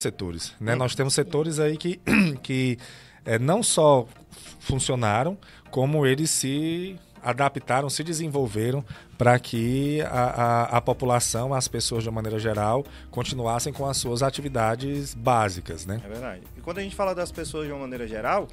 setores. 0.00 0.54
Né? 0.60 0.76
Nós 0.76 0.94
temos 0.94 1.12
setores 1.12 1.58
aí 1.58 1.76
que, 1.76 2.00
que 2.40 2.78
é, 3.24 3.36
não 3.36 3.64
só 3.64 4.06
funcionaram, 4.60 5.36
como 5.72 6.06
eles 6.06 6.30
se 6.30 6.96
adaptaram, 7.20 7.90
se 7.90 8.04
desenvolveram 8.04 8.84
para 9.18 9.36
que 9.40 10.00
a, 10.02 10.06
a, 10.06 10.62
a, 10.76 10.80
população, 10.80 11.52
as 11.52 11.66
pessoas 11.66 12.04
de 12.04 12.08
uma 12.08 12.14
maneira 12.14 12.38
geral, 12.38 12.86
continuassem 13.10 13.72
com 13.72 13.86
as 13.86 13.96
suas 13.96 14.22
atividades 14.22 15.14
básicas. 15.14 15.84
Né? 15.84 16.00
É 16.04 16.08
verdade. 16.08 16.42
E 16.56 16.60
quando 16.60 16.78
a 16.78 16.82
gente 16.82 16.94
fala 16.94 17.12
das 17.12 17.32
pessoas 17.32 17.66
de 17.66 17.72
uma 17.72 17.80
maneira 17.80 18.06
geral, 18.06 18.46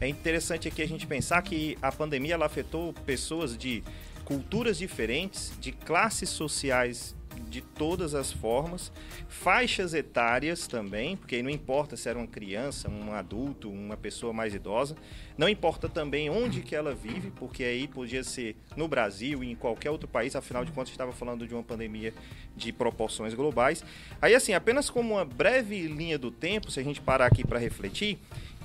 é 0.00 0.06
interessante 0.06 0.68
aqui 0.68 0.80
a 0.80 0.86
gente 0.86 1.08
pensar 1.08 1.42
que 1.42 1.76
a 1.82 1.90
pandemia 1.90 2.34
ela 2.34 2.46
afetou 2.46 2.92
pessoas 3.04 3.58
de 3.58 3.82
culturas 4.24 4.78
diferentes, 4.78 5.52
de 5.60 5.72
classes 5.72 6.28
sociais 6.30 7.16
de 7.54 7.60
todas 7.60 8.16
as 8.16 8.32
formas, 8.32 8.90
faixas 9.28 9.94
etárias 9.94 10.66
também, 10.66 11.16
porque 11.16 11.40
não 11.40 11.48
importa 11.48 11.96
se 11.96 12.08
era 12.08 12.18
uma 12.18 12.26
criança, 12.26 12.90
um 12.90 13.12
adulto, 13.12 13.70
uma 13.70 13.96
pessoa 13.96 14.32
mais 14.32 14.52
idosa, 14.52 14.96
não 15.38 15.48
importa 15.48 15.88
também 15.88 16.28
onde 16.28 16.62
que 16.62 16.74
ela 16.74 16.92
vive, 16.92 17.30
porque 17.30 17.62
aí 17.62 17.86
podia 17.86 18.24
ser 18.24 18.56
no 18.76 18.88
Brasil 18.88 19.44
e 19.44 19.52
em 19.52 19.54
qualquer 19.54 19.90
outro 19.90 20.08
país, 20.08 20.34
afinal 20.34 20.64
de 20.64 20.72
contas 20.72 20.90
estava 20.90 21.12
falando 21.12 21.46
de 21.46 21.54
uma 21.54 21.62
pandemia 21.62 22.12
de 22.56 22.72
proporções 22.72 23.34
globais. 23.34 23.84
Aí 24.20 24.34
assim, 24.34 24.52
apenas 24.52 24.90
como 24.90 25.14
uma 25.14 25.24
breve 25.24 25.86
linha 25.86 26.18
do 26.18 26.32
tempo, 26.32 26.72
se 26.72 26.80
a 26.80 26.82
gente 26.82 27.00
parar 27.00 27.26
aqui 27.26 27.46
para 27.46 27.60
refletir, 27.60 28.18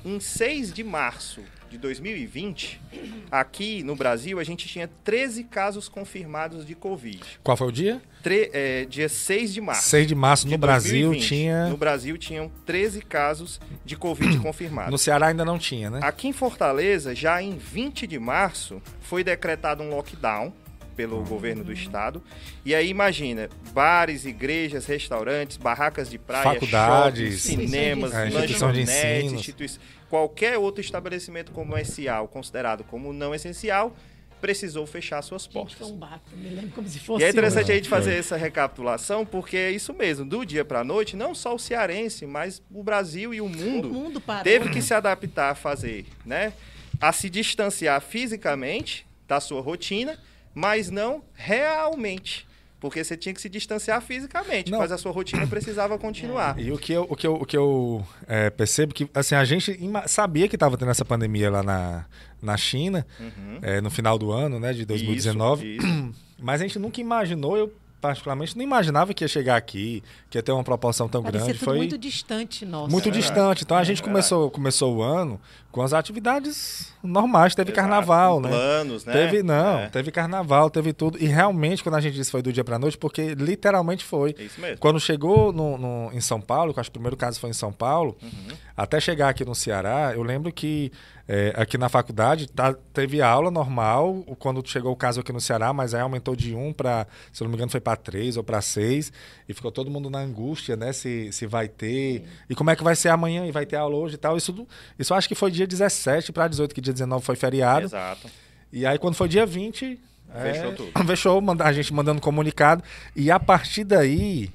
em 0.03 0.19
6 0.19 0.73
de 0.73 0.83
março 0.83 1.43
de 1.69 1.77
2020, 1.77 2.81
aqui 3.29 3.83
no 3.83 3.95
Brasil, 3.95 4.39
a 4.39 4.43
gente 4.43 4.67
tinha 4.67 4.89
13 5.03 5.43
casos 5.43 5.87
confirmados 5.87 6.65
de 6.65 6.73
Covid. 6.73 7.39
Qual 7.43 7.55
foi 7.55 7.67
o 7.67 7.71
dia? 7.71 8.01
Tre 8.21 8.49
é, 8.53 8.85
dia 8.85 9.07
6 9.07 9.53
de 9.53 9.61
março. 9.61 9.89
6 9.89 10.07
de 10.07 10.15
março, 10.15 10.45
de 10.47 10.51
no 10.51 10.57
2020. 10.57 11.09
Brasil 11.09 11.27
tinha. 11.27 11.67
No 11.67 11.77
Brasil 11.77 12.17
tinham 12.17 12.51
13 12.65 13.01
casos 13.01 13.59
de 13.85 13.95
Covid 13.95 14.39
confirmados. 14.43 14.91
No 14.91 14.97
Ceará 14.97 15.27
ainda 15.27 15.45
não 15.45 15.57
tinha, 15.57 15.89
né? 15.89 15.99
Aqui 16.03 16.27
em 16.27 16.33
Fortaleza, 16.33 17.15
já 17.15 17.41
em 17.41 17.57
20 17.57 18.05
de 18.05 18.19
março, 18.19 18.81
foi 18.99 19.23
decretado 19.23 19.83
um 19.83 19.89
lockdown 19.89 20.53
pelo 20.99 21.23
governo 21.23 21.63
do 21.63 21.71
estado. 21.71 22.21
E 22.65 22.75
aí 22.75 22.89
imagina, 22.89 23.47
bares, 23.71 24.25
igrejas, 24.25 24.85
restaurantes, 24.85 25.55
barracas 25.55 26.09
de 26.09 26.17
praia, 26.17 26.43
faculdades, 26.43 27.41
shopping, 27.41 27.67
cinemas, 27.67 28.13
é, 28.13 28.29
lanchonetes, 28.29 29.31
instituições, 29.31 29.79
qualquer 30.09 30.57
outro 30.57 30.81
estabelecimento 30.81 31.53
comercial 31.53 32.27
considerado 32.27 32.83
como 32.83 33.13
não 33.13 33.33
essencial 33.33 33.95
precisou 34.39 34.85
fechar 34.85 35.21
suas 35.21 35.45
portas. 35.47 35.77
Gente, 35.77 35.87
foi 35.87 35.95
um 35.95 35.97
bato, 35.97 36.35
me 36.35 36.49
lembro 36.49 36.71
como 36.71 36.87
se 36.87 36.99
fosse. 36.99 37.23
E 37.23 37.25
é 37.25 37.29
interessante 37.29 37.71
a 37.71 37.75
gente 37.75 37.89
fazer 37.89 38.15
essa 38.15 38.37
recapitulação, 38.37 39.25
porque 39.25 39.57
é 39.57 39.71
isso 39.71 39.93
mesmo, 39.93 40.25
do 40.25 40.45
dia 40.45 40.63
para 40.65 40.79
a 40.79 40.83
noite, 40.83 41.15
não 41.15 41.35
só 41.35 41.55
o 41.55 41.59
cearense, 41.59 42.25
mas 42.25 42.61
o 42.71 42.83
Brasil 42.83 43.33
e 43.33 43.41
o 43.41 43.47
mundo, 43.47 43.89
o 43.89 43.93
mundo 43.93 44.21
parou, 44.21 44.43
teve 44.43 44.69
que 44.69 44.81
se 44.81 44.93
adaptar 44.93 45.51
a 45.51 45.55
fazer, 45.55 46.05
né? 46.25 46.53
A 46.99 47.11
se 47.13 47.29
distanciar 47.29 48.01
fisicamente 48.01 49.05
da 49.27 49.39
sua 49.39 49.61
rotina 49.61 50.17
mas 50.53 50.89
não 50.89 51.23
realmente. 51.33 52.47
Porque 52.79 53.03
você 53.03 53.17
tinha 53.17 53.33
que 53.33 53.41
se 53.41 53.49
distanciar 53.49 54.01
fisicamente, 54.01 54.71
não. 54.71 54.79
mas 54.79 54.91
a 54.91 54.97
sua 54.97 55.11
rotina 55.11 55.45
precisava 55.45 55.97
continuar. 55.97 56.57
E 56.57 56.71
o 56.71 56.77
que 56.77 56.93
eu, 56.93 57.05
o 57.09 57.15
que 57.15 57.27
eu, 57.27 57.33
o 57.35 57.45
que 57.45 57.57
eu 57.57 58.05
é, 58.27 58.49
percebo 58.49 58.93
que 58.93 59.09
assim, 59.13 59.35
a 59.35 59.43
gente 59.43 59.77
sabia 60.07 60.47
que 60.47 60.55
estava 60.55 60.77
tendo 60.77 60.91
essa 60.91 61.03
pandemia 61.03 61.51
lá 61.51 61.61
na, 61.61 62.05
na 62.41 62.55
China, 62.55 63.05
uhum. 63.19 63.59
é, 63.61 63.81
no 63.81 63.89
final 63.89 64.17
do 64.17 64.31
ano, 64.31 64.59
né, 64.59 64.71
de 64.71 64.85
2019. 64.85 65.75
Isso, 65.75 65.85
isso. 65.85 66.13
Mas 66.41 66.61
a 66.61 66.63
gente 66.63 66.79
nunca 66.79 67.01
imaginou, 67.01 67.57
eu 67.57 67.73
particularmente 68.01 68.55
não 68.57 68.63
imaginava 68.63 69.13
que 69.13 69.23
ia 69.23 69.27
chegar 69.27 69.55
aqui, 69.55 70.03
que 70.29 70.37
ia 70.37 70.43
ter 70.43 70.51
uma 70.51 70.63
proporção 70.63 71.07
tão 71.07 71.21
Parecia 71.21 71.47
grande. 71.47 71.59
Foi 71.59 71.77
muito 71.77 71.97
distante, 71.97 72.65
nossa. 72.65 72.91
Muito 72.91 73.09
é 73.09 73.11
distante. 73.11 73.63
Então 73.63 73.77
a 73.77 73.83
gente 73.83 74.01
é 74.01 74.05
começou, 74.05 74.49
começou 74.49 74.97
o 74.97 75.01
ano 75.01 75.39
com 75.71 75.81
as 75.81 75.93
atividades 75.93 76.93
normais. 77.03 77.53
Teve 77.53 77.71
Exato. 77.71 77.87
carnaval, 77.87 78.41
né? 78.41 78.49
Planos, 78.49 79.05
né? 79.05 79.13
Teve, 79.13 79.43
não, 79.43 79.79
é. 79.79 79.89
teve 79.89 80.11
carnaval, 80.11 80.69
teve 80.69 80.93
tudo. 80.93 81.17
E 81.21 81.25
realmente, 81.25 81.83
quando 81.83 81.95
a 81.95 82.01
gente 82.01 82.15
disse 82.15 82.31
foi 82.31 82.41
do 82.41 82.51
dia 82.51 82.63
para 82.63 82.79
noite, 82.79 82.97
porque 82.97 83.35
literalmente 83.35 84.03
foi. 84.03 84.35
É 84.37 84.43
isso 84.43 84.59
mesmo. 84.59 84.77
Quando 84.77 84.99
chegou 84.99 85.51
no, 85.51 85.77
no, 85.77 86.11
em 86.13 86.21
São 86.21 86.39
Paulo, 86.39 86.73
que 86.73 86.79
acho 86.79 86.89
que 86.89 86.93
o 86.93 86.99
primeiro 86.99 87.17
caso 87.17 87.39
foi 87.39 87.49
em 87.49 87.53
São 87.53 87.71
Paulo, 87.71 88.17
uhum. 88.21 88.55
até 88.75 88.99
chegar 88.99 89.29
aqui 89.29 89.43
no 89.43 89.53
Ceará, 89.53 90.13
eu 90.15 90.23
lembro 90.23 90.51
que 90.51 90.91
é, 91.31 91.53
aqui 91.55 91.77
na 91.77 91.89
faculdade 91.89 92.47
tá, 92.47 92.73
teve 92.91 93.21
aula 93.21 93.51
normal 93.51 94.23
quando 94.39 94.67
chegou 94.67 94.91
o 94.91 94.95
caso 94.95 95.19
aqui 95.19 95.31
no 95.31 95.39
Ceará, 95.39 95.71
mas 95.71 95.93
aí 95.93 96.01
aumentou 96.01 96.35
de 96.35 96.55
um 96.55 96.73
para, 96.73 97.05
se 97.31 97.43
não 97.43 97.49
me 97.51 97.55
engano, 97.55 97.69
foi 97.69 97.79
para 97.79 97.95
três 97.95 98.35
ou 98.35 98.43
para 98.43 98.59
seis. 98.61 99.13
E 99.47 99.53
ficou 99.53 99.71
todo 99.71 99.91
mundo 99.91 100.09
na 100.09 100.17
angústia, 100.17 100.75
né? 100.75 100.91
Se, 100.91 101.31
se 101.31 101.45
vai 101.45 101.67
ter. 101.67 102.21
Sim. 102.21 102.27
E 102.49 102.55
como 102.55 102.71
é 102.71 102.75
que 102.75 102.83
vai 102.83 102.95
ser 102.95 103.09
amanhã? 103.09 103.45
E 103.45 103.51
vai 103.51 103.63
ter 103.63 103.75
aula 103.75 103.95
hoje 103.95 104.15
e 104.15 104.17
tal. 104.17 104.37
Isso, 104.37 104.67
isso 104.97 105.13
acho 105.13 105.27
que 105.27 105.35
foi 105.35 105.51
dia 105.51 105.67
17 105.67 106.31
para 106.31 106.47
18, 106.47 106.73
que 106.73 106.81
dia 106.81 106.93
19 106.93 107.23
foi 107.23 107.35
feriado. 107.35 107.85
Exato. 107.85 108.27
E 108.73 108.83
aí 108.83 108.97
quando 108.97 109.13
foi 109.13 109.27
dia 109.27 109.45
20. 109.45 109.99
Fechou 110.41 110.71
é, 110.71 110.71
tudo. 110.71 110.91
Fechou, 111.05 111.43
a 111.59 111.71
gente 111.71 111.93
mandando 111.93 112.19
comunicado. 112.21 112.83
E 113.15 113.29
a 113.29 113.39
partir 113.39 113.83
daí, 113.83 114.49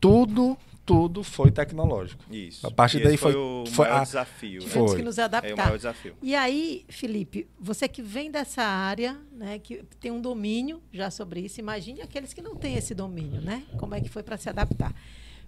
tudo 0.00 0.56
tudo 0.84 1.22
foi 1.22 1.50
tecnológico. 1.50 2.24
Isso. 2.32 2.66
A 2.66 2.70
partir 2.70 3.00
e 3.00 3.04
daí 3.04 3.16
foi, 3.16 3.32
foi 3.32 3.40
o 3.40 3.64
foi 3.66 3.86
maior 3.86 4.00
a... 4.00 4.04
desafio. 4.04 4.60
Tivemos 4.60 4.74
né? 4.74 4.88
foi. 4.88 4.96
que 4.96 5.02
nos 5.02 5.18
adaptar. 5.18 5.50
É 5.50 5.54
o 5.54 5.56
maior 5.56 5.76
desafio. 5.76 6.16
E 6.20 6.34
aí, 6.34 6.84
Felipe, 6.88 7.46
você 7.58 7.86
que 7.86 8.02
vem 8.02 8.30
dessa 8.30 8.62
área, 8.62 9.18
né, 9.32 9.58
que 9.58 9.84
tem 10.00 10.10
um 10.10 10.20
domínio 10.20 10.82
já 10.92 11.10
sobre 11.10 11.40
isso, 11.40 11.60
imagine 11.60 12.02
aqueles 12.02 12.32
que 12.32 12.42
não 12.42 12.56
têm 12.56 12.76
esse 12.76 12.94
domínio, 12.94 13.40
né? 13.40 13.62
Como 13.78 13.94
é 13.94 14.00
que 14.00 14.08
foi 14.08 14.22
para 14.22 14.36
se 14.36 14.48
adaptar? 14.48 14.94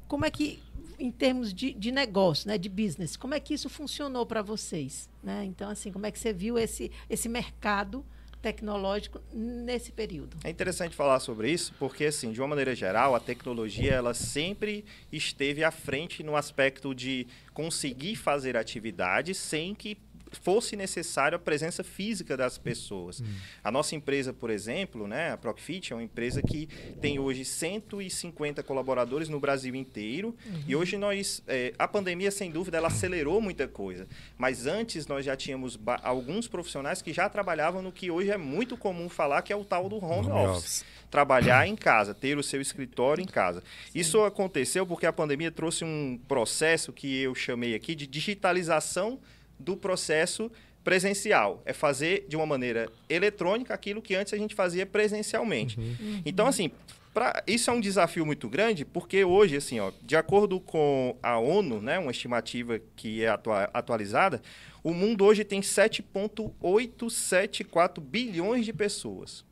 Como 0.06 0.25
é 0.25 0.31
que, 0.31 0.62
em 0.99 1.11
termos 1.11 1.53
de, 1.53 1.72
de 1.72 1.91
negócio, 1.91 2.47
né, 2.47 2.56
de 2.56 2.69
business, 2.69 3.16
como 3.16 3.34
é 3.34 3.41
que 3.41 3.55
isso 3.55 3.69
funcionou 3.69 4.25
para 4.25 4.43
vocês? 4.43 5.09
Né? 5.22 5.45
Então, 5.47 5.69
assim, 5.69 5.91
como 5.91 6.06
é 6.06 6.11
que 6.11 6.19
você 6.19 6.33
viu 6.33 6.59
esse, 6.59 6.93
esse 7.11 7.28
mercado 7.28 8.05
tecnológico 8.44 9.22
nesse 9.32 9.91
período. 9.91 10.37
É 10.44 10.50
interessante 10.50 10.94
falar 10.94 11.19
sobre 11.19 11.50
isso, 11.50 11.72
porque 11.78 12.05
assim, 12.05 12.31
de 12.31 12.43
uma 12.43 12.49
maneira 12.49 12.75
geral, 12.75 13.15
a 13.15 13.21
tecnologia 13.21 13.94
ela 13.94 14.12
sempre 14.12 14.84
esteve 15.10 15.65
à 15.65 15.71
frente 15.71 16.22
no 16.22 16.37
aspecto 16.37 16.94
de 16.94 17.27
conseguir 17.54 18.16
fazer 18.16 18.54
atividades 18.54 19.38
sem 19.38 19.75
que 19.75 19.97
fosse 20.34 20.77
necessário 20.77 21.37
a 21.37 21.39
presença 21.39 21.83
física 21.83 22.37
das 22.37 22.59
pessoas. 22.59 23.21
Hum. 23.21 23.25
A 23.62 23.71
nossa 23.71 23.95
empresa, 23.95 24.33
por 24.33 24.50
exemplo, 24.50 25.06
né, 25.06 25.33
a 25.33 25.37
Procfit 25.37 25.93
é 25.93 25.97
uma 25.97 26.03
empresa 26.03 26.43
que 26.43 26.69
tem 27.00 27.19
hoje 27.19 27.45
150 27.45 28.62
colaboradores 28.62 29.28
no 29.28 29.41
Brasil 29.41 29.75
inteiro. 29.75 30.34
Uhum. 30.47 30.62
E 30.67 30.77
hoje 30.77 30.97
nós, 30.97 31.43
é, 31.47 31.72
a 31.78 31.87
pandemia, 31.87 32.31
sem 32.31 32.50
dúvida, 32.50 32.77
ela 32.77 32.89
acelerou 32.89 33.41
muita 33.41 33.67
coisa. 33.69 34.06
Mas 34.37 34.67
antes 34.67 35.06
nós 35.06 35.25
já 35.25 35.37
tínhamos 35.37 35.78
alguns 36.03 36.49
profissionais 36.49 37.03
que 37.03 37.12
já 37.12 37.28
trabalhavam 37.28 37.83
no 37.83 37.93
que 37.93 38.11
hoje 38.11 38.31
é 38.31 38.37
muito 38.37 38.77
comum 38.77 39.09
falar, 39.09 39.43
que 39.43 39.53
é 39.53 39.56
o 39.56 39.65
tal 39.65 39.89
do 39.89 39.97
home, 39.97 40.28
home 40.28 40.49
office. 40.49 40.59
office. 40.59 40.84
Trabalhar 41.11 41.66
em 41.66 41.77
casa, 41.77 42.12
ter 42.12 42.37
o 42.37 42.43
seu 42.43 42.61
escritório 42.61 43.22
em 43.22 43.27
casa. 43.27 43.62
Sim. 43.91 43.99
Isso 43.99 44.22
aconteceu 44.25 44.87
porque 44.87 45.06
a 45.06 45.12
pandemia 45.12 45.51
trouxe 45.51 45.84
um 45.84 46.19
processo 46.27 46.93
que 46.93 47.22
eu 47.22 47.34
chamei 47.34 47.75
aqui 47.75 47.95
de 47.95 48.06
digitalização 48.06 49.21
do 49.59 49.76
processo 49.76 50.50
presencial. 50.82 51.62
É 51.65 51.72
fazer 51.72 52.26
de 52.28 52.37
uma 52.37 52.47
maneira 52.47 52.91
eletrônica 53.09 53.72
aquilo 53.72 54.03
que 54.03 54.15
antes 54.15 54.32
a 54.32 54.37
gente 54.37 54.54
fazia 54.54 54.84
presencialmente. 54.84 55.81
Uhum. 55.81 55.97
Uhum. 56.00 56.22
Então, 56.26 56.47
assim, 56.47 56.70
pra, 57.15 57.42
isso 57.47 57.70
é 57.70 57.72
um 57.72 57.81
desafio 57.81 58.26
muito 58.26 58.47
grande, 58.48 58.84
porque 58.84 59.25
hoje, 59.25 59.56
assim, 59.56 59.78
ó, 59.81 59.91
de 60.03 60.16
acordo 60.16 60.60
com 60.60 61.16
a 61.22 61.38
ONU, 61.38 61.81
né, 61.81 61.98
uma 61.98 62.10
estimativa 62.10 62.78
que 62.94 63.25
é 63.25 63.28
atua 63.28 63.70
atualizada, 63.72 64.42
o 64.82 64.92
mundo 64.92 65.25
hoje 65.25 65.44
tem 65.44 65.62
7,874 65.62 68.03
bilhões 68.03 68.66
de 68.66 68.72
pessoas. 68.72 69.44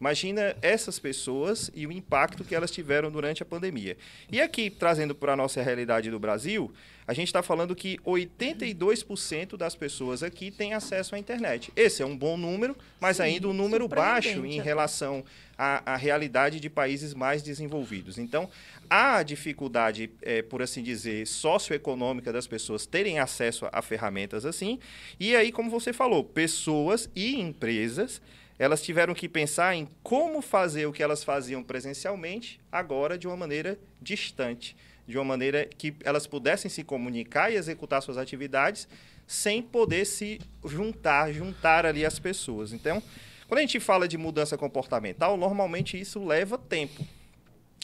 Imagina 0.00 0.56
essas 0.60 0.98
pessoas 0.98 1.70
e 1.74 1.86
o 1.86 1.92
impacto 1.92 2.44
que 2.44 2.54
elas 2.54 2.70
tiveram 2.70 3.10
durante 3.10 3.42
a 3.42 3.46
pandemia. 3.46 3.96
E 4.30 4.40
aqui, 4.40 4.68
trazendo 4.68 5.14
para 5.14 5.32
a 5.32 5.36
nossa 5.36 5.62
realidade 5.62 6.10
do 6.10 6.18
Brasil, 6.18 6.72
a 7.06 7.12
gente 7.12 7.28
está 7.28 7.42
falando 7.42 7.76
que 7.76 7.98
82% 7.98 9.56
das 9.56 9.74
pessoas 9.74 10.22
aqui 10.22 10.50
têm 10.50 10.72
acesso 10.72 11.14
à 11.14 11.18
internet. 11.18 11.70
Esse 11.76 12.02
é 12.02 12.06
um 12.06 12.16
bom 12.16 12.36
número, 12.36 12.76
mas 12.98 13.18
Sim, 13.18 13.24
ainda 13.24 13.48
um 13.48 13.52
número 13.52 13.86
baixo 13.86 14.44
em 14.44 14.60
relação 14.60 15.22
à, 15.56 15.92
à, 15.92 15.96
realidade 15.96 16.58
de 16.58 16.70
países 16.70 17.12
mais 17.12 17.42
desenvolvidos. 17.42 18.18
Então, 18.18 18.48
há 18.88 19.22
dificuldade, 19.22 20.10
é, 20.22 20.40
por 20.40 20.62
assim 20.62 20.82
dizer, 20.82 21.26
socioeconômica 21.26 22.32
das 22.32 22.46
pessoas 22.46 22.86
terem 22.86 23.18
acesso 23.18 23.66
a, 23.66 23.70
a 23.74 23.82
ferramentas 23.82 24.46
assim. 24.46 24.78
E 25.20 25.36
aí, 25.36 25.52
como 25.52 25.70
você 25.70 25.92
falou, 25.92 26.24
pessoas 26.24 27.08
e 27.14 27.38
empresas 27.38 28.20
elas 28.58 28.82
tiveram 28.82 29.14
que 29.14 29.28
pensar 29.28 29.74
em 29.74 29.88
como 30.02 30.40
fazer 30.40 30.86
o 30.86 30.92
que 30.92 31.02
elas 31.02 31.24
faziam 31.24 31.62
presencialmente 31.62 32.60
agora 32.70 33.18
de 33.18 33.26
uma 33.26 33.36
maneira 33.36 33.78
distante 34.00 34.76
de 35.06 35.18
uma 35.18 35.24
maneira 35.24 35.66
que 35.66 35.94
elas 36.02 36.26
pudessem 36.26 36.70
se 36.70 36.82
comunicar 36.82 37.52
e 37.52 37.56
executar 37.56 38.02
suas 38.02 38.16
atividades 38.16 38.88
sem 39.26 39.62
poder 39.62 40.04
se 40.04 40.40
juntar, 40.64 41.32
juntar 41.32 41.86
ali 41.86 42.04
as 42.04 42.18
pessoas. 42.18 42.72
Então, 42.72 43.02
quando 43.48 43.58
a 43.58 43.62
gente 43.62 43.80
fala 43.80 44.08
de 44.08 44.18
mudança 44.18 44.56
comportamental, 44.56 45.36
normalmente 45.36 45.98
isso 45.98 46.24
leva 46.24 46.58
tempo. 46.58 47.06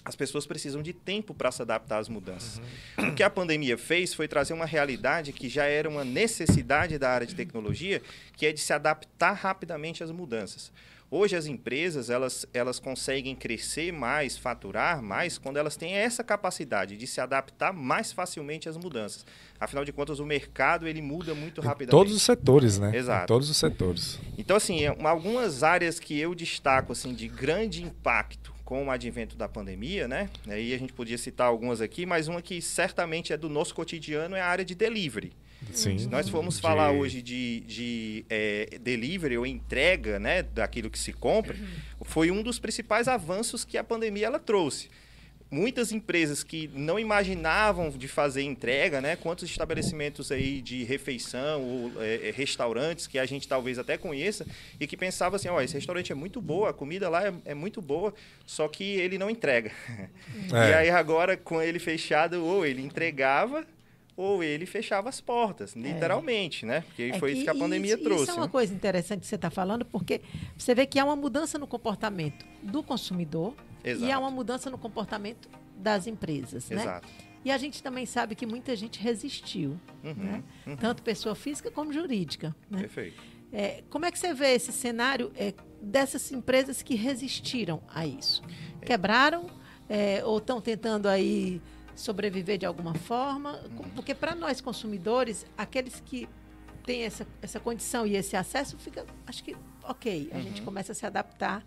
As 0.05 0.17
pessoas 0.17 0.47
precisam 0.47 0.83
de 0.83 0.93
tempo 0.93 1.35
para 1.35 1.51
se 1.51 1.61
adaptar 1.61 1.99
às 1.99 2.09
mudanças. 2.09 2.61
Uhum. 2.99 3.11
O 3.11 3.15
que 3.15 3.23
a 3.23 3.31
pandemia 3.31 3.77
fez 3.77 4.15
foi 4.15 4.27
trazer 4.27 4.53
uma 4.55 4.65
realidade 4.65 5.33
que 5.33 5.49
já 5.49 5.65
era 5.65 5.89
uma 5.89 6.05
necessidade 6.05 6.99
da 6.99 7.11
área 7.11 7.27
de 7.27 7.35
tecnologia, 7.35 8.01
que 8.37 8.47
é 8.47 8.53
de 8.53 8.61
se 8.61 8.73
adaptar 8.73 9.33
rapidamente 9.33 10.03
às 10.03 10.11
mudanças. 10.11 10.73
Hoje 11.13 11.35
as 11.35 11.47
empresas 11.47 12.09
elas, 12.09 12.47
elas 12.55 12.79
conseguem 12.79 13.35
crescer 13.35 13.93
mais, 13.93 14.39
faturar 14.39 15.03
mais, 15.03 15.39
quando 15.39 15.57
elas 15.57 15.77
têm 15.77 15.95
essa 15.95 16.23
capacidade 16.23 16.97
de 16.97 17.05
se 17.05 17.21
adaptar 17.21 17.73
mais 17.73 18.13
facilmente 18.13 18.69
às 18.69 18.77
mudanças. 18.77 19.27
Afinal 19.59 19.85
de 19.85 19.93
contas, 19.93 20.21
o 20.21 20.25
mercado 20.25 20.87
ele 20.87 21.03
muda 21.03 21.35
muito 21.35 21.61
rapidamente. 21.61 21.97
Em 21.97 21.99
todos 21.99 22.15
os 22.15 22.23
setores, 22.23 22.79
né? 22.79 22.97
Exato. 22.97 23.25
Em 23.25 23.27
todos 23.27 23.51
os 23.51 23.57
setores. 23.57 24.21
Então, 24.39 24.57
assim, 24.57 24.85
é, 24.85 24.97
algumas 25.03 25.65
áreas 25.65 25.99
que 25.99 26.17
eu 26.17 26.33
destaco 26.33 26.93
assim 26.93 27.13
de 27.13 27.27
grande 27.27 27.83
impacto 27.83 28.55
com 28.71 28.87
o 28.87 28.91
advento 28.93 29.37
da 29.37 29.49
pandemia, 29.49 30.07
né? 30.07 30.31
Aí 30.47 30.73
a 30.73 30.79
gente 30.79 30.93
podia 30.93 31.19
citar 31.19 31.49
algumas 31.49 31.81
aqui, 31.81 32.07
mas 32.07 32.29
uma 32.29 32.41
que 32.41 32.63
certamente 32.63 33.33
é 33.33 33.37
do 33.37 33.49
nosso 33.49 33.75
cotidiano 33.75 34.37
é 34.37 34.41
a 34.41 34.47
área 34.47 34.65
de 34.65 34.77
delivery. 34.77 35.33
Sim. 35.73 35.99
Se 35.99 36.07
nós 36.07 36.29
formos 36.29 36.55
de... 36.55 36.61
falar 36.61 36.93
hoje 36.93 37.21
de, 37.21 37.65
de 37.67 38.25
é, 38.31 38.79
delivery 38.81 39.37
ou 39.37 39.45
entrega 39.45 40.21
né, 40.21 40.45
daquilo 40.45 40.89
que 40.89 41.01
se 41.01 41.13
compra, 41.13 41.57
foi 42.03 42.31
um 42.31 42.45
dos 42.45 42.61
principais 42.61 43.09
avanços 43.09 43.65
que 43.65 43.77
a 43.77 43.83
pandemia 43.83 44.27
ela 44.27 44.39
trouxe. 44.39 44.89
Muitas 45.51 45.91
empresas 45.91 46.45
que 46.45 46.71
não 46.75 46.97
imaginavam 46.97 47.91
de 47.91 48.07
fazer 48.07 48.43
entrega, 48.43 49.01
né? 49.01 49.17
Quantos 49.17 49.51
estabelecimentos 49.51 50.31
aí 50.31 50.63
de 50.63 50.85
refeição 50.85 51.63
ou 51.63 52.03
é, 52.03 52.29
é 52.29 52.31
restaurantes 52.31 53.09
que 53.09 53.19
a 53.19 53.27
gente 53.27 53.49
talvez 53.49 53.77
até 53.77 53.99
conheça 53.99 54.47
e 54.79 54.87
que 54.87 54.97
pensava 54.97 55.37
assim, 55.37 55.49
ó, 55.49 55.57
oh, 55.57 55.61
esse 55.61 55.75
restaurante 55.75 56.13
é 56.13 56.15
muito 56.15 56.41
boa, 56.41 56.71
a 56.71 56.73
comida 56.73 57.09
lá 57.09 57.27
é, 57.27 57.35
é 57.47 57.55
muito 57.55 57.83
boa, 57.83 58.15
só 58.47 58.69
que 58.69 58.85
ele 58.85 59.19
não 59.19 59.29
entrega. 59.29 59.73
É. 60.53 60.71
E 60.71 60.75
aí 60.75 60.91
agora 60.91 61.37
com 61.37 61.61
ele 61.61 61.79
fechado, 61.79 62.45
ou 62.45 62.65
ele 62.65 62.83
entregava 62.83 63.65
ou 64.17 64.45
ele 64.45 64.67
fechava 64.67 65.09
as 65.09 65.21
portas, 65.21 65.75
é. 65.75 65.81
literalmente, 65.81 66.67
né? 66.67 66.83
Porque 66.83 67.05
é 67.05 67.19
foi 67.19 67.31
que, 67.31 67.37
isso 67.37 67.45
que 67.45 67.51
a 67.51 67.55
pandemia 67.55 67.95
isso, 67.95 68.03
trouxe. 68.03 68.23
Isso 68.25 68.33
é 68.33 68.35
uma 68.35 68.47
né? 68.47 68.53
coisa 68.53 68.75
interessante 68.75 69.21
que 69.21 69.27
você 69.27 69.37
está 69.37 69.51
falando, 69.51 69.85
porque 69.85 70.21
você 70.57 70.75
vê 70.75 70.87
que 70.87 70.99
há 70.99 71.05
uma 71.05 71.17
mudança 71.17 71.59
no 71.59 71.67
comportamento 71.67 72.45
do 72.63 72.83
consumidor 72.83 73.55
Exato. 73.85 74.05
e 74.05 74.13
há 74.13 74.19
uma 74.19 74.31
mudança 74.31 74.71
no 74.71 74.79
comportamento 74.79 75.49
das 75.77 76.07
empresas, 76.07 76.69
né? 76.71 76.83
Exato. 76.83 77.09
E 77.45 77.51
a 77.51 77.57
gente 77.57 77.83
também 77.83 78.05
sabe 78.05 78.35
que 78.35 78.45
muita 78.45 78.77
gente 78.77 79.01
resistiu, 79.01 79.81
uhum, 80.05 80.15
né? 80.15 80.45
Uhum. 80.67 80.77
Tanto 80.77 81.03
pessoa 81.03 81.35
física 81.35 81.71
como 81.71 81.93
jurídica. 81.93 82.55
Né? 82.71 82.81
Perfeito. 82.81 83.23
É, 83.53 83.83
como 83.89 84.05
é 84.05 84.11
que 84.11 84.19
você 84.19 84.35
vê 84.35 84.55
esse 84.55 84.73
cenário 84.73 85.33
é, 85.35 85.55
dessas 85.81 86.31
empresas 86.31 86.83
que 86.83 86.95
resistiram 86.95 87.83
a 87.89 88.07
isso? 88.07 88.43
É. 88.83 88.87
Quebraram 88.87 89.47
é, 89.89 90.23
ou 90.25 90.39
estão 90.39 90.61
tentando 90.61 91.09
aí 91.09 91.61
sobreviver 91.97 92.59
de 92.59 92.67
alguma 92.67 92.95
forma, 92.95 93.61
porque 93.95 94.15
para 94.15 94.35
nós 94.35 94.61
consumidores, 94.61 95.45
aqueles 95.57 96.01
que 96.01 96.29
têm 96.85 97.03
essa, 97.03 97.27
essa 97.43 97.59
condição 97.59 98.07
e 98.07 98.17
esse 98.17 98.37
acesso, 98.37 98.79
fica, 98.79 99.05
acho 99.27 99.43
que 99.43 99.57
ok, 99.83 100.31
a 100.33 100.37
uhum. 100.37 100.43
gente 100.43 100.63
começa 100.63 100.93
a 100.93 100.95
se 100.95 101.05
adaptar. 101.05 101.65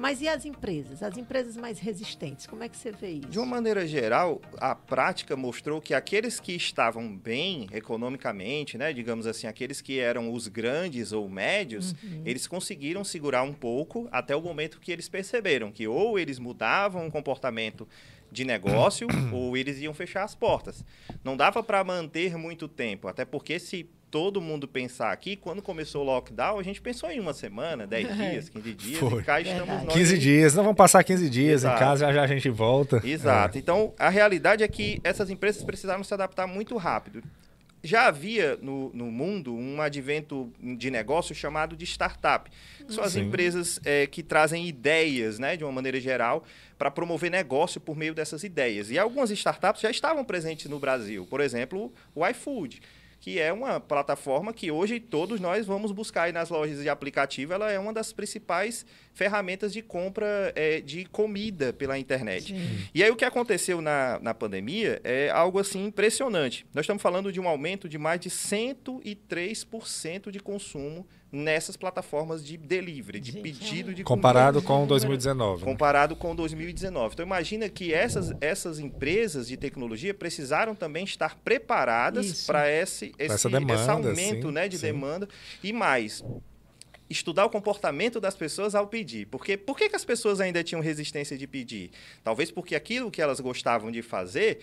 Mas 0.00 0.22
e 0.22 0.28
as 0.28 0.46
empresas? 0.46 1.02
As 1.02 1.18
empresas 1.18 1.58
mais 1.58 1.78
resistentes, 1.78 2.46
como 2.46 2.64
é 2.64 2.70
que 2.70 2.76
você 2.76 2.90
vê 2.90 3.10
isso? 3.10 3.28
De 3.28 3.38
uma 3.38 3.46
maneira 3.46 3.86
geral, 3.86 4.40
a 4.56 4.74
prática 4.74 5.36
mostrou 5.36 5.78
que 5.78 5.92
aqueles 5.92 6.40
que 6.40 6.52
estavam 6.52 7.14
bem 7.14 7.68
economicamente, 7.70 8.78
né, 8.78 8.94
digamos 8.94 9.26
assim, 9.26 9.46
aqueles 9.46 9.82
que 9.82 9.98
eram 9.98 10.32
os 10.32 10.48
grandes 10.48 11.12
ou 11.12 11.28
médios, 11.28 11.92
uhum. 12.02 12.22
eles 12.24 12.46
conseguiram 12.46 13.04
segurar 13.04 13.42
um 13.42 13.52
pouco 13.52 14.08
até 14.10 14.34
o 14.34 14.40
momento 14.40 14.80
que 14.80 14.90
eles 14.90 15.06
perceberam 15.06 15.70
que 15.70 15.86
ou 15.86 16.18
eles 16.18 16.38
mudavam 16.38 17.06
o 17.06 17.10
comportamento 17.10 17.86
de 18.32 18.42
negócio 18.42 19.06
ou 19.34 19.54
eles 19.54 19.80
iam 19.80 19.92
fechar 19.92 20.24
as 20.24 20.34
portas. 20.34 20.82
Não 21.22 21.36
dava 21.36 21.62
para 21.62 21.84
manter 21.84 22.38
muito 22.38 22.68
tempo, 22.68 23.06
até 23.06 23.26
porque 23.26 23.58
se 23.58 23.86
todo 24.10 24.40
mundo 24.40 24.66
pensar 24.66 25.12
aqui, 25.12 25.36
quando 25.36 25.62
começou 25.62 26.02
o 26.02 26.04
lockdown, 26.04 26.58
a 26.58 26.62
gente 26.62 26.80
pensou 26.80 27.10
em 27.10 27.20
uma 27.20 27.32
semana, 27.32 27.86
10 27.86 28.08
é. 28.10 28.30
dias, 28.30 28.48
15 28.48 28.74
dias, 28.74 28.98
Foi. 28.98 29.20
e 29.20 29.24
cá 29.24 29.40
estamos 29.40 29.84
nós. 29.84 29.94
15 29.94 30.18
dias, 30.18 30.54
não 30.54 30.64
vamos 30.64 30.76
passar 30.76 31.04
15 31.04 31.30
dias 31.30 31.62
Exato. 31.62 31.76
em 31.76 31.78
casa, 31.78 32.06
já, 32.06 32.12
já 32.12 32.22
a 32.22 32.26
gente 32.26 32.48
volta. 32.50 33.00
Exato. 33.04 33.56
É. 33.56 33.60
Então, 33.60 33.94
a 33.98 34.08
realidade 34.08 34.62
é 34.64 34.68
que 34.68 35.00
essas 35.04 35.30
empresas 35.30 35.62
precisaram 35.62 36.02
se 36.02 36.12
adaptar 36.12 36.46
muito 36.46 36.76
rápido 36.76 37.22
já 37.82 38.06
havia 38.06 38.58
no, 38.60 38.90
no 38.92 39.06
mundo 39.06 39.54
um 39.54 39.80
advento 39.80 40.52
de 40.60 40.90
negócio 40.90 41.34
chamado 41.34 41.76
de 41.76 41.84
startup. 41.84 42.50
São 42.88 43.02
as 43.02 43.12
Sim. 43.12 43.22
empresas 43.22 43.80
é, 43.84 44.06
que 44.06 44.22
trazem 44.22 44.68
ideias, 44.68 45.38
né, 45.38 45.56
de 45.56 45.64
uma 45.64 45.72
maneira 45.72 46.00
geral, 46.00 46.44
para 46.78 46.90
promover 46.90 47.30
negócio 47.30 47.80
por 47.80 47.96
meio 47.96 48.14
dessas 48.14 48.44
ideias. 48.44 48.90
E 48.90 48.98
algumas 48.98 49.30
startups 49.30 49.80
já 49.80 49.90
estavam 49.90 50.24
presentes 50.24 50.66
no 50.68 50.78
Brasil. 50.78 51.26
Por 51.28 51.40
exemplo, 51.40 51.92
o 52.14 52.26
iFood 52.26 52.82
que 53.20 53.38
é 53.38 53.52
uma 53.52 53.78
plataforma 53.78 54.52
que 54.52 54.70
hoje 54.70 54.98
todos 54.98 55.38
nós 55.38 55.66
vamos 55.66 55.92
buscar 55.92 56.22
aí 56.22 56.32
nas 56.32 56.48
lojas 56.48 56.80
de 56.80 56.88
aplicativo. 56.88 57.52
Ela 57.52 57.70
é 57.70 57.78
uma 57.78 57.92
das 57.92 58.14
principais 58.14 58.86
ferramentas 59.12 59.74
de 59.74 59.82
compra 59.82 60.52
é, 60.56 60.80
de 60.80 61.04
comida 61.04 61.70
pela 61.72 61.98
internet. 61.98 62.54
Sim. 62.54 62.88
E 62.94 63.04
aí 63.04 63.10
o 63.10 63.16
que 63.16 63.26
aconteceu 63.26 63.82
na, 63.82 64.18
na 64.20 64.32
pandemia 64.32 65.02
é 65.04 65.28
algo 65.28 65.58
assim 65.58 65.84
impressionante. 65.84 66.64
Nós 66.72 66.84
estamos 66.84 67.02
falando 67.02 67.30
de 67.30 67.38
um 67.38 67.46
aumento 67.46 67.90
de 67.90 67.98
mais 67.98 68.18
de 68.18 68.30
103% 68.30 70.30
de 70.30 70.40
consumo 70.40 71.06
nessas 71.32 71.76
plataformas 71.76 72.44
de 72.44 72.56
delivery, 72.56 73.20
de 73.20 73.32
Gente, 73.32 73.42
pedido 73.42 73.94
de 73.94 74.02
comparado 74.02 74.60
com 74.60 74.86
2019. 74.86 75.60
Né? 75.60 75.70
Comparado 75.70 76.16
com 76.16 76.34
2019. 76.34 77.14
Então 77.14 77.24
imagina 77.24 77.68
que 77.68 77.94
essas, 77.94 78.32
essas 78.40 78.78
empresas 78.78 79.46
de 79.46 79.56
tecnologia 79.56 80.12
precisaram 80.12 80.74
também 80.74 81.04
estar 81.04 81.36
preparadas 81.36 82.46
para 82.46 82.70
esse, 82.70 83.12
esse, 83.18 83.48
demanda, 83.48 83.74
esse 83.74 83.90
aumento 83.90 84.48
sim, 84.48 84.52
né, 84.52 84.68
de 84.68 84.78
sim. 84.78 84.86
demanda 84.86 85.28
e 85.62 85.72
mais 85.72 86.24
estudar 87.10 87.44
o 87.44 87.50
comportamento 87.50 88.20
das 88.20 88.36
pessoas 88.36 88.76
ao 88.76 88.86
pedir. 88.86 89.26
Porque 89.26 89.56
por 89.56 89.76
que, 89.76 89.88
que 89.88 89.96
as 89.96 90.04
pessoas 90.04 90.40
ainda 90.40 90.62
tinham 90.62 90.80
resistência 90.80 91.36
de 91.36 91.44
pedir? 91.46 91.90
Talvez 92.22 92.52
porque 92.52 92.76
aquilo 92.76 93.10
que 93.10 93.20
elas 93.20 93.40
gostavam 93.40 93.90
de 93.90 94.00
fazer, 94.00 94.60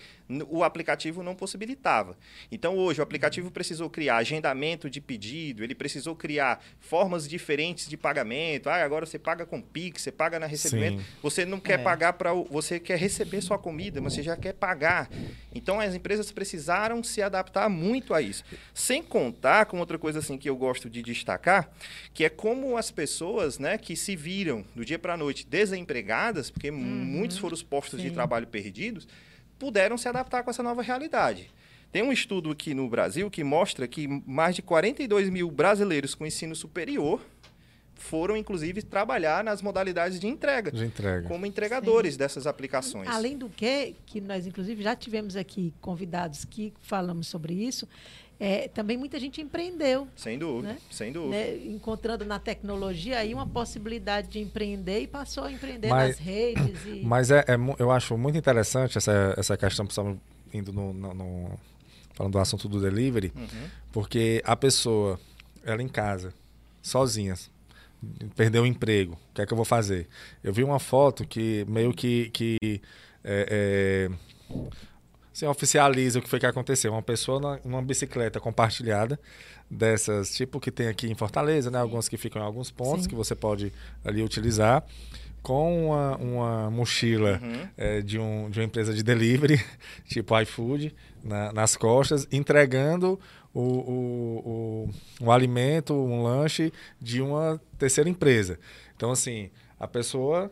o 0.48 0.64
aplicativo 0.64 1.22
não 1.22 1.34
possibilitava. 1.34 2.16
Então, 2.50 2.76
hoje, 2.76 3.00
o 3.00 3.02
aplicativo 3.02 3.50
precisou 3.50 3.90
criar 3.90 4.16
agendamento 4.16 4.88
de 4.88 4.98
pedido, 4.98 5.62
ele 5.62 5.74
precisou 5.74 6.16
criar 6.16 6.64
formas 6.80 7.28
diferentes 7.28 7.86
de 7.86 7.98
pagamento. 7.98 8.70
Ah, 8.70 8.82
agora 8.82 9.04
você 9.04 9.18
paga 9.18 9.44
com 9.44 9.60
Pix, 9.60 10.00
você 10.02 10.12
paga 10.12 10.38
na 10.38 10.46
recebimento. 10.46 11.00
Sim. 11.00 11.06
Você 11.22 11.44
não 11.44 11.60
quer 11.60 11.80
é. 11.80 11.82
pagar 11.82 12.14
para. 12.14 12.32
Você 12.32 12.80
quer 12.80 12.98
receber 12.98 13.42
sua 13.42 13.58
comida, 13.58 14.00
mas 14.00 14.14
você 14.14 14.22
já 14.22 14.36
quer 14.36 14.54
pagar. 14.54 15.10
Então, 15.54 15.80
as 15.80 15.94
empresas 15.94 16.32
precisaram 16.32 17.02
se 17.02 17.20
adaptar 17.20 17.68
muito 17.68 18.14
a 18.14 18.22
isso. 18.22 18.42
Sem 18.72 19.02
contar 19.02 19.66
com 19.66 19.78
outra 19.78 19.98
coisa 19.98 20.20
assim 20.20 20.38
que 20.38 20.48
eu 20.48 20.56
gosto 20.56 20.88
de 20.88 21.02
destacar, 21.02 21.70
que 22.14 22.24
é 22.24 22.37
como 22.38 22.76
as 22.76 22.88
pessoas 22.88 23.58
né, 23.58 23.76
que 23.76 23.96
se 23.96 24.14
viram 24.14 24.64
do 24.72 24.84
dia 24.84 24.96
para 24.96 25.14
a 25.14 25.16
noite 25.16 25.44
desempregadas, 25.44 26.52
porque 26.52 26.70
uhum. 26.70 26.76
muitos 26.78 27.36
foram 27.36 27.52
os 27.52 27.64
postos 27.64 28.00
Sim. 28.00 28.06
de 28.06 28.14
trabalho 28.14 28.46
perdidos, 28.46 29.08
puderam 29.58 29.98
se 29.98 30.08
adaptar 30.08 30.44
com 30.44 30.50
essa 30.50 30.62
nova 30.62 30.80
realidade. 30.80 31.50
Tem 31.90 32.00
um 32.00 32.12
estudo 32.12 32.52
aqui 32.52 32.74
no 32.74 32.88
Brasil 32.88 33.28
que 33.28 33.42
mostra 33.42 33.88
que 33.88 34.06
mais 34.24 34.54
de 34.54 34.62
42 34.62 35.28
mil 35.28 35.50
brasileiros 35.50 36.14
com 36.14 36.24
ensino 36.24 36.54
superior 36.54 37.20
foram, 37.96 38.36
inclusive, 38.36 38.82
trabalhar 38.82 39.42
nas 39.42 39.60
modalidades 39.60 40.20
de 40.20 40.28
entrega, 40.28 40.70
de 40.70 40.84
entrega. 40.84 41.26
como 41.26 41.44
entregadores 41.44 42.14
Sim. 42.14 42.18
dessas 42.18 42.46
aplicações. 42.46 43.08
Além 43.08 43.36
do 43.36 43.48
que, 43.48 43.96
que 44.06 44.20
nós, 44.20 44.46
inclusive, 44.46 44.80
já 44.80 44.94
tivemos 44.94 45.34
aqui 45.34 45.74
convidados 45.80 46.44
que 46.44 46.72
falamos 46.82 47.26
sobre 47.26 47.52
isso, 47.54 47.88
é, 48.40 48.68
também 48.68 48.96
muita 48.96 49.18
gente 49.18 49.40
empreendeu. 49.40 50.06
Sem 50.14 50.38
dúvida, 50.38 50.74
né? 50.74 50.78
sem 50.90 51.12
dúvida. 51.12 51.36
Né? 51.36 51.56
Encontrando 51.66 52.24
na 52.24 52.38
tecnologia 52.38 53.18
aí 53.18 53.34
uma 53.34 53.46
possibilidade 53.46 54.28
de 54.28 54.38
empreender 54.38 55.00
e 55.00 55.06
passou 55.08 55.44
a 55.44 55.52
empreender 55.52 55.88
mas, 55.88 56.10
nas 56.10 56.18
redes. 56.18 56.86
E... 56.86 57.02
Mas 57.08 57.30
é, 57.30 57.40
é, 57.40 57.56
eu 57.78 57.90
acho 57.90 58.16
muito 58.16 58.38
interessante 58.38 58.96
essa, 58.96 59.34
essa 59.36 59.56
questão, 59.56 59.86
estamos 59.86 60.18
indo 60.54 60.72
no, 60.72 60.92
no, 60.92 61.14
no, 61.14 61.58
falando 62.14 62.34
do 62.34 62.38
assunto 62.38 62.68
do 62.68 62.80
delivery, 62.80 63.32
uhum. 63.34 63.68
porque 63.92 64.40
a 64.44 64.54
pessoa, 64.54 65.18
ela 65.64 65.82
em 65.82 65.88
casa, 65.88 66.32
sozinha, 66.80 67.34
perdeu 68.36 68.62
o 68.62 68.66
emprego, 68.66 69.14
o 69.14 69.34
que 69.34 69.42
é 69.42 69.46
que 69.46 69.52
eu 69.52 69.56
vou 69.56 69.64
fazer? 69.64 70.06
Eu 70.44 70.52
vi 70.52 70.62
uma 70.62 70.78
foto 70.78 71.26
que 71.26 71.64
meio 71.68 71.92
que, 71.92 72.30
que 72.30 72.56
é, 73.24 74.08
Assim, 75.38 75.46
oficializa 75.46 76.18
o 76.18 76.22
que 76.22 76.28
foi 76.28 76.40
que 76.40 76.46
aconteceu. 76.46 76.90
Uma 76.90 77.02
pessoa 77.02 77.38
na, 77.38 77.60
numa 77.64 77.80
bicicleta 77.80 78.40
compartilhada, 78.40 79.20
dessas, 79.70 80.34
tipo 80.34 80.58
que 80.58 80.72
tem 80.72 80.88
aqui 80.88 81.08
em 81.08 81.14
Fortaleza, 81.14 81.70
né? 81.70 81.78
Algumas 81.78 82.08
que 82.08 82.16
ficam 82.16 82.42
em 82.42 82.44
alguns 82.44 82.72
pontos 82.72 83.04
Sim. 83.04 83.10
que 83.10 83.14
você 83.14 83.36
pode 83.36 83.72
ali 84.04 84.20
utilizar 84.20 84.84
com 85.40 85.86
uma, 85.86 86.16
uma 86.16 86.70
mochila 86.72 87.40
uhum. 87.40 87.68
é, 87.76 88.00
de, 88.00 88.18
um, 88.18 88.50
de 88.50 88.58
uma 88.58 88.64
empresa 88.64 88.92
de 88.92 89.04
delivery, 89.04 89.64
tipo 90.08 90.38
iFood, 90.40 90.92
na, 91.22 91.52
nas 91.52 91.76
costas, 91.76 92.26
entregando 92.32 93.20
o, 93.54 93.60
o, 93.60 94.88
o, 95.20 95.26
o 95.26 95.30
alimento, 95.30 95.94
um 95.94 96.24
lanche 96.24 96.72
de 97.00 97.22
uma 97.22 97.60
terceira 97.78 98.10
empresa. 98.10 98.58
Então, 98.96 99.12
assim, 99.12 99.50
a 99.78 99.86
pessoa 99.86 100.50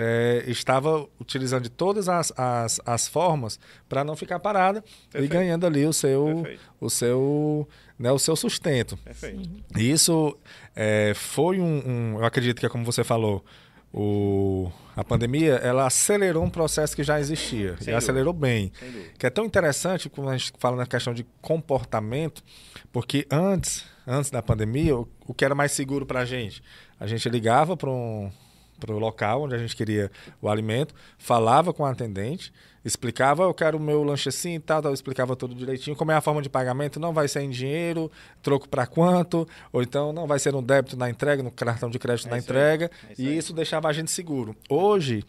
é, 0.00 0.44
estava 0.46 1.08
utilizando 1.20 1.64
de 1.64 1.70
todas 1.70 2.08
as, 2.08 2.32
as, 2.36 2.80
as 2.86 3.08
formas 3.08 3.58
para 3.88 4.04
não 4.04 4.14
ficar 4.14 4.38
parada 4.38 4.80
Perfeito. 5.10 5.24
e 5.24 5.26
ganhando 5.26 5.66
ali 5.66 5.84
o 5.84 5.92
seu, 5.92 6.46
o 6.80 6.88
seu, 6.88 7.68
né, 7.98 8.12
o 8.12 8.18
seu 8.18 8.36
sustento. 8.36 8.96
Perfeito. 8.98 9.50
Isso 9.76 10.38
é, 10.76 11.14
foi 11.16 11.58
um, 11.58 11.82
um, 11.84 12.18
eu 12.20 12.24
acredito 12.24 12.60
que 12.60 12.66
é 12.66 12.68
como 12.68 12.84
você 12.84 13.02
falou, 13.02 13.44
o, 13.92 14.70
a 14.94 15.02
pandemia 15.02 15.54
ela 15.54 15.84
acelerou 15.84 16.44
um 16.44 16.50
processo 16.50 16.94
que 16.94 17.02
já 17.02 17.18
existia 17.18 17.70
Sem 17.70 17.72
e 17.72 17.76
dúvida. 17.78 17.98
acelerou 17.98 18.32
bem. 18.32 18.70
Que 19.18 19.26
é 19.26 19.30
tão 19.30 19.44
interessante 19.44 20.08
quando 20.08 20.28
a 20.30 20.36
gente 20.36 20.52
fala 20.60 20.76
na 20.76 20.86
questão 20.86 21.12
de 21.12 21.26
comportamento, 21.42 22.44
porque 22.92 23.26
antes, 23.32 23.84
antes 24.06 24.30
da 24.30 24.42
pandemia, 24.42 24.94
o, 24.94 25.08
o 25.26 25.34
que 25.34 25.44
era 25.44 25.56
mais 25.56 25.72
seguro 25.72 26.06
para 26.06 26.20
a 26.20 26.24
gente? 26.24 26.62
A 27.00 27.06
gente 27.08 27.28
ligava 27.28 27.76
para 27.76 27.90
um 27.90 28.30
para 28.78 28.94
o 28.94 28.98
local 28.98 29.42
onde 29.42 29.54
a 29.54 29.58
gente 29.58 29.74
queria 29.74 30.10
o 30.40 30.48
alimento, 30.48 30.94
falava 31.18 31.72
com 31.72 31.82
o 31.82 31.86
atendente, 31.86 32.52
explicava, 32.84 33.42
eu 33.42 33.54
quero 33.54 33.76
o 33.76 33.80
meu 33.80 34.02
lanche 34.02 34.28
assim 34.28 34.54
e 34.54 34.60
tal, 34.60 34.80
tal, 34.80 34.94
explicava 34.94 35.36
tudo 35.36 35.54
direitinho, 35.54 35.96
como 35.96 36.10
é 36.10 36.14
a 36.14 36.20
forma 36.20 36.40
de 36.40 36.48
pagamento, 36.48 36.98
não 36.98 37.12
vai 37.12 37.28
ser 37.28 37.40
em 37.40 37.50
dinheiro, 37.50 38.10
troco 38.42 38.68
para 38.68 38.86
quanto, 38.86 39.46
ou 39.72 39.82
então 39.82 40.12
não 40.12 40.26
vai 40.26 40.38
ser 40.38 40.54
um 40.54 40.62
débito 40.62 40.96
na 40.96 41.10
entrega, 41.10 41.42
no 41.42 41.50
cartão 41.50 41.90
de 41.90 41.98
crédito 41.98 42.28
é 42.28 42.30
na 42.30 42.38
entrega, 42.38 42.90
é 43.08 43.12
isso 43.12 43.22
e 43.22 43.36
isso 43.36 43.52
deixava 43.52 43.88
a 43.88 43.92
gente 43.92 44.10
seguro. 44.10 44.56
Hoje, 44.68 45.24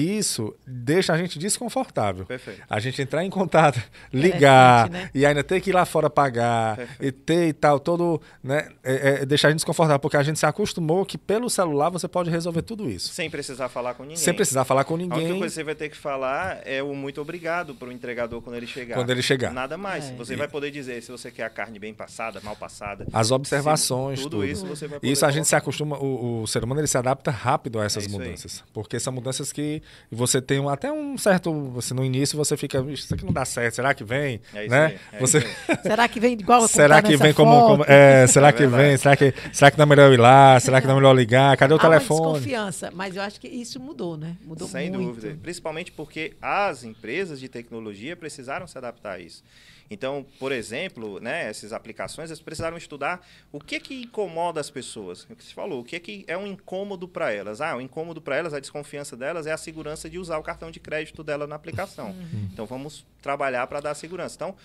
isso 0.00 0.54
deixa 0.66 1.12
a 1.12 1.18
gente 1.18 1.38
desconfortável. 1.38 2.26
Perfeito. 2.26 2.62
A 2.68 2.78
gente 2.80 3.00
entrar 3.00 3.24
em 3.24 3.30
contato, 3.30 3.82
ligar, 4.12 4.90
né? 4.90 5.10
e 5.14 5.24
ainda 5.24 5.42
ter 5.42 5.60
que 5.60 5.70
ir 5.70 5.72
lá 5.72 5.84
fora 5.84 6.10
pagar, 6.10 6.76
Perfeito. 6.76 7.04
e 7.04 7.12
ter 7.12 7.48
e 7.48 7.52
tal, 7.52 7.80
todo. 7.80 8.20
Né, 8.42 8.68
é, 8.82 9.22
é, 9.22 9.26
deixar 9.26 9.48
a 9.48 9.50
gente 9.50 9.58
desconfortável, 9.58 9.98
porque 9.98 10.16
a 10.16 10.22
gente 10.22 10.38
se 10.38 10.46
acostumou 10.46 11.04
que 11.04 11.16
pelo 11.16 11.48
celular 11.48 11.88
você 11.90 12.08
pode 12.08 12.30
resolver 12.30 12.62
tudo 12.62 12.88
isso. 12.90 13.12
Sem 13.12 13.30
precisar 13.30 13.68
falar 13.68 13.94
com 13.94 14.02
ninguém. 14.02 14.16
Sem 14.16 14.34
precisar 14.34 14.64
falar 14.64 14.84
com 14.84 14.96
ninguém. 14.96 15.18
A 15.18 15.24
única 15.24 15.38
coisa 15.38 15.52
que 15.52 15.54
você 15.54 15.64
vai 15.64 15.74
ter 15.74 15.88
que 15.88 15.96
falar 15.96 16.60
é 16.64 16.82
o 16.82 16.94
muito 16.94 17.20
obrigado 17.20 17.74
para 17.74 17.88
o 17.88 17.92
entregador 17.92 18.40
quando 18.42 18.56
ele 18.56 18.66
chegar. 18.66 18.94
Quando 18.94 19.10
ele 19.10 19.22
chegar. 19.22 19.52
Nada 19.52 19.76
mais. 19.76 20.10
É. 20.10 20.14
Você 20.14 20.34
e... 20.34 20.36
vai 20.36 20.48
poder 20.48 20.70
dizer 20.70 21.02
se 21.02 21.10
você 21.10 21.30
quer 21.30 21.44
a 21.44 21.50
carne 21.50 21.78
bem 21.78 21.94
passada, 21.94 22.40
mal 22.42 22.56
passada. 22.56 23.06
As 23.12 23.30
observações, 23.30 24.20
tudo, 24.20 24.38
tudo. 24.38 24.46
isso 24.46 24.66
você 24.66 24.86
vai 24.86 24.98
poder 25.00 25.12
Isso 25.12 25.24
a 25.24 25.30
gente 25.30 25.48
se 25.48 25.56
acostuma, 25.56 25.98
o, 25.98 26.42
o, 26.42 26.46
ser 26.46 26.62
humano 26.64 26.80
ele 26.80 26.86
se 26.86 26.98
adapta 26.98 27.30
rápido 27.30 27.80
a 27.80 27.84
essas 27.84 28.06
é 28.06 28.08
mudanças. 28.08 28.62
Aí. 28.64 28.72
Porque 28.72 28.98
são 28.98 29.12
mudanças 29.12 29.52
que 29.52 29.82
você 30.10 30.40
tem 30.40 30.60
um, 30.60 30.68
até 30.68 30.92
um 30.92 31.16
certo. 31.18 31.52
Você, 31.70 31.92
no 31.94 32.04
início 32.04 32.36
você 32.36 32.56
fica, 32.56 32.80
isso 32.88 33.12
aqui 33.14 33.24
não 33.24 33.32
dá 33.32 33.44
certo, 33.44 33.74
será 33.74 33.94
que 33.94 34.04
vem? 34.04 34.40
É 34.54 34.68
né? 34.68 34.86
Aí, 34.86 34.98
é 35.12 35.18
você... 35.18 35.40
será 35.82 36.08
que 36.08 36.20
vem 36.20 36.32
igual 36.34 36.62
a 36.62 36.68
Será 36.68 37.02
que 37.02 37.16
vem 37.16 37.32
como. 37.32 37.66
como 37.66 37.84
é, 37.86 38.26
será 38.26 38.52
que 38.52 38.66
vem? 38.66 38.96
Será 38.96 39.16
que, 39.16 39.34
será 39.52 39.70
que 39.70 39.78
não 39.78 39.84
é 39.84 39.86
melhor 39.86 40.12
ir 40.12 40.20
lá? 40.20 40.58
Será 40.60 40.80
que 40.80 40.86
não 40.86 40.94
é 40.94 40.96
melhor 40.96 41.14
ligar? 41.14 41.56
Cadê 41.56 41.74
o 41.74 41.76
Há 41.76 41.80
telefone? 41.80 42.20
Uma 42.20 42.32
desconfiança, 42.34 42.90
mas 42.94 43.16
eu 43.16 43.22
acho 43.22 43.40
que 43.40 43.48
isso 43.48 43.80
mudou, 43.80 44.16
né? 44.16 44.36
Mudou 44.44 44.68
Sem 44.68 44.90
muito. 44.90 45.14
dúvida. 45.14 45.38
Principalmente 45.42 45.92
porque 45.92 46.34
as 46.40 46.84
empresas 46.84 47.40
de 47.40 47.48
tecnologia 47.48 48.16
precisaram 48.16 48.66
se 48.66 48.76
adaptar 48.78 49.12
a 49.12 49.18
isso. 49.18 49.42
Então, 49.90 50.26
por 50.38 50.52
exemplo, 50.52 51.20
né, 51.20 51.48
essas 51.48 51.72
aplicações, 51.72 52.30
eles 52.30 52.42
precisaram 52.42 52.76
estudar 52.76 53.26
o 53.52 53.60
que 53.60 53.78
que 53.78 54.02
incomoda 54.02 54.60
as 54.60 54.70
pessoas. 54.70 55.24
O 55.30 55.36
que 55.36 55.44
você 55.44 55.54
falou, 55.54 55.80
o 55.80 55.84
que 55.84 55.98
que 56.00 56.24
é 56.26 56.36
um 56.36 56.46
incômodo 56.46 57.06
para 57.06 57.32
elas. 57.32 57.60
Ah, 57.60 57.76
o 57.76 57.80
incômodo 57.80 58.20
para 58.20 58.36
elas, 58.36 58.52
a 58.52 58.60
desconfiança 58.60 59.16
delas 59.16 59.46
é 59.46 59.52
a 59.52 59.56
segurança 59.56 60.10
de 60.10 60.18
usar 60.18 60.38
o 60.38 60.42
cartão 60.42 60.70
de 60.70 60.80
crédito 60.80 61.22
dela 61.22 61.46
na 61.46 61.54
aplicação. 61.54 62.10
Uhum. 62.10 62.48
Então, 62.52 62.66
vamos 62.66 63.06
trabalhar 63.22 63.66
para 63.66 63.80
dar 63.80 63.94
segurança. 63.94 64.36
Então, 64.36 64.56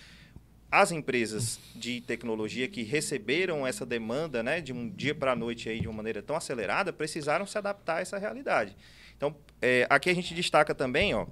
as 0.72 0.92
empresas 0.92 1.60
de 1.76 2.00
tecnologia 2.00 2.68
que 2.68 2.82
receberam 2.82 3.68
essa 3.68 3.86
demanda 3.86 4.42
né, 4.42 4.62
de 4.62 4.72
um 4.72 4.90
dia 4.90 5.14
para 5.14 5.34
a 5.34 5.36
noite 5.36 5.68
aí, 5.68 5.82
de 5.82 5.88
uma 5.88 5.98
maneira 5.98 6.22
tão 6.22 6.36
acelerada 6.36 6.94
precisaram 6.94 7.46
se 7.46 7.58
adaptar 7.58 7.98
a 7.98 8.02
essa 8.02 8.18
realidade. 8.18 8.76
Então, 9.18 9.36
é, 9.62 9.86
aqui 9.90 10.10
a 10.10 10.16
gente 10.16 10.34
destaca 10.34 10.74
também 10.74 11.14
ó, 11.14 11.28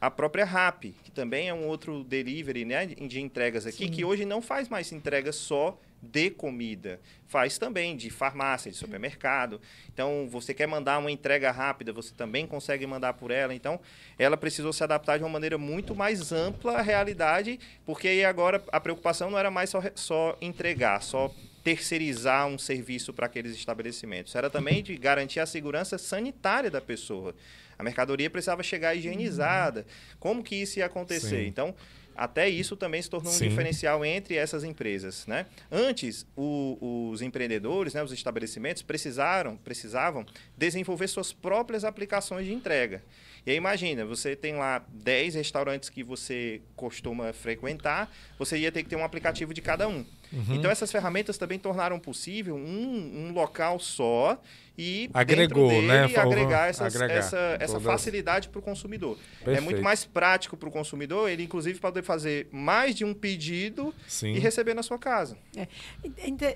a 0.00 0.10
própria 0.10 0.44
RAP, 0.44 0.94
que 1.02 1.10
também 1.10 1.48
é 1.48 1.54
um 1.54 1.66
outro 1.66 2.04
delivery 2.04 2.64
né, 2.64 2.86
de 2.86 3.20
entregas 3.20 3.66
aqui, 3.66 3.84
Sim. 3.86 3.90
que 3.90 4.04
hoje 4.04 4.24
não 4.24 4.42
faz 4.42 4.68
mais 4.68 4.92
entrega 4.92 5.32
só 5.32 5.78
de 6.02 6.30
comida, 6.30 7.00
faz 7.26 7.58
também 7.58 7.96
de 7.96 8.10
farmácia, 8.10 8.70
de 8.70 8.76
supermercado. 8.76 9.60
Então, 9.92 10.28
você 10.30 10.52
quer 10.52 10.66
mandar 10.66 10.98
uma 10.98 11.10
entrega 11.10 11.50
rápida, 11.50 11.92
você 11.92 12.14
também 12.14 12.46
consegue 12.46 12.86
mandar 12.86 13.14
por 13.14 13.30
ela. 13.30 13.54
Então, 13.54 13.80
ela 14.18 14.36
precisou 14.36 14.72
se 14.72 14.84
adaptar 14.84 15.16
de 15.16 15.24
uma 15.24 15.30
maneira 15.30 15.58
muito 15.58 15.94
mais 15.94 16.32
ampla 16.32 16.78
à 16.78 16.82
realidade, 16.82 17.58
porque 17.84 18.08
aí 18.08 18.24
agora 18.24 18.62
a 18.70 18.78
preocupação 18.78 19.30
não 19.30 19.38
era 19.38 19.50
mais 19.50 19.70
só, 19.70 19.82
só 19.94 20.36
entregar, 20.40 21.02
só 21.02 21.34
terceirizar 21.66 22.46
um 22.46 22.56
serviço 22.56 23.12
para 23.12 23.26
aqueles 23.26 23.56
estabelecimentos. 23.56 24.36
Era 24.36 24.48
também 24.48 24.84
de 24.84 24.96
garantir 24.96 25.40
a 25.40 25.46
segurança 25.46 25.98
sanitária 25.98 26.70
da 26.70 26.80
pessoa. 26.80 27.34
A 27.76 27.82
mercadoria 27.82 28.30
precisava 28.30 28.62
chegar 28.62 28.94
higienizada. 28.94 29.84
Como 30.20 30.44
que 30.44 30.54
isso 30.54 30.78
ia 30.78 30.86
acontecer? 30.86 31.42
Sim. 31.42 31.46
Então, 31.48 31.74
até 32.14 32.48
isso 32.48 32.76
também 32.76 33.02
se 33.02 33.10
tornou 33.10 33.32
Sim. 33.32 33.46
um 33.46 33.48
diferencial 33.48 34.04
entre 34.04 34.36
essas 34.36 34.62
empresas. 34.62 35.26
Né? 35.26 35.44
Antes, 35.68 36.24
o, 36.36 37.10
os 37.10 37.20
empreendedores, 37.20 37.94
né, 37.94 38.02
os 38.04 38.12
estabelecimentos, 38.12 38.82
precisaram, 38.82 39.56
precisavam 39.56 40.24
desenvolver 40.56 41.08
suas 41.08 41.32
próprias 41.32 41.82
aplicações 41.82 42.46
de 42.46 42.54
entrega. 42.54 43.02
E 43.46 43.50
aí 43.52 43.56
imagina, 43.56 44.04
você 44.04 44.34
tem 44.34 44.56
lá 44.56 44.84
10 44.88 45.36
restaurantes 45.36 45.88
que 45.88 46.02
você 46.02 46.60
costuma 46.74 47.32
frequentar, 47.32 48.12
você 48.36 48.58
ia 48.58 48.72
ter 48.72 48.82
que 48.82 48.88
ter 48.88 48.96
um 48.96 49.04
aplicativo 49.04 49.54
de 49.54 49.60
cada 49.60 49.86
um. 49.86 50.04
Uhum. 50.32 50.54
Então 50.54 50.70
essas 50.70 50.90
ferramentas 50.90 51.38
também 51.38 51.58
tornaram 51.58 51.98
possível 51.98 52.56
um, 52.56 53.28
um 53.28 53.32
local 53.32 53.78
só 53.78 54.40
e 54.78 55.08
agregou, 55.14 55.68
dele, 55.68 55.86
né? 55.86 56.04
agregar, 56.04 56.68
essas, 56.68 56.94
agregar 56.94 57.14
essa, 57.14 57.56
essa 57.58 57.80
facilidade 57.80 58.48
para 58.48 58.58
o 58.58 58.62
consumidor. 58.62 59.16
Perfeito. 59.38 59.58
É 59.58 59.60
muito 59.60 59.82
mais 59.82 60.04
prático 60.04 60.56
para 60.56 60.68
o 60.68 60.72
consumidor 60.72 61.30
ele, 61.30 61.44
inclusive, 61.44 61.80
poder 61.80 62.02
fazer 62.02 62.48
mais 62.52 62.94
de 62.94 63.04
um 63.04 63.14
pedido 63.14 63.94
Sim. 64.06 64.34
e 64.34 64.38
receber 64.38 64.74
na 64.74 64.82
sua 64.82 64.98
casa. 64.98 65.38
É. 65.56 65.66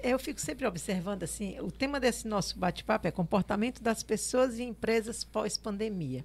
Eu 0.02 0.18
fico 0.18 0.40
sempre 0.40 0.66
observando 0.66 1.22
assim, 1.22 1.58
o 1.60 1.70
tema 1.70 1.98
desse 1.98 2.28
nosso 2.28 2.58
bate-papo 2.58 3.08
é 3.08 3.10
comportamento 3.10 3.82
das 3.82 4.02
pessoas 4.02 4.58
e 4.58 4.62
empresas 4.62 5.24
pós-pandemia. 5.24 6.24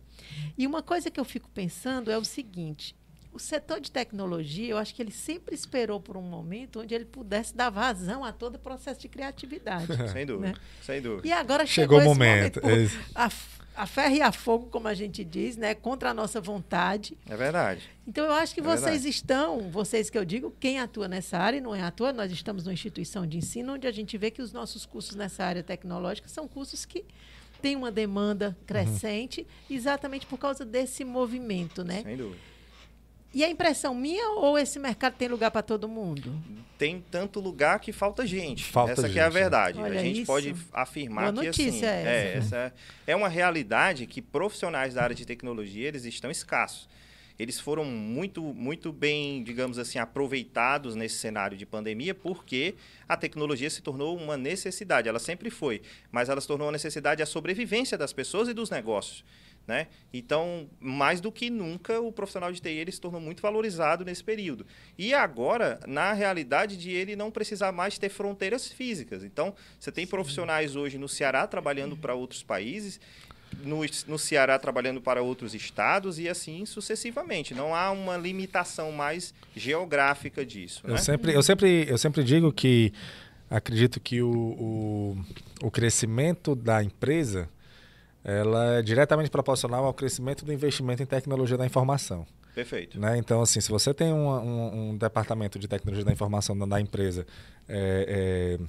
E 0.57 0.67
uma 0.67 0.83
coisa 0.83 1.09
que 1.09 1.19
eu 1.19 1.25
fico 1.25 1.49
pensando 1.49 2.11
é 2.11 2.17
o 2.17 2.25
seguinte: 2.25 2.95
o 3.35 3.39
setor 3.39 3.81
de 3.81 3.91
tecnologia, 3.91 4.69
eu 4.69 4.77
acho 4.77 4.95
que 4.95 5.01
ele 5.01 5.11
sempre 5.11 5.53
esperou 5.53 5.99
por 5.99 6.15
um 6.15 6.21
momento 6.21 6.79
onde 6.79 6.95
ele 6.95 7.03
pudesse 7.03 7.53
dar 7.53 7.69
vazão 7.69 8.23
a 8.23 8.31
todo 8.31 8.55
o 8.55 8.59
processo 8.59 9.01
de 9.01 9.09
criatividade. 9.09 9.87
sem 10.13 10.25
dúvida, 10.25 10.53
né? 10.53 10.55
sem 10.81 11.01
dúvida. 11.01 11.27
E 11.27 11.33
agora 11.33 11.65
chegou, 11.65 11.99
chegou 11.99 12.13
o 12.13 12.15
momento. 12.15 12.61
momento 12.63 12.97
a, 13.13 13.29
a 13.75 13.85
ferro 13.85 14.15
e 14.15 14.21
a 14.21 14.31
fogo, 14.31 14.67
como 14.67 14.87
a 14.87 14.93
gente 14.93 15.21
diz, 15.25 15.57
né? 15.57 15.75
Contra 15.75 16.11
a 16.11 16.13
nossa 16.13 16.39
vontade. 16.39 17.17
É 17.29 17.35
verdade. 17.35 17.89
Então, 18.07 18.23
eu 18.25 18.31
acho 18.31 18.53
que 18.53 18.61
é 18.61 18.63
vocês 18.63 19.03
verdade. 19.03 19.09
estão, 19.09 19.69
vocês 19.69 20.09
que 20.09 20.17
eu 20.17 20.23
digo, 20.23 20.55
quem 20.57 20.79
atua 20.79 21.09
nessa 21.09 21.37
área, 21.37 21.59
não 21.59 21.75
é 21.75 21.81
à 21.81 21.91
toa, 21.91 22.13
nós 22.13 22.31
estamos 22.31 22.63
numa 22.63 22.73
instituição 22.73 23.27
de 23.27 23.37
ensino 23.37 23.73
onde 23.73 23.85
a 23.85 23.91
gente 23.91 24.17
vê 24.17 24.31
que 24.31 24.41
os 24.41 24.53
nossos 24.53 24.85
cursos 24.85 25.13
nessa 25.13 25.43
área 25.43 25.61
tecnológica 25.61 26.29
são 26.29 26.47
cursos 26.47 26.85
que 26.85 27.03
têm 27.61 27.75
uma 27.75 27.91
demanda 27.91 28.57
crescente, 28.65 29.41
uhum. 29.41 29.75
exatamente 29.75 30.25
por 30.25 30.39
causa 30.39 30.63
desse 30.63 31.03
movimento, 31.03 31.83
né? 31.83 32.01
Sem 32.01 32.15
dúvida. 32.15 32.54
E 33.35 33.43
a 33.43 33.49
impressão 33.49 33.93
minha 33.93 34.29
ou 34.29 34.57
esse 34.57 34.79
mercado 34.79 35.15
tem 35.17 35.27
lugar 35.27 35.51
para 35.51 35.61
todo 35.61 35.89
mundo? 35.89 36.41
Tem 36.77 37.03
tanto 37.11 37.41
lugar 37.41 37.81
que 37.81 37.91
falta 37.91 38.25
gente. 38.25 38.63
Falta 38.63 38.93
essa 38.93 39.07
gente, 39.09 39.19
é 39.19 39.23
a 39.23 39.27
verdade. 39.27 39.77
Olha 39.77 39.99
a 39.99 40.01
gente 40.01 40.21
isso. 40.21 40.25
pode 40.25 40.55
afirmar 40.71 41.33
Boa 41.33 41.43
que 41.43 41.49
assim, 41.49 41.85
é, 41.85 42.01
essa. 42.01 42.09
É, 42.09 42.37
essa 42.37 42.73
é 43.05 43.13
uma 43.13 43.27
realidade 43.27 44.07
que 44.07 44.21
profissionais 44.21 44.93
da 44.93 45.03
área 45.03 45.13
de 45.13 45.25
tecnologia 45.25 45.85
eles 45.85 46.05
estão 46.05 46.31
escassos. 46.31 46.87
Eles 47.37 47.59
foram 47.59 47.83
muito, 47.83 48.41
muito 48.41 48.93
bem, 48.93 49.43
digamos 49.43 49.77
assim, 49.77 49.99
aproveitados 49.99 50.95
nesse 50.95 51.17
cenário 51.17 51.57
de 51.57 51.65
pandemia, 51.65 52.15
porque 52.15 52.75
a 53.05 53.17
tecnologia 53.17 53.69
se 53.69 53.81
tornou 53.81 54.17
uma 54.17 54.37
necessidade. 54.37 55.09
Ela 55.09 55.19
sempre 55.19 55.49
foi, 55.49 55.81
mas 56.09 56.29
ela 56.29 56.39
se 56.39 56.47
tornou 56.47 56.67
uma 56.67 56.71
necessidade 56.71 57.21
a 57.21 57.25
sobrevivência 57.25 57.97
das 57.97 58.13
pessoas 58.13 58.47
e 58.47 58.53
dos 58.53 58.69
negócios. 58.69 59.25
Né? 59.67 59.87
Então, 60.13 60.69
mais 60.79 61.19
do 61.19 61.31
que 61.31 61.49
nunca, 61.49 61.99
o 61.99 62.11
profissional 62.11 62.51
de 62.51 62.61
TI 62.61 62.69
ele 62.69 62.91
se 62.91 63.01
tornou 63.01 63.19
muito 63.19 63.41
valorizado 63.41 64.05
nesse 64.05 64.23
período. 64.23 64.63
E 64.95 65.11
agora, 65.11 65.79
na 65.87 66.13
realidade 66.13 66.77
de 66.77 66.91
ele 66.91 67.15
não 67.15 67.31
precisar 67.31 67.71
mais 67.71 67.97
ter 67.97 68.09
fronteiras 68.09 68.67
físicas. 68.67 69.23
Então, 69.23 69.55
você 69.79 69.91
tem 69.91 70.05
profissionais 70.05 70.75
hoje 70.75 70.99
no 70.99 71.09
Ceará 71.09 71.47
trabalhando 71.47 71.97
para 71.97 72.13
outros 72.13 72.43
países, 72.43 72.99
no, 73.63 73.81
no 74.07 74.19
Ceará 74.19 74.59
trabalhando 74.59 75.01
para 75.01 75.23
outros 75.23 75.55
estados 75.55 76.19
e 76.19 76.29
assim 76.29 76.63
sucessivamente. 76.65 77.55
Não 77.55 77.73
há 77.73 77.89
uma 77.89 78.17
limitação 78.17 78.91
mais 78.91 79.33
geográfica 79.55 80.45
disso. 80.45 80.81
Eu, 80.83 80.93
né? 80.93 80.97
sempre, 80.97 81.33
eu, 81.33 81.41
sempre, 81.41 81.89
eu 81.89 81.97
sempre 81.97 82.23
digo 82.23 82.53
que 82.53 82.93
acredito 83.49 83.99
que 83.99 84.21
o, 84.21 84.29
o, 84.31 85.17
o 85.63 85.71
crescimento 85.71 86.55
da 86.55 86.83
empresa 86.83 87.49
ela 88.25 88.79
é 88.79 88.81
diretamente 88.81 89.29
proporcional 89.29 89.85
ao 89.85 89.93
crescimento 89.93 90.43
do 90.43 90.51
investimento 90.51 91.03
em 91.03 91.05
tecnologia 91.05 91.55
da 91.55 91.65
informação. 91.65 92.25
Perfeito. 92.55 92.99
Né? 92.99 93.17
Então, 93.17 93.41
assim, 93.41 93.61
se 93.61 93.69
você 93.69 93.93
tem 93.93 94.11
um, 94.11 94.27
um, 94.27 94.89
um 94.89 94.97
departamento 94.97 95.59
de 95.59 95.67
tecnologia 95.67 96.03
da 96.03 96.11
informação 96.11 96.57
da 96.57 96.81
empresa 96.81 97.27
é, 97.69 98.57
é, 98.57 98.65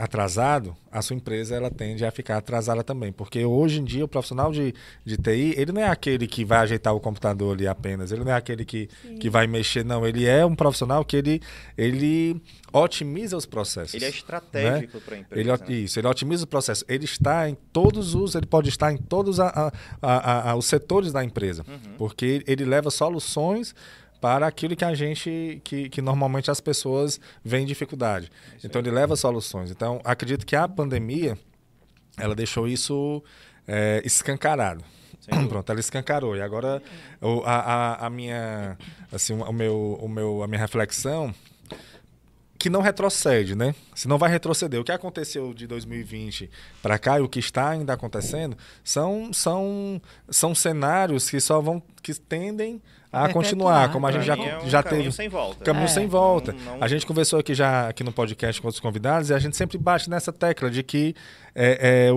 atrasado, 0.00 0.74
a 0.90 1.02
sua 1.02 1.14
empresa 1.14 1.54
ela 1.54 1.70
tende 1.70 2.04
a 2.04 2.10
ficar 2.10 2.38
atrasada 2.38 2.82
também. 2.82 3.12
Porque 3.12 3.44
hoje 3.44 3.80
em 3.80 3.84
dia 3.84 4.04
o 4.04 4.08
profissional 4.08 4.50
de, 4.50 4.74
de 5.04 5.16
TI, 5.16 5.54
ele 5.56 5.72
não 5.72 5.80
é 5.80 5.88
aquele 5.88 6.26
que 6.26 6.44
vai 6.44 6.60
ajeitar 6.60 6.94
o 6.94 7.00
computador 7.00 7.54
ali 7.54 7.66
apenas, 7.66 8.10
ele 8.10 8.24
não 8.24 8.32
é 8.32 8.34
aquele 8.34 8.64
que, 8.64 8.88
que 9.20 9.28
vai 9.28 9.46
mexer, 9.46 9.84
não. 9.84 10.06
Ele 10.06 10.26
é 10.26 10.44
um 10.44 10.54
profissional 10.54 11.04
que 11.04 11.16
ele, 11.16 11.42
ele 11.76 12.40
otimiza 12.72 13.36
os 13.36 13.44
processos. 13.44 13.94
Ele 13.94 14.06
é 14.06 14.08
estratégico 14.08 14.96
né? 14.96 15.02
para 15.04 15.14
a 15.14 15.18
empresa. 15.18 15.40
Ele, 15.40 15.74
né? 15.74 15.82
Isso, 15.84 15.98
ele 16.00 16.08
otimiza 16.08 16.44
o 16.44 16.48
processo. 16.48 16.84
Ele 16.88 17.04
está 17.04 17.48
em 17.48 17.56
todos 17.72 18.14
os, 18.14 18.34
ele 18.34 18.46
pode 18.46 18.70
estar 18.70 18.90
em 18.92 18.96
todos 18.96 19.38
a, 19.38 19.70
a, 20.00 20.50
a, 20.50 20.56
os 20.56 20.64
setores 20.64 21.12
da 21.12 21.22
empresa. 21.22 21.64
Uhum. 21.68 21.96
Porque 21.98 22.42
ele 22.46 22.64
leva 22.64 22.90
soluções 22.90 23.74
para 24.20 24.46
aquilo 24.46 24.76
que 24.76 24.84
a 24.84 24.94
gente, 24.94 25.60
que, 25.64 25.88
que 25.88 26.02
normalmente 26.02 26.50
as 26.50 26.60
pessoas 26.60 27.20
veem 27.44 27.64
dificuldade. 27.64 28.30
Então, 28.62 28.80
ele 28.80 28.90
leva 28.90 29.16
soluções. 29.16 29.70
Então, 29.70 30.00
acredito 30.04 30.44
que 30.44 30.54
a 30.54 30.68
pandemia, 30.68 31.38
ela 32.18 32.34
deixou 32.34 32.68
isso 32.68 33.22
é, 33.66 34.02
escancarado. 34.04 34.84
Pronto, 35.48 35.70
ela 35.70 35.80
escancarou. 35.80 36.36
E 36.36 36.42
agora, 36.42 36.82
o, 37.20 37.42
a, 37.44 37.56
a, 37.56 38.06
a, 38.06 38.10
minha, 38.10 38.76
assim, 39.12 39.32
o 39.34 39.52
meu, 39.52 39.98
o 40.00 40.08
meu, 40.08 40.42
a 40.42 40.46
minha 40.46 40.60
reflexão 40.60 41.34
que 42.58 42.68
não 42.68 42.82
retrocede, 42.82 43.54
né? 43.54 43.74
Se 43.94 44.06
não 44.06 44.18
vai 44.18 44.30
retroceder. 44.30 44.78
O 44.78 44.84
que 44.84 44.92
aconteceu 44.92 45.54
de 45.54 45.66
2020 45.66 46.50
para 46.82 46.98
cá 46.98 47.18
e 47.18 47.22
o 47.22 47.28
que 47.28 47.38
está 47.38 47.70
ainda 47.70 47.94
acontecendo 47.94 48.54
são, 48.84 49.32
são, 49.32 50.00
são 50.28 50.54
cenários 50.54 51.30
que 51.30 51.40
só 51.40 51.58
vão 51.62 51.82
que 52.02 52.12
tendem 52.12 52.82
a 53.12 53.28
continuar, 53.32 53.90
como 53.92 54.06
a 54.06 54.12
gente 54.12 54.24
já, 54.24 54.36
é 54.36 54.58
um 54.58 54.68
já 54.68 54.82
caminho 54.82 55.04
teve. 55.04 55.16
sem 55.16 55.28
volta. 55.28 55.64
Caminho 55.64 55.84
É. 55.84 55.88
sem 55.88 56.06
volta. 56.06 56.52
Não- 56.52 56.76
não- 56.76 56.82
A 56.82 56.88
gente 56.88 57.04
conversou 57.06 57.38
aqui 57.40 57.54
já 57.54 57.88
aqui 57.88 58.04
no 58.04 58.12
podcast 58.12 58.60
com 58.60 58.68
outros 58.68 58.80
convidados 58.80 59.30
e 59.30 59.34
a 59.34 59.38
gente 59.38 59.56
sempre 59.56 59.76
bate 59.78 60.08
nessa 60.08 60.32
tecla 60.32 60.70
de 60.70 60.82
que 60.82 61.14
é, 61.54 62.06
é, 62.08 62.12
o, 62.12 62.16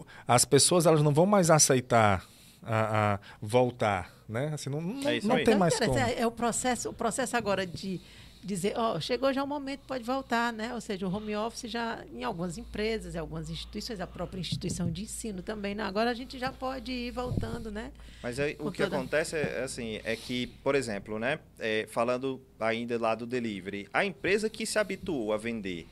o- 0.00 0.06
as 0.26 0.44
pessoas 0.44 0.86
elas 0.86 1.02
não 1.02 1.12
vão 1.14 1.26
mais 1.26 1.50
aceitar 1.50 2.24
a, 2.62 3.14
a 3.14 3.18
voltar, 3.40 4.10
né? 4.28 4.50
Assim, 4.54 4.70
não, 4.70 4.80
não, 4.80 5.08
É 5.08 5.20
não 5.22 5.36
aí. 5.36 5.44
tem 5.44 5.54
Então, 5.54 5.58
mais 5.58 5.78
como. 5.78 5.98
é 5.98 6.26
o 6.26 6.30
processo, 6.30 6.88
o 6.88 6.92
processo 6.92 7.36
agora 7.36 7.66
de 7.66 8.00
dizer, 8.44 8.74
ó, 8.76 9.00
chegou 9.00 9.32
já 9.32 9.42
o 9.42 9.46
momento, 9.46 9.80
pode 9.86 10.04
voltar, 10.04 10.52
né? 10.52 10.74
Ou 10.74 10.80
seja, 10.80 11.06
o 11.08 11.12
home 11.14 11.34
office 11.34 11.70
já 11.70 12.04
em 12.12 12.22
algumas 12.22 12.58
empresas, 12.58 13.14
em 13.14 13.18
algumas 13.18 13.48
instituições, 13.48 14.00
a 14.00 14.06
própria 14.06 14.38
instituição 14.38 14.90
de 14.90 15.02
ensino 15.02 15.42
também, 15.42 15.74
né? 15.74 15.82
Agora 15.82 16.10
a 16.10 16.14
gente 16.14 16.38
já 16.38 16.52
pode 16.52 16.92
ir 16.92 17.10
voltando, 17.10 17.70
né? 17.70 17.90
Mas 18.22 18.38
aí, 18.38 18.56
o 18.58 18.70
que 18.70 18.82
toda- 18.82 18.96
acontece 18.96 19.36
é 19.36 19.62
assim, 19.64 19.98
é 20.04 20.14
que, 20.14 20.46
por 20.62 20.74
exemplo, 20.74 21.18
né, 21.18 21.38
é, 21.58 21.86
falando 21.90 22.40
ainda 22.60 22.98
lá 23.00 23.14
do 23.14 23.26
delivery, 23.26 23.88
a 23.92 24.04
empresa 24.04 24.48
que 24.50 24.66
se 24.66 24.78
habituou 24.78 25.32
a 25.32 25.36
vender 25.38 25.86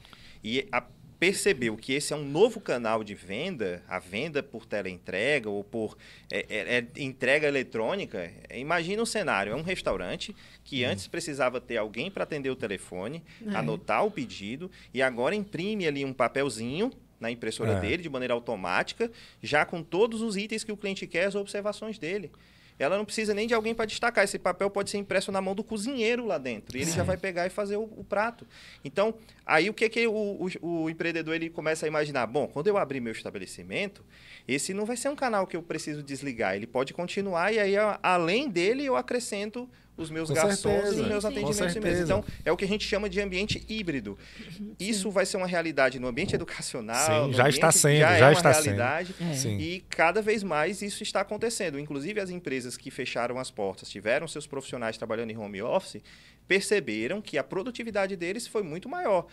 e 0.45 0.69
a- 0.71 0.85
percebeu 1.23 1.77
que 1.77 1.93
esse 1.93 2.13
é 2.13 2.17
um 2.17 2.25
novo 2.25 2.59
canal 2.61 3.05
de 3.05 3.15
venda, 3.15 3.81
a 3.87 4.01
venda 4.01 4.43
por 4.43 4.67
teleentrega 4.67 5.49
ou 5.49 5.63
por 5.63 5.97
é, 6.29 6.45
é, 6.49 6.79
é 6.79 6.87
entrega 7.01 7.47
eletrônica, 7.47 8.29
imagina 8.53 9.01
um 9.01 9.07
cenário, 9.07 9.53
é 9.53 9.55
um 9.55 9.63
restaurante 9.63 10.35
que 10.65 10.83
antes 10.83 11.07
precisava 11.07 11.61
ter 11.61 11.77
alguém 11.77 12.11
para 12.11 12.25
atender 12.25 12.51
o 12.51 12.57
telefone, 12.57 13.23
É. 13.47 13.55
anotar 13.55 14.05
o 14.05 14.11
pedido 14.11 14.69
e 14.93 15.01
agora 15.01 15.33
imprime 15.33 15.87
ali 15.87 16.05
um 16.05 16.13
papelzinho 16.13 16.91
na 17.21 17.31
impressora 17.31 17.75
É. 17.75 17.81
dele 17.81 18.03
de 18.03 18.09
maneira 18.09 18.35
automática, 18.35 19.09
já 19.41 19.65
com 19.65 19.81
todos 19.81 20.23
os 20.23 20.37
itens 20.37 20.65
que 20.65 20.73
o 20.73 20.77
cliente 20.77 21.07
quer, 21.07 21.27
as 21.27 21.37
observações 21.37 22.01
dele. 22.01 22.33
Ela 22.79 22.97
não 22.97 23.05
precisa 23.05 23.33
nem 23.35 23.47
de 23.47 23.55
alguém 23.55 23.75
para 23.75 23.85
destacar. 23.87 24.25
Esse 24.25 24.39
papel 24.39 24.69
pode 24.71 24.91
ser 24.91 24.99
impresso 24.99 25.31
na 25.31 25.41
mão 25.41 25.55
do 25.55 25.63
cozinheiro 25.63 26.27
lá 26.27 26.39
dentro. 26.39 26.77
E 26.77 26.83
ele 26.83 26.91
já 26.91 27.03
vai 27.05 27.17
pegar 27.17 27.47
e 27.47 27.51
fazer 27.51 27.77
o, 27.77 27.83
o 27.85 28.05
prato. 28.05 28.47
Então, 28.85 29.15
aí 29.47 29.71
o 29.71 29.75
que, 29.75 29.89
que 29.89 30.07
o, 30.07 30.13
o- 30.63 30.83
o 30.85 30.91
empreendedor 30.91 31.35
ele 31.35 31.49
começa 31.51 31.87
a 31.87 31.89
imaginar? 31.89 32.27
Bom, 32.27 32.49
quando 32.49 32.67
eu 32.67 32.77
abrir 32.77 33.01
meu 33.01 33.13
estabelecimento, 33.13 34.05
esse 34.49 34.75
não 34.75 34.85
vai 34.85 34.97
ser 34.97 35.09
um 35.09 35.17
canal 35.17 35.47
que 35.47 35.57
eu 35.57 35.63
preciso 35.63 36.03
desligar. 36.03 36.55
Ele 36.57 36.67
pode 36.67 36.93
continuar 36.93 37.53
e 37.53 37.59
aí, 37.61 37.75
além 38.03 38.49
dele, 38.49 38.85
eu 38.85 38.97
acrescento 38.97 39.69
os 39.97 40.11
meus 40.11 40.29
Com 40.29 40.35
garçons 40.35 40.59
certeza. 40.59 40.97
e 40.97 41.01
os 41.03 41.07
meus 41.09 41.23
Sim, 41.23 41.29
sim. 41.31 41.37
atendimentos 41.39 41.59
Com 41.75 41.81
de 41.81 41.81
mesa. 41.81 42.03
Então, 42.03 42.25
é 42.45 42.51
o 42.53 42.57
que 42.57 42.65
a 42.65 42.69
gente 42.69 42.87
chama 42.87 43.09
de 43.09 43.21
ambiente 43.21 43.65
híbrido. 43.69 44.19
Isso 44.81 45.11
vai 45.11 45.27
ser 45.27 45.37
uma 45.37 45.47
realidade 45.47 45.99
no 45.99 46.07
ambiente 46.09 46.35
educacional. 46.35 47.27
Sim, 47.29 47.33
já 47.35 47.49
está 47.49 47.71
sendo, 47.71 47.99
já, 47.99 48.19
já 48.19 48.27
é 48.27 48.29
uma 48.29 48.33
está 48.33 48.55
sendo. 48.55 48.65
realidade. 48.65 49.15
É. 49.21 49.35
Sim. 49.35 49.59
E 49.59 49.81
cada 49.89 50.23
vez 50.23 50.43
mais 50.43 50.81
isso 50.83 51.03
está 51.03 51.21
acontecendo. 51.21 51.79
Inclusive, 51.79 52.21
as 52.21 52.31
empresas 52.31 52.77
que 52.77 52.91
fecharam 52.91 53.39
as 53.39 53.51
portas, 53.51 53.89
tiveram 53.89 54.27
seus 54.27 54.47
profissionais 54.47 54.97
trabalhando 54.97 55.31
em 55.31 55.37
home 55.37 55.61
office, 55.63 56.03
perceberam 56.49 57.21
que 57.23 57.39
a 57.39 57.45
produtividade 57.45 58.17
deles 58.17 58.47
foi 58.47 58.63
muito 58.63 58.89
maior. 58.89 59.27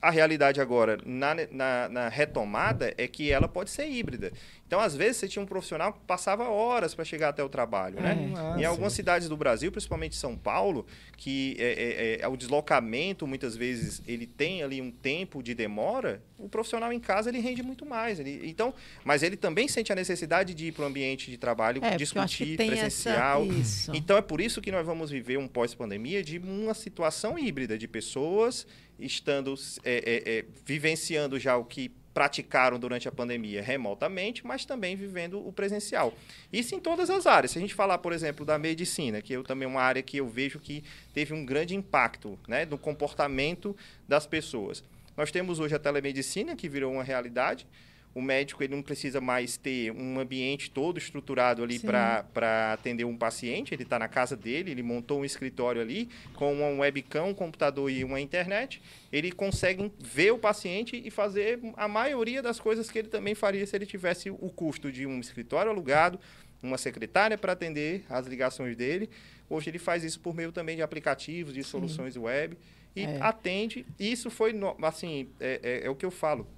A 0.00 0.10
realidade 0.10 0.60
agora, 0.60 0.98
na, 1.04 1.34
na, 1.50 1.88
na 1.88 2.08
retomada, 2.08 2.92
é 2.96 3.06
que 3.06 3.30
ela 3.30 3.48
pode 3.48 3.70
ser 3.70 3.88
híbrida. 3.88 4.32
Então, 4.66 4.80
às 4.80 4.96
vezes, 4.96 5.18
você 5.18 5.28
tinha 5.28 5.42
um 5.42 5.46
profissional 5.46 5.92
que 5.92 6.00
passava 6.00 6.48
horas 6.48 6.92
para 6.94 7.04
chegar 7.04 7.28
até 7.28 7.42
o 7.42 7.48
trabalho. 7.48 8.00
Né? 8.00 8.32
Ah, 8.36 8.56
em 8.58 8.64
algumas 8.64 8.92
cidades 8.92 9.28
do 9.28 9.36
Brasil, 9.36 9.70
principalmente 9.70 10.16
São 10.16 10.36
Paulo, 10.36 10.84
que 11.16 11.56
é, 11.58 12.18
é, 12.18 12.20
é, 12.22 12.28
o 12.28 12.36
deslocamento, 12.36 13.26
muitas 13.26 13.56
vezes, 13.56 14.02
ele 14.06 14.26
tem 14.26 14.62
ali 14.62 14.82
um 14.82 14.90
tempo 14.90 15.40
de 15.40 15.54
demora, 15.54 16.20
o 16.38 16.48
profissional 16.48 16.92
em 16.92 16.98
casa 16.98 17.30
ele 17.30 17.38
rende 17.38 17.62
muito 17.62 17.86
mais. 17.86 18.18
Ele, 18.18 18.42
então, 18.44 18.74
mas 19.04 19.22
ele 19.22 19.36
também 19.36 19.68
sente 19.68 19.92
a 19.92 19.94
necessidade 19.94 20.52
de 20.52 20.66
ir 20.66 20.72
para 20.72 20.82
o 20.82 20.86
ambiente 20.86 21.30
de 21.30 21.36
trabalho, 21.36 21.82
É, 21.84 21.96
discutir 21.96 22.56
presencial. 22.56 23.46
essa... 23.60 23.96
Então 23.96 24.16
é 24.16 24.22
por 24.22 24.40
isso 24.40 24.60
que 24.60 24.72
nós 24.72 24.84
vamos 24.84 25.10
viver 25.10 25.38
um 25.38 25.46
pós-pandemia 25.48 26.22
de 26.22 26.38
uma 26.38 26.74
situação 26.74 27.38
híbrida 27.38 27.78
de 27.78 27.86
pessoas 27.86 28.66
estando 28.98 29.54
é, 29.84 29.94
é, 29.94 30.38
é, 30.38 30.44
vivenciando 30.64 31.38
já 31.38 31.56
o 31.56 31.64
que 31.64 31.90
praticaram 32.16 32.78
durante 32.78 33.06
a 33.06 33.12
pandemia 33.12 33.60
remotamente, 33.60 34.46
mas 34.46 34.64
também 34.64 34.96
vivendo 34.96 35.46
o 35.46 35.52
presencial. 35.52 36.14
Isso 36.50 36.74
em 36.74 36.80
todas 36.80 37.10
as 37.10 37.26
áreas. 37.26 37.50
Se 37.50 37.58
a 37.58 37.60
gente 37.60 37.74
falar, 37.74 37.98
por 37.98 38.10
exemplo, 38.10 38.46
da 38.46 38.58
medicina, 38.58 39.20
que 39.20 39.34
eu 39.34 39.44
também 39.44 39.66
é 39.66 39.68
uma 39.68 39.82
área 39.82 40.02
que 40.02 40.16
eu 40.16 40.26
vejo 40.26 40.58
que 40.58 40.82
teve 41.12 41.34
um 41.34 41.44
grande 41.44 41.74
impacto 41.74 42.38
né, 42.48 42.64
no 42.64 42.78
comportamento 42.78 43.76
das 44.08 44.26
pessoas. 44.26 44.82
Nós 45.14 45.30
temos 45.30 45.60
hoje 45.60 45.74
a 45.74 45.78
telemedicina, 45.78 46.56
que 46.56 46.70
virou 46.70 46.90
uma 46.90 47.04
realidade. 47.04 47.66
O 48.16 48.22
médico 48.22 48.62
ele 48.64 48.74
não 48.74 48.80
precisa 48.82 49.20
mais 49.20 49.58
ter 49.58 49.92
um 49.92 50.18
ambiente 50.18 50.70
todo 50.70 50.96
estruturado 50.96 51.62
ali 51.62 51.78
Sim. 51.78 51.86
para 51.86 52.72
atender 52.72 53.04
um 53.04 53.14
paciente. 53.14 53.74
Ele 53.74 53.82
está 53.82 53.98
na 53.98 54.08
casa 54.08 54.34
dele, 54.34 54.70
ele 54.70 54.82
montou 54.82 55.20
um 55.20 55.24
escritório 55.26 55.82
ali 55.82 56.08
com 56.32 56.54
um 56.54 56.78
webcam, 56.80 57.26
um 57.26 57.34
computador 57.34 57.90
e 57.90 58.02
uma 58.02 58.18
internet. 58.18 58.80
Ele 59.12 59.30
consegue 59.30 59.92
ver 60.00 60.30
o 60.30 60.38
paciente 60.38 60.96
e 61.04 61.10
fazer 61.10 61.60
a 61.76 61.86
maioria 61.86 62.40
das 62.40 62.58
coisas 62.58 62.90
que 62.90 62.98
ele 62.98 63.08
também 63.08 63.34
faria 63.34 63.66
se 63.66 63.76
ele 63.76 63.84
tivesse 63.84 64.30
o 64.30 64.48
custo 64.48 64.90
de 64.90 65.04
um 65.04 65.20
escritório 65.20 65.70
alugado, 65.70 66.18
uma 66.62 66.78
secretária 66.78 67.36
para 67.36 67.52
atender 67.52 68.02
as 68.08 68.26
ligações 68.26 68.74
dele. 68.74 69.10
Hoje 69.46 69.68
ele 69.68 69.78
faz 69.78 70.02
isso 70.02 70.20
por 70.20 70.34
meio 70.34 70.50
também 70.52 70.74
de 70.74 70.80
aplicativos, 70.80 71.52
de 71.52 71.62
soluções 71.62 72.16
web 72.16 72.56
e 72.96 73.02
É. 73.02 73.18
atende. 73.20 73.84
Isso 74.00 74.30
foi, 74.30 74.54
no- 74.54 74.74
assim, 74.82 75.28
é, 75.38 75.60
é- 75.62 75.86
é 75.86 75.90
o 75.90 75.94
que 75.94 76.06
eu 76.06 76.10
falo 76.10 76.48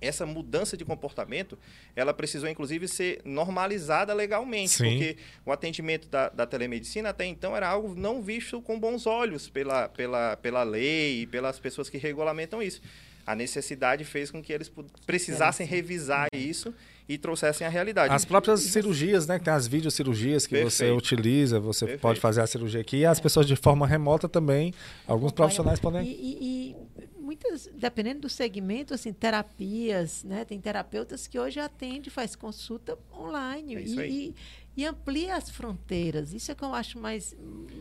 essa 0.00 0.26
mudança 0.26 0.76
de 0.76 0.84
comportamento, 0.84 1.58
ela 1.96 2.12
precisou, 2.12 2.48
inclusive, 2.48 2.86
ser 2.88 3.20
normalizada 3.24 4.12
legalmente, 4.14 4.70
Sim. 4.72 4.84
porque 4.84 5.16
o 5.46 5.52
atendimento 5.52 6.08
da, 6.08 6.28
da 6.28 6.46
telemedicina 6.46 7.10
até 7.10 7.24
então 7.24 7.56
era 7.56 7.68
algo 7.68 7.94
não 7.94 8.20
visto 8.22 8.60
com 8.60 8.78
bons 8.78 9.06
olhos 9.06 9.48
pela, 9.48 9.88
pela, 9.88 10.36
pela 10.36 10.62
lei 10.62 11.22
e 11.22 11.26
pelas 11.26 11.58
pessoas 11.58 11.88
que 11.88 11.98
regulamentam 11.98 12.62
isso. 12.62 12.80
A 13.26 13.34
necessidade 13.34 14.04
fez 14.04 14.30
com 14.30 14.42
que 14.42 14.52
eles 14.52 14.70
precisassem 15.06 15.66
revisar 15.66 16.28
isso 16.34 16.74
e 17.08 17.16
trouxessem 17.16 17.66
a 17.66 17.70
realidade. 17.70 18.12
As 18.12 18.24
próprias 18.24 18.60
cirurgias, 18.60 19.26
né? 19.26 19.38
Que 19.38 19.46
tem 19.46 19.54
as 19.54 19.66
videocirurgias 19.66 20.46
que 20.46 20.62
você 20.62 20.84
Perfeito. 20.84 20.96
utiliza, 20.98 21.58
você 21.58 21.86
Perfeito. 21.86 22.02
pode 22.02 22.20
fazer 22.20 22.42
a 22.42 22.46
cirurgia 22.46 22.82
aqui. 22.82 22.98
E 22.98 23.06
as 23.06 23.18
pessoas 23.20 23.46
de 23.46 23.56
forma 23.56 23.86
remota 23.86 24.28
também, 24.28 24.74
alguns 25.06 25.32
profissionais 25.32 25.78
E, 25.78 25.82
podem. 25.82 26.06
e- 26.06 26.38
e 26.70 26.76
muitas, 27.24 27.66
dependendo 27.74 28.20
do 28.20 28.28
segmento, 28.28 28.94
assim, 28.94 29.12
terapias, 29.12 30.22
né? 30.22 30.44
Tem 30.44 30.60
terapeutas 30.60 31.26
que 31.26 31.38
hoje 31.38 31.58
atende, 31.58 32.10
faz 32.10 32.36
consulta 32.36 32.98
online 33.12 33.76
É 33.76 33.80
e, 33.82 34.10
e, 34.28 34.34
e 34.76 34.86
amplia 34.86 35.36
as 35.36 35.50
fronteiras. 35.50 36.32
Isso 36.32 36.52
é 36.52 36.54
que 36.54 36.62
eu 36.62 36.74
acho 36.74 36.98
mais, 36.98 37.34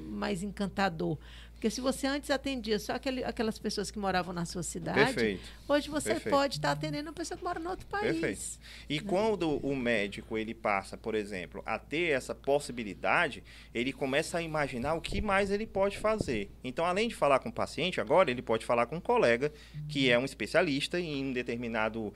mais 0.10 0.42
encantador. 0.42 1.18
Porque 1.64 1.72
se 1.74 1.80
você 1.80 2.08
antes 2.08 2.30
atendia 2.30 2.78
só 2.78 2.92
aquele, 2.92 3.24
aquelas 3.24 3.58
pessoas 3.58 3.90
que 3.90 3.98
moravam 3.98 4.34
na 4.34 4.44
sua 4.44 4.64
cidade, 4.64 5.00
Perfeito. 5.00 5.50
hoje 5.66 5.90
você 5.90 6.10
Perfeito. 6.10 6.36
pode 6.36 6.56
estar 6.58 6.72
atendendo 6.72 7.08
uma 7.08 7.14
pessoa 7.14 7.38
que 7.38 7.44
mora 7.46 7.58
em 7.58 7.66
outro 7.66 7.88
país. 7.88 8.20
Perfeito. 8.20 8.60
E 8.90 9.00
quando 9.00 9.66
o 9.66 9.74
médico 9.74 10.38
ele 10.38 10.54
passa, 10.54 10.98
por 10.98 11.16
exemplo, 11.16 11.64
a 11.66 11.80
ter 11.80 12.12
essa 12.12 12.36
possibilidade, 12.36 13.46
ele 13.74 13.94
começa 13.94 14.40
a 14.40 14.42
imaginar 14.42 14.94
o 14.96 15.00
que 15.00 15.22
mais 15.22 15.52
ele 15.52 15.66
pode 15.66 15.98
fazer. 15.98 16.52
Então, 16.66 16.84
além 16.84 17.08
de 17.08 17.16
falar 17.16 17.40
com 17.40 17.48
o 17.48 17.54
paciente, 17.54 18.02
agora 18.02 18.30
ele 18.30 18.42
pode 18.42 18.66
falar 18.66 18.86
com 18.86 18.98
um 18.98 19.02
colega 19.02 19.50
que 19.88 20.12
é 20.12 20.20
um 20.20 20.26
especialista 20.26 21.00
em 21.00 21.28
um 21.28 21.32
determinado 21.32 22.14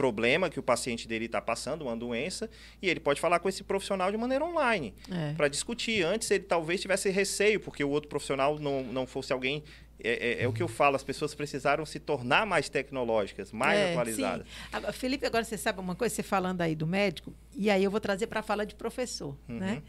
problema 0.00 0.48
que 0.48 0.58
o 0.58 0.62
paciente 0.62 1.06
dele 1.06 1.26
está 1.26 1.42
passando, 1.42 1.82
uma 1.82 1.94
doença, 1.96 2.48
e 2.80 2.88
ele 2.88 3.00
pode 3.00 3.20
falar 3.20 3.38
com 3.38 3.48
esse 3.50 3.62
profissional 3.62 4.10
de 4.10 4.16
maneira 4.16 4.42
online 4.44 4.94
É. 5.10 5.34
para 5.34 5.46
discutir. 5.46 6.02
Antes 6.02 6.30
ele 6.30 6.44
talvez 6.44 6.80
tivesse 6.80 7.10
receio, 7.10 7.60
porque 7.60 7.84
o 7.84 7.90
outro 7.90 8.08
profissional 8.08 8.58
não, 8.58 8.82
não 8.82 9.06
fosse 9.06 9.30
alguém. 9.32 9.62
É, 10.02 10.12
é- 10.40 10.42
é 10.44 10.48
o 10.48 10.52
que 10.54 10.62
eu 10.62 10.68
falo, 10.68 10.96
as 10.96 11.04
pessoas 11.04 11.34
precisaram 11.34 11.84
se 11.84 12.00
tornar 12.00 12.46
mais 12.46 12.70
tecnológicas, 12.70 13.52
mais 13.52 13.78
É, 13.78 13.90
atualizadas. 13.92 14.46
sim. 14.46 14.92
Felipe, 14.94 15.26
agora 15.26 15.44
você 15.44 15.58
sabe 15.58 15.78
uma 15.78 15.94
coisa, 15.94 16.14
você 16.14 16.22
falando 16.22 16.62
aí 16.62 16.74
do 16.74 16.86
médico, 16.86 17.34
e 17.54 17.68
aí 17.68 17.84
eu 17.84 17.90
vou 17.90 18.00
trazer 18.00 18.26
para 18.26 18.40
a 18.40 18.42
fala 18.42 18.64
de 18.64 18.74
professor, 18.74 19.36
Uhum. 19.46 19.58
né? 19.58 19.82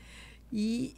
E 0.51 0.97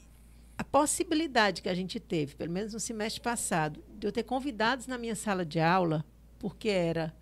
a 0.58 0.64
possibilidade 0.64 1.62
que 1.62 1.70
a 1.70 1.76
gente 1.76 2.00
teve, 2.00 2.34
pelo 2.36 2.52
menos 2.52 2.74
no 2.74 2.80
semestre 2.80 3.22
passado, 3.22 3.84
de 4.00 4.08
eu 4.08 4.12
ter 4.12 4.24
convidados 4.24 4.88
na 4.88 4.98
minha 4.98 5.14
sala 5.16 5.46
de 5.46 5.60
aula, 5.60 6.04
porque 6.40 6.70
era 6.70 7.14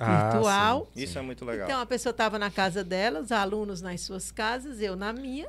Ah, 0.00 0.30
virtual. 0.30 0.88
Isso 0.96 1.18
é 1.18 1.22
muito 1.22 1.44
legal. 1.44 1.68
Então 1.68 1.80
a 1.80 1.86
pessoa 1.86 2.10
estava 2.10 2.38
na 2.38 2.50
casa 2.50 2.82
dela, 2.82 3.20
os 3.20 3.30
alunos 3.30 3.82
nas 3.82 4.00
suas 4.00 4.32
casas, 4.32 4.80
eu 4.80 4.96
na 4.96 5.12
minha. 5.12 5.48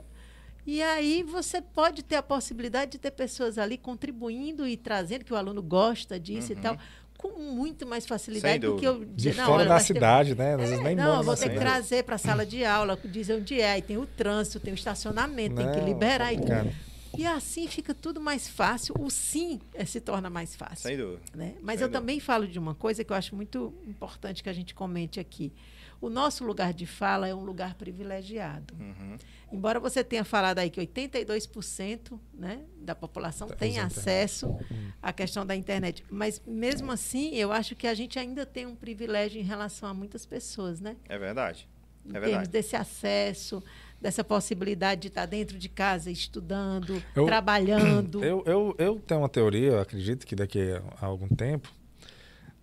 E 0.67 0.81
aí 0.81 1.23
você 1.23 1.61
pode 1.61 2.03
ter 2.03 2.17
a 2.17 2.23
possibilidade 2.23 2.91
de 2.91 2.97
ter 2.99 3.11
pessoas 3.11 3.57
ali 3.57 3.77
contribuindo 3.77 4.67
e 4.67 4.77
trazendo 4.77 5.25
que 5.25 5.33
o 5.33 5.35
aluno 5.35 5.61
gosta 5.63 6.19
disso 6.19 6.51
e 6.53 6.55
tal, 6.55 6.77
com 7.17 7.29
muito 7.39 7.87
mais 7.87 8.05
facilidade 8.05 8.59
do 8.59 8.75
que 8.75 8.85
eu 8.85 9.03
De 9.05 9.33
não, 9.33 9.45
fora 9.45 9.65
da 9.65 9.79
cidade, 9.79 10.35
né? 10.35 10.53
Às 10.53 10.59
vezes 10.59 10.79
é, 10.79 10.83
nem 10.83 10.95
não, 10.95 11.23
vou 11.23 11.35
ter 11.35 11.49
que 11.49 11.55
cidade. 11.55 11.59
trazer 11.59 12.03
para 12.03 12.15
a 12.15 12.19
sala 12.19 12.45
de 12.45 12.63
aula, 12.63 12.99
dizer 13.05 13.35
onde 13.35 13.59
é, 13.59 13.71
aí 13.71 13.81
tem 13.81 13.97
o 13.97 14.05
trânsito, 14.05 14.59
tem 14.59 14.73
o 14.73 14.75
estacionamento, 14.75 15.55
tem 15.55 15.71
que 15.71 15.77
Não, 15.77 15.85
liberar. 15.85 16.31
E, 16.31 16.37
complicado. 16.37 16.69
E 17.17 17.25
assim 17.25 17.67
fica 17.67 17.93
tudo 17.93 18.19
mais 18.21 18.47
fácil, 18.47 18.95
o 18.99 19.09
sim 19.09 19.59
eh, 19.73 19.85
se 19.85 19.99
torna 20.01 20.29
mais 20.29 20.55
fácil. 20.55 20.87
Sem 20.89 20.97
dúvida. 20.97 21.21
né? 21.35 21.55
Mas 21.61 21.75
Sem 21.79 21.83
eu 21.83 21.87
dúvida. 21.87 21.99
também 21.99 22.19
falo 22.19 22.47
de 22.47 22.57
uma 22.59 22.73
coisa 22.75 23.03
que 23.03 23.11
eu 23.11 23.15
acho 23.17 23.35
muito 23.35 23.73
importante 23.85 24.41
que 24.43 24.49
a 24.49 24.53
gente 24.53 24.73
comente 24.73 25.19
aqui. 25.19 25.51
O 25.99 26.09
nosso 26.09 26.43
lugar 26.43 26.73
de 26.73 26.87
fala 26.87 27.27
é 27.27 27.35
um 27.35 27.43
lugar 27.43 27.75
privilegiado. 27.75 28.73
Uhum. 28.79 29.17
Embora 29.51 29.79
você 29.79 30.03
tenha 30.03 30.23
falado 30.23 30.57
aí 30.57 30.69
que 30.71 30.81
82% 30.81 32.19
né, 32.33 32.63
da 32.77 32.95
população 32.95 33.47
Tá 33.47 33.55
tem 33.55 33.79
acesso 33.79 34.55
à 35.01 35.13
questão 35.13 35.45
da 35.45 35.55
internet. 35.55 36.03
Mas, 36.09 36.41
mesmo 36.45 36.91
assim, 36.91 37.35
eu 37.35 37.51
acho 37.51 37.75
que 37.75 37.85
a 37.85 37.93
gente 37.93 38.17
ainda 38.17 38.45
tem 38.47 38.65
um 38.65 38.75
privilégio 38.75 39.39
em 39.39 39.43
relação 39.43 39.87
a 39.89 39.93
muitas 39.93 40.25
pessoas, 40.25 40.79
né? 40.81 40.95
É 41.07 41.17
verdade. 41.19 41.67
Em 42.03 42.09
É 42.09 42.13
termos 42.13 42.27
verdade. 42.29 42.49
desse 42.49 42.75
acesso, 42.75 43.63
dessa 44.01 44.23
possibilidade 44.23 45.01
de 45.01 45.07
estar 45.09 45.25
dentro 45.27 45.57
de 45.57 45.69
casa 45.69 46.09
estudando, 46.09 47.01
Eu- 47.15 47.25
trabalhando. 47.25 48.23
Eu, 48.23 48.43
eu, 48.45 48.75
eu 48.79 48.99
tenho 48.99 49.21
uma 49.21 49.29
teoria, 49.29 49.73
eu 49.73 49.79
acredito 49.79 50.25
que 50.25 50.35
daqui 50.35 50.71
a 50.99 51.05
algum 51.05 51.27
tempo 51.27 51.69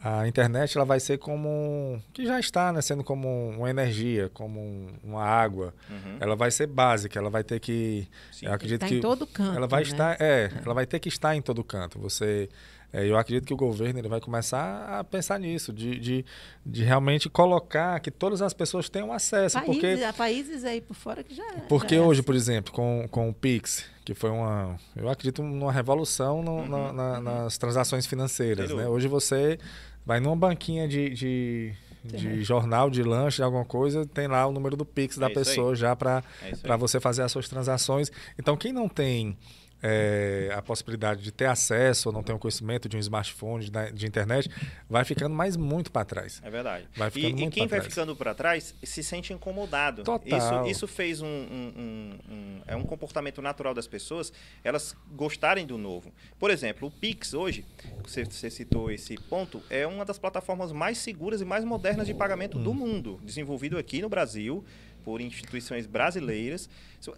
a 0.01 0.29
internet 0.29 0.77
ela 0.77 0.85
vai 0.85 1.01
ser 1.01 1.18
como 1.18 2.01
que 2.12 2.24
já 2.24 2.38
está, 2.38 2.72
né, 2.72 2.81
sendo 2.81 3.03
como 3.03 3.51
uma 3.51 3.68
energia, 3.68 4.29
como 4.33 4.61
um- 4.61 4.87
uma 5.03 5.24
água. 5.24 5.74
Uhum. 5.90 6.16
Ela 6.20 6.37
vai 6.37 6.53
ser 6.53 6.68
básica, 6.68 7.18
ela 7.18 7.29
vai 7.31 7.42
ter 7.42 7.59
que 7.59 8.07
Sim. 8.31 8.46
eu 8.46 8.53
acredito 8.53 8.77
Está 8.83 8.87
que 8.88 8.94
em 8.98 9.01
todo 9.01 9.27
canto. 9.27 9.57
ela 9.57 9.66
vai 9.66 9.83
né? 9.83 9.88
estar, 9.88 10.16
é, 10.20 10.53
ela 10.64 10.72
vai 10.74 10.87
ter 10.87 11.01
que 11.01 11.09
estar 11.09 11.35
em 11.35 11.42
todo 11.42 11.64
canto. 11.64 11.98
Você 11.98 12.48
é, 12.92 13.07
eu 13.07 13.16
acredito 13.18 13.46
que 13.46 13.53
o 13.53 13.57
governo 13.57 13.98
ele 13.98 14.09
vai 14.09 14.20
começar 14.20 14.98
a 14.98 15.05
pensar 15.05 15.38
nisso, 15.38 15.72
de, 15.72 15.98
de, 15.98 16.24
de 16.64 16.83
realmente 16.85 17.29
colocar 17.29 18.01
que 18.01 18.11
todas 18.11 18.40
as 18.40 18.53
pessoas 18.55 18.88
tenham 18.88 19.12
acesso, 19.12 19.57
Países, 19.59 19.74
porque 19.74 20.05
Há 20.05 20.12
países 20.12 20.64
aí 20.64 20.81
por 20.81 20.94
fora 20.94 21.22
que 21.22 21.35
já. 21.35 21.44
porque 21.68 21.94
já 21.96 22.01
é 22.01 22.05
hoje, 22.05 22.20
assim. 22.20 22.27
por 22.27 22.35
exemplo, 22.35 22.72
com, 22.72 23.07
com 23.11 23.29
o 23.29 23.35
Pix, 23.35 23.85
que 24.05 24.14
foi 24.14 24.31
uma, 24.31 24.77
eu 24.96 25.09
acredito 25.09 25.42
numa 25.42 25.70
revolução 25.72 26.42
no- 26.42 26.59
Uhum, 26.61 26.68
na- 26.68 26.92
na- 26.92 27.20
nas 27.20 27.59
transações 27.59 28.07
financeiras, 28.07 28.70
né? 28.72 28.88
Hoje 28.88 29.07
você 29.07 29.59
vai 30.07 30.18
numa 30.20 30.35
banquinha 30.35 30.88
de, 30.88 31.11
de, 31.11 31.72
de 32.05 32.42
jornal, 32.42 32.88
de 32.88 33.03
lanche, 33.03 33.37
de 33.37 33.42
alguma 33.42 33.66
coisa, 33.66 34.07
tem 34.07 34.27
lá 34.27 34.46
o 34.46 34.53
número 34.53 34.74
do 34.77 34.87
Pix 34.87 35.18
da 35.18 35.27
É 35.27 35.31
isso 35.33 35.38
aí. 35.40 35.44
pessoa 35.44 35.74
já 35.77 35.94
para 35.94 36.22
É 36.42 36.57
para 36.57 36.77
você 36.79 36.98
fazer 36.98 37.20
as 37.22 37.31
suas 37.31 37.46
transações. 37.51 38.11
Então, 38.38 38.57
quem 38.57 38.72
não 38.72 38.88
tem 38.88 39.37
é, 39.82 40.50
a 40.54 40.60
possibilidade 40.62 41.22
de 41.22 41.30
ter 41.30 41.46
acesso 41.46 42.08
ou 42.08 42.12
não 42.12 42.22
tem 42.22 42.34
o 42.34 42.38
conhecimento 42.38 42.88
de 42.88 42.96
um 42.96 43.00
smartphone, 43.00 43.64
de, 43.70 43.92
de 43.92 44.06
internet, 44.06 44.50
vai 44.88 45.04
ficando 45.04 45.34
mais 45.34 45.56
muito 45.56 45.90
para 45.92 46.04
trás. 46.04 46.40
É 46.44 46.50
verdade. 46.50 46.88
Vai 46.96 47.08
e, 47.08 47.10
ficando 47.10 47.30
e 47.30 47.40
muito 47.40 47.52
quem 47.54 47.68
pra 47.68 47.76
vai 47.76 47.80
trás. 47.80 47.94
ficando 47.94 48.16
para 48.16 48.34
trás 48.34 48.74
se 48.82 49.02
sente 49.02 49.32
incomodado. 49.32 50.02
Total. 50.02 50.38
Isso, 50.66 50.70
isso 50.70 50.86
fez 50.88 51.20
um, 51.20 51.26
um- 51.26 51.72
um- 51.76 52.32
um- 52.32 52.60
é 52.66 52.76
um 52.76 52.82
comportamento 52.82 53.40
natural 53.40 53.72
das 53.74 53.86
pessoas, 53.86 54.32
elas 54.64 54.96
gostarem 55.12 55.66
do 55.66 55.78
novo. 55.78 56.12
Por 56.38 56.50
exemplo, 56.50 56.88
o 56.88 56.90
Pix 56.90 57.32
hoje, 57.34 57.64
você, 58.04 58.24
você 58.24 58.50
citou 58.50 58.90
esse 58.90 59.16
ponto, 59.16 59.62
é 59.70 59.86
uma 59.86 60.04
das 60.04 60.18
plataformas 60.18 60.72
mais 60.72 60.98
seguras 60.98 61.40
e 61.40 61.44
mais 61.44 61.64
modernas 61.64 62.06
de 62.06 62.14
pagamento 62.14 62.58
Hum. 62.58 62.62
do 62.62 62.74
mundo, 62.74 63.20
desenvolvido 63.22 63.78
aqui 63.78 64.00
no 64.00 64.08
Brasil 64.08 64.64
por 65.08 65.22
instituições 65.22 65.86
brasileiras. 65.86 66.68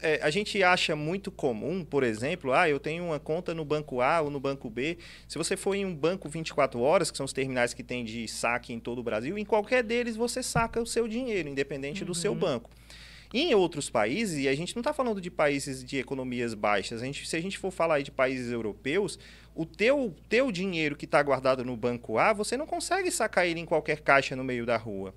É, 0.01 0.21
a 0.23 0.31
gente 0.31 0.63
acha 0.63 0.95
muito 0.95 1.29
comum, 1.29 1.85
por 1.85 2.05
exemplo, 2.05 2.53
ah, 2.53 2.69
eu 2.69 2.79
tenho 2.79 3.07
uma 3.07 3.19
conta 3.19 3.53
no 3.53 3.65
banco 3.65 4.01
A 4.01 4.21
ou 4.21 4.31
no 4.31 4.39
banco 4.39 4.71
B. 4.71 4.97
Se 5.27 5.37
você 5.37 5.57
for 5.57 5.75
em 5.75 5.85
um 5.85 5.93
banco 5.93 6.29
24 6.29 6.81
horas, 6.81 7.11
que 7.11 7.17
são 7.17 7.27
os 7.27 7.33
terminais 7.33 7.75
que 7.75 7.83
tem 7.83 8.05
de 8.05 8.29
saque 8.29 8.73
em 8.73 8.79
todo 8.79 9.01
o 9.01 9.03
Brasil, 9.03 9.37
em 9.37 9.45
qualquer 9.45 9.83
deles 9.83 10.15
você 10.15 10.41
saca 10.41 10.81
o 10.81 10.87
seu 10.87 11.09
dinheiro, 11.09 11.49
independente 11.49 12.05
do 12.05 12.15
seu 12.15 12.33
banco. 12.33 12.71
Em 13.35 13.53
outros 13.57 13.91
países, 13.91 14.39
e 14.39 14.49
a 14.49 14.55
gente 14.55 14.77
não 14.77 14.81
está 14.81 14.93
falando 14.93 15.21
de 15.21 15.31
países 15.31 15.83
de 15.83 15.99
economias 15.99 16.55
baixas, 16.55 17.03
a 17.03 17.05
gente, 17.05 17.29
se 17.29 17.37
a 17.37 17.41
gente 17.41 17.59
for 17.59 17.73
falar 17.73 18.03
de 18.03 18.13
países 18.13 18.53
europeus, 18.53 19.19
o 19.55 19.67
teu, 19.67 20.15
teu 20.29 20.53
dinheiro 20.53 20.95
que 20.95 21.07
está 21.07 21.21
guardado 21.23 21.65
no 21.65 21.77
banco 21.77 22.19
A, 22.19 22.33
você 22.33 22.57
não 22.57 22.67
consegue 22.67 23.11
sacar 23.11 23.47
ele 23.47 23.59
em 23.59 23.67
qualquer 23.67 24.01
caixa 24.01 24.37
no 24.37 24.45
meio 24.45 24.65
da 24.65 24.77
rua. 24.77 25.13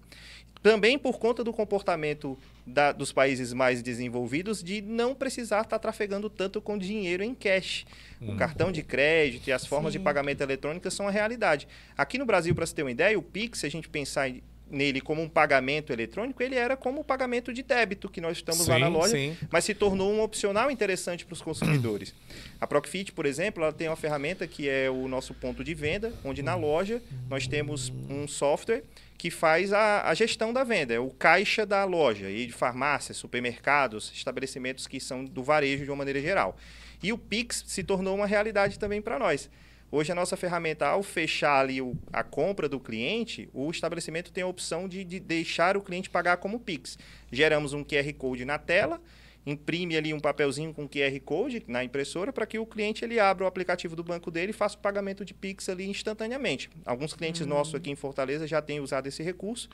Também 0.63 0.97
por 0.97 1.19
conta 1.19 1.43
do 1.43 1.51
comportamento 1.51 2.37
da- 2.65 2.93
dos 2.93 3.11
países 3.11 3.51
mais 3.51 3.83
desenvolvidos 3.83 4.63
de 4.63 4.81
não 4.81 5.13
precisar 5.13 5.61
estar 5.61 5.77
trafegando 5.77 6.29
tanto 6.29 6.61
com 6.61 6.77
dinheiro 6.77 7.21
em 7.21 7.35
cash. 7.35 7.85
O 8.21 8.37
cartão 8.37 8.71
de 8.71 8.81
crédito 8.81 9.49
e 9.49 9.51
as 9.51 9.65
formas 9.65 9.91
de 9.91 9.99
Sim. 9.99 10.03
pagamento 10.05 10.39
eletrônico 10.39 10.89
são 10.89 11.05
a 11.05 11.11
realidade. 11.11 11.67
Aqui 11.97 12.17
no 12.17 12.25
Brasil, 12.25 12.55
para 12.55 12.65
você 12.65 12.73
ter 12.73 12.83
uma 12.83 12.91
ideia, 12.91 13.19
o 13.19 13.21
Pix, 13.21 13.59
se 13.59 13.65
a 13.65 13.69
gente 13.69 13.89
pensar 13.89 14.29
em- 14.29 14.41
nele 14.69 15.01
como 15.01 15.21
um 15.21 15.29
pagamento 15.29 15.93
eletrônico, 15.93 16.41
ele 16.41 16.55
era 16.55 16.75
como 16.75 17.01
o 17.01 17.03
pagamento 17.03 17.53
de 17.53 17.61
débito 17.61 18.09
que 18.09 18.19
nós 18.19 18.37
estamos 18.37 18.67
lá 18.67 18.79
na 18.79 18.87
Sim, 18.87 18.93
loja, 18.93 19.17
sim. 19.17 19.37
mas 19.51 19.63
se 19.65 19.73
tornou 19.73 20.11
um 20.11 20.21
opcional 20.21 20.71
interessante 20.71 21.25
para 21.25 21.33
os 21.33 21.41
consumidores. 21.41 22.13
A 22.59 22.65
Procfit, 22.65 23.11
por 23.11 23.25
exemplo, 23.25 23.63
ela 23.63 23.73
tem 23.73 23.87
uma 23.87 23.95
ferramenta 23.95 24.47
que 24.47 24.67
é 24.67 24.89
o 24.89 25.07
nosso 25.07 25.33
ponto 25.33 25.63
de 25.63 25.73
venda, 25.73 26.13
onde 26.23 26.41
na 26.41 26.55
loja 26.55 27.01
nós 27.29 27.45
temos 27.47 27.91
um 28.09 28.27
software 28.27 28.83
que 29.17 29.29
faz 29.29 29.71
a, 29.71 30.09
a 30.09 30.13
gestão 30.13 30.51
da 30.51 30.63
venda, 30.63 30.93
é 30.93 30.99
o 30.99 31.09
caixa 31.09 31.65
da 31.65 31.85
loja, 31.85 32.29
e 32.29 32.47
de 32.47 32.51
farmácias, 32.51 33.15
supermercados, 33.15 34.11
estabelecimentos 34.13 34.85
que 34.85 34.99
são 34.99 35.23
do 35.23 35.43
varejo 35.43 35.85
de 35.85 35.89
uma 35.89 35.97
maneira 35.97 36.19
geral. 36.19 36.57
E 37.01 37.13
o 37.13 37.17
Pix 37.17 37.63
se 37.67 37.83
tornou 37.83 38.15
uma 38.15 38.25
realidade 38.25 38.79
também 38.79 39.01
para 39.01 39.19
nós. 39.19 39.49
Hoje 39.95 40.11
a 40.11 40.15
nossa 40.15 40.35
ferramenta, 40.35 40.87
ao 40.87 41.03
fechar 41.03 41.59
ali 41.59 41.79
o- 41.79 41.95
a 42.11 42.23
compra 42.23 42.67
do 42.67 42.79
cliente, 42.79 43.47
o 43.53 43.69
estabelecimento 43.69 44.31
tem 44.31 44.43
a 44.43 44.47
opção 44.47 44.89
de, 44.89 45.03
de 45.03 45.19
deixar 45.19 45.77
o 45.77 45.81
cliente 45.81 46.09
pagar 46.09 46.37
como 46.37 46.59
Pix. 46.59 46.97
Geramos 47.31 47.73
um 47.73 47.83
QR 47.83 48.11
Code 48.17 48.43
na 48.43 48.57
tela, 48.57 48.99
imprime 49.45 49.95
ali 49.95 50.11
um 50.11 50.19
papelzinho 50.19 50.73
com 50.73 50.89
QR 50.89 51.19
Code 51.23 51.63
na 51.67 51.83
impressora 51.83 52.33
para 52.33 52.47
que 52.47 52.57
o 52.57 52.65
cliente 52.65 53.05
ele 53.05 53.19
abra 53.19 53.43
o 53.43 53.47
aplicativo 53.47 53.95
do 53.95 54.03
banco 54.03 54.31
dele 54.31 54.49
e 54.49 54.53
faça 54.53 54.75
o 54.75 54.79
pagamento 54.79 55.23
de 55.23 55.31
Pix 55.31 55.69
ali 55.69 55.87
instantaneamente. 55.87 56.71
Alguns 56.83 57.13
clientes 57.13 57.45
nossos 57.45 57.75
aqui 57.75 57.91
em 57.91 57.95
Fortaleza 57.95 58.47
já 58.47 58.63
têm 58.63 58.79
usado 58.79 59.05
esse 59.05 59.21
recurso 59.21 59.69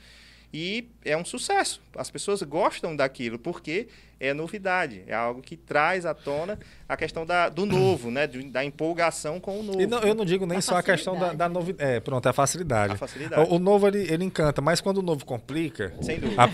e 0.52 0.90
é 1.02 1.16
um 1.16 1.24
sucesso. 1.24 1.80
As 1.96 2.10
pessoas 2.10 2.42
gostam 2.42 2.94
daquilo 2.94 3.38
porque 3.38 3.88
é 4.20 4.34
novidade, 4.34 5.02
é 5.06 5.14
algo 5.14 5.40
que 5.40 5.56
traz 5.56 6.04
à 6.04 6.12
tona 6.12 6.58
a 6.86 6.94
questão 6.96 7.24
da, 7.24 7.48
do 7.48 7.64
novo, 7.64 8.10
né? 8.10 8.26
De- 8.26 8.42
da 8.50 8.62
empolgação 8.64 9.40
com 9.40 9.60
o 9.60 9.62
novo. 9.62 9.80
E 9.80 9.86
não- 9.86 10.00
eu 10.00 10.14
não 10.14 10.24
digo 10.26 10.44
nem 10.44 10.58
A 10.58 10.60
só 10.60 10.76
a 10.76 10.82
questão 10.82 11.14
da, 11.14 11.20
facilidade. 11.20 11.38
da 11.38 11.48
novidade. 11.48 11.90
É, 11.96 12.00
pronto, 12.00 12.26
é 12.26 12.30
a 12.30 12.32
facilidade. 12.34 12.92
A 12.92 12.96
facilidade. 12.96 13.48
O, 13.50 13.54
o 13.54 13.58
novo 13.58 13.88
ele, 13.88 14.00
ele 14.12 14.24
encanta, 14.24 14.60
mas 14.60 14.80
quando 14.80 14.98
o 14.98 15.02
novo 15.02 15.24
complica. 15.24 15.94
Sem 16.02 16.20
dúvida. 16.20 16.42
a- 16.42 16.46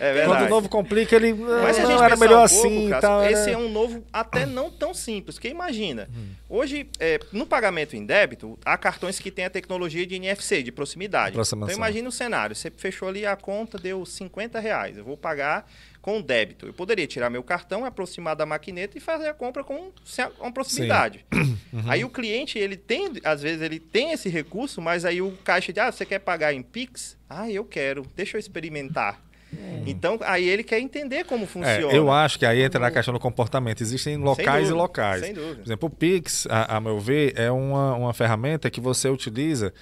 É 0.00 0.12
verdade. 0.12 0.26
quando 0.26 0.46
o 0.46 0.48
novo 0.48 0.68
complica, 0.68 1.14
ele. 1.14 1.32
Mas 1.34 1.76
se 1.76 1.82
a 1.82 1.84
não, 1.84 1.90
gente 1.92 2.02
era 2.02 2.16
melhor 2.16 2.40
um 2.40 2.44
assim 2.44 2.62
pouco, 2.74 2.88
Cássio, 2.90 3.00
tal. 3.00 3.24
esse 3.24 3.42
era- 3.42 3.52
é 3.52 3.56
um 3.56 3.68
novo 3.70 4.02
até 4.12 4.44
não 4.44 4.70
tão 4.70 4.92
simples. 4.92 5.36
Porque 5.36 5.48
imagina, 5.48 6.08
hoje, 6.48 6.88
é, 6.98 7.20
no 7.32 7.46
pagamento 7.46 7.94
em 7.94 8.04
débito, 8.04 8.58
há 8.64 8.76
cartões 8.76 9.20
que 9.20 9.30
têm 9.30 9.44
a 9.44 9.50
tecnologia 9.50 10.04
de 10.06 10.16
NFC, 10.16 10.62
de 10.62 10.72
proximidade. 10.72 11.38
Então 11.38 11.70
imagina 11.70 12.08
o 12.08 12.12
cenário, 12.12 12.56
você 12.56 12.70
fechou 12.70 13.08
ali 13.08 13.24
a 13.24 13.36
conta, 13.36 13.78
deu 13.78 14.04
50 14.04 14.58
reais, 14.58 14.96
eu 14.96 15.04
vou 15.04 15.16
pagar 15.16 15.68
com 16.08 16.22
débito. 16.22 16.64
Eu 16.64 16.72
poderia 16.72 17.06
tirar 17.06 17.28
meu 17.28 17.42
cartão, 17.42 17.84
aproximar 17.84 18.34
da 18.34 18.46
maquineta 18.46 18.96
e 18.96 19.00
fazer 19.00 19.28
a 19.28 19.34
compra 19.34 19.62
com, 19.62 19.92
com 20.38 20.50
proximidade. 20.50 21.26
Aí 21.86 22.02
o 22.02 22.08
cliente, 22.08 22.58
ele 22.58 22.78
tem, 22.78 23.12
às 23.22 23.42
vezes 23.42 23.60
ele 23.60 23.78
tem 23.78 24.12
esse 24.12 24.26
recurso, 24.30 24.80
mas 24.80 25.04
aí 25.04 25.20
o 25.20 25.32
caixa 25.44 25.70
de, 25.70 25.80
ah, 25.80 25.92
você 25.92 26.06
quer 26.06 26.20
pagar 26.20 26.54
em 26.54 26.62
Pix? 26.62 27.14
Ah, 27.28 27.50
eu 27.50 27.62
quero, 27.62 28.06
deixa 28.16 28.38
eu 28.38 28.40
experimentar. 28.40 29.22
Então, 29.86 30.18
aí 30.22 30.48
ele 30.48 30.62
quer 30.62 30.78
entender 30.78 31.24
como 31.24 31.44
É, 31.44 31.46
funciona. 31.46 31.92
eu 31.92 32.10
acho 32.10 32.38
que 32.38 32.46
aí 32.46 32.62
entra 32.62 32.80
na 32.80 32.90
questão 32.90 33.12
do 33.12 33.20
comportamento. 33.20 33.82
Existem 33.82 34.16
locais 34.16 34.68
dúvida, 34.68 34.70
e 34.70 34.72
locais. 34.78 35.20
sem 35.20 35.34
dúvida. 35.34 35.56
Por 35.56 35.66
exemplo, 35.66 35.88
o 35.88 35.90
Pix, 35.90 36.46
a, 36.48 36.76
a 36.76 36.80
meu 36.80 36.98
ver, 36.98 37.34
é 37.36 37.50
uma, 37.50 37.94
uma 37.94 38.14
ferramenta 38.14 38.70
que 38.70 38.80
você 38.80 39.08
utiliza 39.08 39.74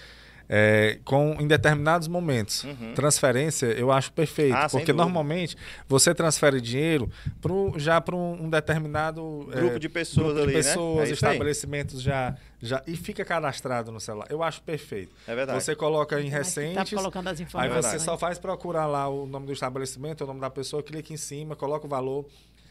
é, 0.49 0.99
com, 1.05 1.37
em 1.41 1.47
determinados 1.47 2.09
momentos. 2.09 2.65
Uhum. 2.65 2.95
Transferência, 2.95 3.67
eu 3.67 3.91
acho 3.91 4.13
perfeito. 4.13 4.55
Ah, 4.55 4.69
porque 4.71 4.93
normalmente 4.93 5.57
você 5.89 6.15
transfere 6.15 6.61
dinheiro 6.61 7.11
pro, 7.41 7.75
já 7.77 8.01
para 8.01 8.15
um, 8.15 8.45
um 8.45 8.51
determinado 8.51 9.49
é, 9.53 9.57
Grupo 9.57 9.79
de 9.79 9.89
pessoas 9.89 10.35
grupo 10.35 10.37
de 10.37 10.43
ali, 10.43 10.53
né? 10.55 10.63
pessoas, 10.63 11.01
É 11.01 11.07
aí. 11.07 11.13
estabelecimentos 11.13 12.01
já, 12.03 12.37
já. 12.61 12.83
E 12.87 12.97
fica 12.97 13.25
cadastrado 13.25 13.91
no 13.91 14.01
celular. 14.01 14.27
Eu 14.31 14.43
acho 14.43 14.63
perfeito. 14.63 15.13
É 15.27 15.35
verdade. 15.35 15.63
Você 15.63 15.75
coloca 15.75 16.21
em 16.21 16.25
Mas 16.25 16.31
que 16.31 16.37
recentes. 16.39 16.91
Tá 16.91 16.97
colocando 16.97 17.29
as 17.29 17.39
Aí 17.41 17.45
informações. 17.47 17.85
você 17.87 17.99
só 17.99 18.17
faz 18.17 18.39
procurar 18.39 18.87
lá 18.87 19.09
o 19.09 19.27
nome 19.27 19.47
do 19.47 19.53
estabelecimento, 19.53 20.25
o 20.25 20.27
nome 20.27 20.41
da 20.41 20.51
pessoa, 20.51 20.83
clica 20.83 21.13
em 21.13 21.17
cima, 21.17 21.57
coloca 21.57 21.87
o 21.87 21.89
valor. 21.89 22.27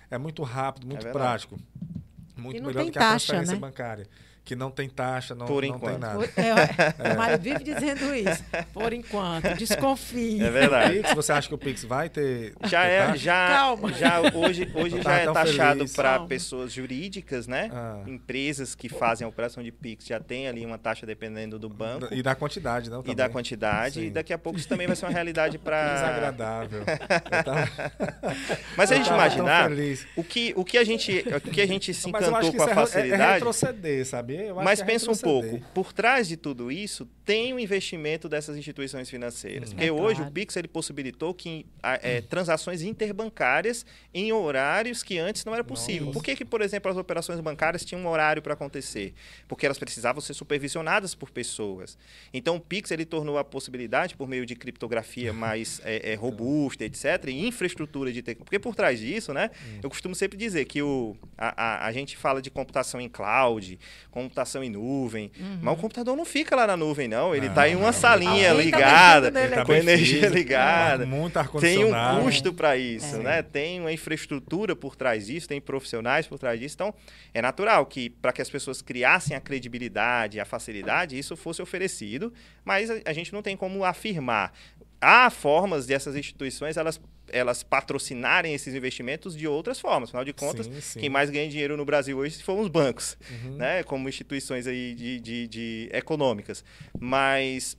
É 0.10 0.18
muito 0.18 0.44
rápido, 0.44 0.88
muito 0.88 1.08
É 1.08 1.12
prático. 1.12 1.58
Muito 2.38 2.58
E 2.58 2.60
não 2.62 2.68
melhor 2.68 2.82
tem 2.82 2.88
do 2.88 2.92
que 2.94 2.98
a 3.00 3.02
taxa, 3.02 3.28
transferência 3.34 3.54
né? 3.56 3.60
bancária. 3.60 4.08
Que 4.46 4.56
não 4.56 4.70
tem 4.70 4.88
taxa, 4.88 5.34
não, 5.34 5.48
Por 5.48 5.66
não 5.66 5.80
tem 5.80 5.98
nada. 5.98 6.20
Por- 6.20 6.30
é, 6.38 7.12
O 7.14 7.18
Mário 7.18 7.40
vive 7.40 7.64
dizendo 7.64 8.14
isso. 8.14 8.44
Por 8.72 8.94
enquanto, 8.94 9.56
desconfie. 9.58 10.40
É 10.40 10.52
verdade. 10.52 11.00
Pix, 11.00 11.14
você 11.16 11.32
acha 11.32 11.48
que 11.48 11.56
o 11.56 11.58
Pix 11.58 11.84
vai 11.84 12.10
ter. 12.10 12.54
Já 12.66 12.84
ter 12.84 12.88
é, 12.92 13.06
taxa? 13.08 13.18
já, 13.18 13.48
Calma. 13.48 13.94
já 13.94 14.22
hoje, 14.22 14.72
hoje 14.76 15.02
já 15.02 15.14
é 15.18 15.32
taxado 15.34 15.86
para 15.90 16.20
pessoas 16.28 16.72
jurídicas, 16.72 17.48
né? 17.48 17.72
Ah. 17.74 18.04
Empresas 18.06 18.76
que 18.76 18.88
fazem 18.88 19.26
a 19.26 19.28
operação 19.28 19.64
de 19.64 19.72
Pix 19.72 20.06
já 20.06 20.20
tem 20.20 20.48
ali 20.48 20.64
uma 20.64 20.78
taxa 20.78 21.08
dependendo 21.08 21.58
do 21.58 21.68
banco 21.68 22.08
E 22.14 22.22
da 22.22 22.36
quantidade, 22.36 22.88
não? 22.88 23.00
e 23.00 23.02
também? 23.02 23.16
da 23.16 23.28
quantidade. 23.30 23.96
Sim. 23.96 24.06
E 24.06 24.10
daqui 24.12 24.32
a 24.32 24.38
pouco 24.38 24.60
isso 24.60 24.68
também 24.68 24.86
vai 24.86 24.96
ser 24.96 25.06
uma 25.08 25.12
realidade 25.12 25.58
para. 25.58 25.96
Desagradável. 25.96 26.84
Tava- 27.44 27.70
Mas 28.78 28.90
se 28.90 28.94
a 28.94 28.98
gente 28.98 29.10
imaginar, 29.10 29.72
o 30.16 30.24
que, 30.24 30.54
o 30.56 30.64
que 30.64 30.78
a 30.78 30.84
gente, 30.84 31.26
o 31.36 31.42
que 31.50 31.62
a 31.62 31.68
gente 31.68 31.94
se 31.96 32.12
Mas 32.12 32.28
encantou 32.28 32.54
com 32.54 32.62
a 32.62 32.66
isso 32.66 32.66
é- 32.66 32.68
é, 32.68 32.72
é 32.72 32.76
facilidade. 32.76 33.40
Eu 34.36 34.56
acho 34.60 34.66
Mas 34.66 34.80
que 34.82 34.86
pensa 34.88 35.12
um 35.12 35.16
pouco, 35.18 35.60
por 35.74 35.92
trás 35.94 36.28
de 36.28 36.38
tudo 36.38 36.72
isso, 36.72 37.08
tem 37.24 37.54
o 37.54 37.60
investimento 37.60 38.28
dessas 38.30 38.58
instituições 38.58 39.10
financeiras. 39.10 39.74
Porque 39.74 39.86
É 39.86 39.92
hoje 39.92 40.16
claro. 40.18 40.30
o 40.30 40.34
Pix 40.34 40.56
ele 40.56 40.68
possibilitou 40.68 41.34
que 41.34 41.66
a- 41.82 42.00
é, 42.02 42.22
transações 42.22 42.82
interbancárias 42.82 43.86
em 44.14 44.32
horários 44.32 45.02
que 45.04 45.18
antes 45.18 45.44
não 45.46 45.54
era 45.54 45.64
possível. 45.64 46.08
Nossa. 46.08 46.14
Por 46.14 46.24
que, 46.24 46.36
que, 46.36 46.46
por 46.46 46.62
exemplo, 46.62 46.92
as 46.92 46.98
operações 46.98 47.40
bancárias 47.40 47.84
tinham 47.86 48.02
um 48.02 48.08
horário 48.08 48.42
para 48.42 48.54
acontecer? 48.54 49.14
Porque 49.48 49.66
elas 49.66 49.80
precisavam 49.80 50.22
ser 50.22 50.34
supervisionadas 50.34 51.16
por 51.16 51.30
pessoas. 51.32 51.98
Então 52.34 52.58
o 52.58 52.60
Pix 52.60 52.92
ele 52.92 53.06
tornou 53.06 53.38
a 53.38 53.44
possibilidade, 53.44 54.16
por 54.16 54.28
meio 54.28 54.46
de 54.46 54.56
criptografia 54.56 55.32
mais 55.34 55.82
é, 55.84 56.12
é, 56.12 56.16
robusta, 56.16 56.84
etc., 56.84 57.26
e 57.28 57.48
infraestrutura 57.48 58.12
de 58.12 58.22
tecnologia. 58.22 58.46
Porque 58.46 58.60
por 58.60 58.76
trás 58.76 59.00
disso, 59.00 59.34
né, 59.34 59.50
Hum. 59.56 59.80
eu 59.84 59.90
costumo 59.90 60.14
sempre 60.16 60.38
dizer 60.38 60.66
que 60.66 60.82
o, 60.82 61.16
a, 61.38 61.86
a, 61.86 61.88
a 61.88 61.92
gente 61.92 62.18
fala 62.18 62.42
de 62.42 62.50
computação 62.50 63.00
em 63.00 63.08
cloud, 63.10 63.80
computação 64.26 64.64
em 64.64 64.70
nuvem, 64.70 65.32
mas 65.62 65.74
o 65.74 65.78
computador 65.78 66.16
não 66.16 66.26
fica 66.26 66.56
lá 66.56 66.68
na 66.68 66.76
nuvem, 66.78 67.08
não. 67.08 67.34
Ele 67.34 67.46
Não, 67.46 67.52
está 67.54 67.70
em 67.70 67.76
uma 67.76 67.86
não, 67.88 67.94
salinha 67.94 68.50
tá 68.50 68.54
ligada, 68.56 69.32
tá 69.32 69.66
com 69.66 69.74
energia 69.74 70.20
físico, 70.22 70.34
ligada. 70.36 71.06
Muito 71.06 71.40
Tem 71.60 71.84
um 71.86 71.92
custo 72.24 72.54
para 72.54 72.78
isso, 72.78 73.16
É. 73.16 73.20
né? 73.20 73.42
Tem 73.42 73.80
uma 73.80 73.92
infraestrutura 73.92 74.76
por 74.76 74.96
trás 74.96 75.28
disso, 75.28 75.48
tem 75.48 75.62
profissionais 75.62 76.28
por 76.28 76.38
trás 76.40 76.60
disso. 76.60 76.76
Então, 76.76 76.94
é 77.34 77.42
natural 77.42 77.86
que 77.86 78.10
para 78.10 78.34
que 78.34 78.42
as 78.42 78.50
pessoas 78.50 78.82
criassem 78.82 79.36
a 79.36 79.40
credibilidade, 79.42 80.40
a 80.40 80.46
facilidade, 80.46 81.18
isso 81.18 81.36
fosse 81.36 81.62
oferecido, 81.62 82.34
mas 82.64 82.90
a, 82.90 82.96
a 83.06 83.14
gente 83.14 83.32
não 83.34 83.42
tem 83.42 83.56
como 83.56 83.84
afirmar. 83.84 84.54
Há 85.02 85.30
formas 85.30 85.86
dessas 85.86 86.16
instituições 86.16 86.78
elas 86.78 87.00
elas 87.30 87.64
patrocinarem 87.64 88.54
esses 88.54 88.76
investimentos 88.76 89.36
de 89.36 89.48
outras 89.48 89.80
formas. 89.80 90.10
Afinal 90.10 90.24
de 90.24 90.32
contas, 90.32 90.68
Sim, 90.68 90.80
sim. 90.80 91.00
quem 91.00 91.10
mais 91.10 91.32
ganha 91.32 91.50
dinheiro 91.50 91.76
no 91.76 91.84
Brasil 91.84 92.16
hoje 92.20 92.42
foram 92.44 92.62
os 92.62 92.68
bancos 92.68 93.18
Uhum. 93.30 93.56
né, 93.58 93.82
como 93.84 94.08
instituições 94.08 94.68
aí 94.68 94.94
de, 94.94 95.20
de, 95.20 95.48
de 95.48 95.90
econômicas. 95.92 96.64
Mas 97.00 97.76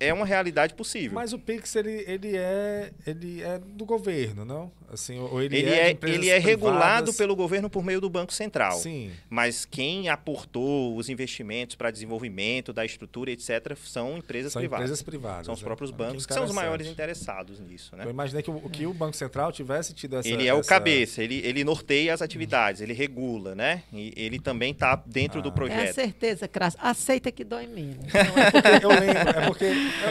é 0.00 0.12
uma 0.12 0.24
realidade 0.26 0.74
possível. 0.74 1.12
Mas 1.14 1.32
o 1.32 1.38
Pix, 1.38 1.74
ele, 1.76 2.04
ele, 2.06 2.36
é, 2.36 2.90
ele 3.06 3.42
é 3.42 3.58
do 3.58 3.84
governo, 3.84 4.44
não? 4.44 4.70
Assim, 4.90 5.18
ou 5.18 5.42
ele, 5.42 5.58
ele 5.58 5.68
é, 5.70 5.90
é, 5.90 5.98
ele 6.04 6.30
é 6.30 6.38
regulado 6.38 6.78
privadas? 6.78 7.16
pelo 7.16 7.36
governo 7.36 7.68
por 7.68 7.84
meio 7.84 8.00
do 8.00 8.08
Banco 8.08 8.32
Central. 8.32 8.72
Sim. 8.78 9.10
Mas 9.28 9.66
quem 9.66 10.08
aportou 10.08 10.96
os 10.96 11.08
investimentos 11.10 11.76
para 11.76 11.90
desenvolvimento 11.90 12.72
da 12.72 12.86
estrutura, 12.86 13.30
etc., 13.30 13.76
são 13.84 14.16
empresas 14.16 14.52
São 14.52 14.60
privadas. 14.62 14.84
empresas 14.84 15.02
privadas. 15.02 15.44
São 15.46 15.54
os 15.54 15.60
né? 15.60 15.64
próprios 15.66 15.90
Ah, 15.90 15.94
bancos 15.96 16.24
que 16.26 16.32
são 16.32 16.44
os 16.44 16.52
maiores 16.52 16.86
interessados 16.86 17.60
nisso. 17.60 17.94
Né? 17.96 18.04
Eu 18.06 18.10
imaginei 18.10 18.42
que 18.42 18.50
o, 18.50 18.60
que 18.70 18.86
o 18.86 18.94
Banco 18.94 19.14
Central 19.16 19.52
tivesse 19.52 19.92
tido 19.92 20.16
essa. 20.16 20.26
Ele 20.28 20.46
é 20.46 20.54
o 20.54 20.60
essa- 20.60 20.68
cabeça, 20.70 21.22
ele, 21.22 21.42
ele 21.44 21.64
norteia 21.64 22.14
as 22.14 22.22
atividades, 22.22 22.80
ele 22.80 22.94
regula, 22.94 23.54
né? 23.54 23.82
E 23.92 24.12
ele 24.16 24.38
também 24.40 24.72
está 24.72 24.96
dentro 25.04 25.42
do 25.42 25.48
Ah. 25.48 25.50
É 25.50 25.52
a 25.52 25.54
projeto. 25.54 25.94
certeza, 25.94 26.48
Crasso. 26.48 26.78
Aceita 26.80 27.30
que 27.30 27.44
dói 27.44 27.66
menos. 27.66 27.96
Não 28.06 28.10
é 28.12 28.82
Eu 28.82 28.88
lembro, 28.88 29.38
é 29.38 29.46
porque, 29.46 29.64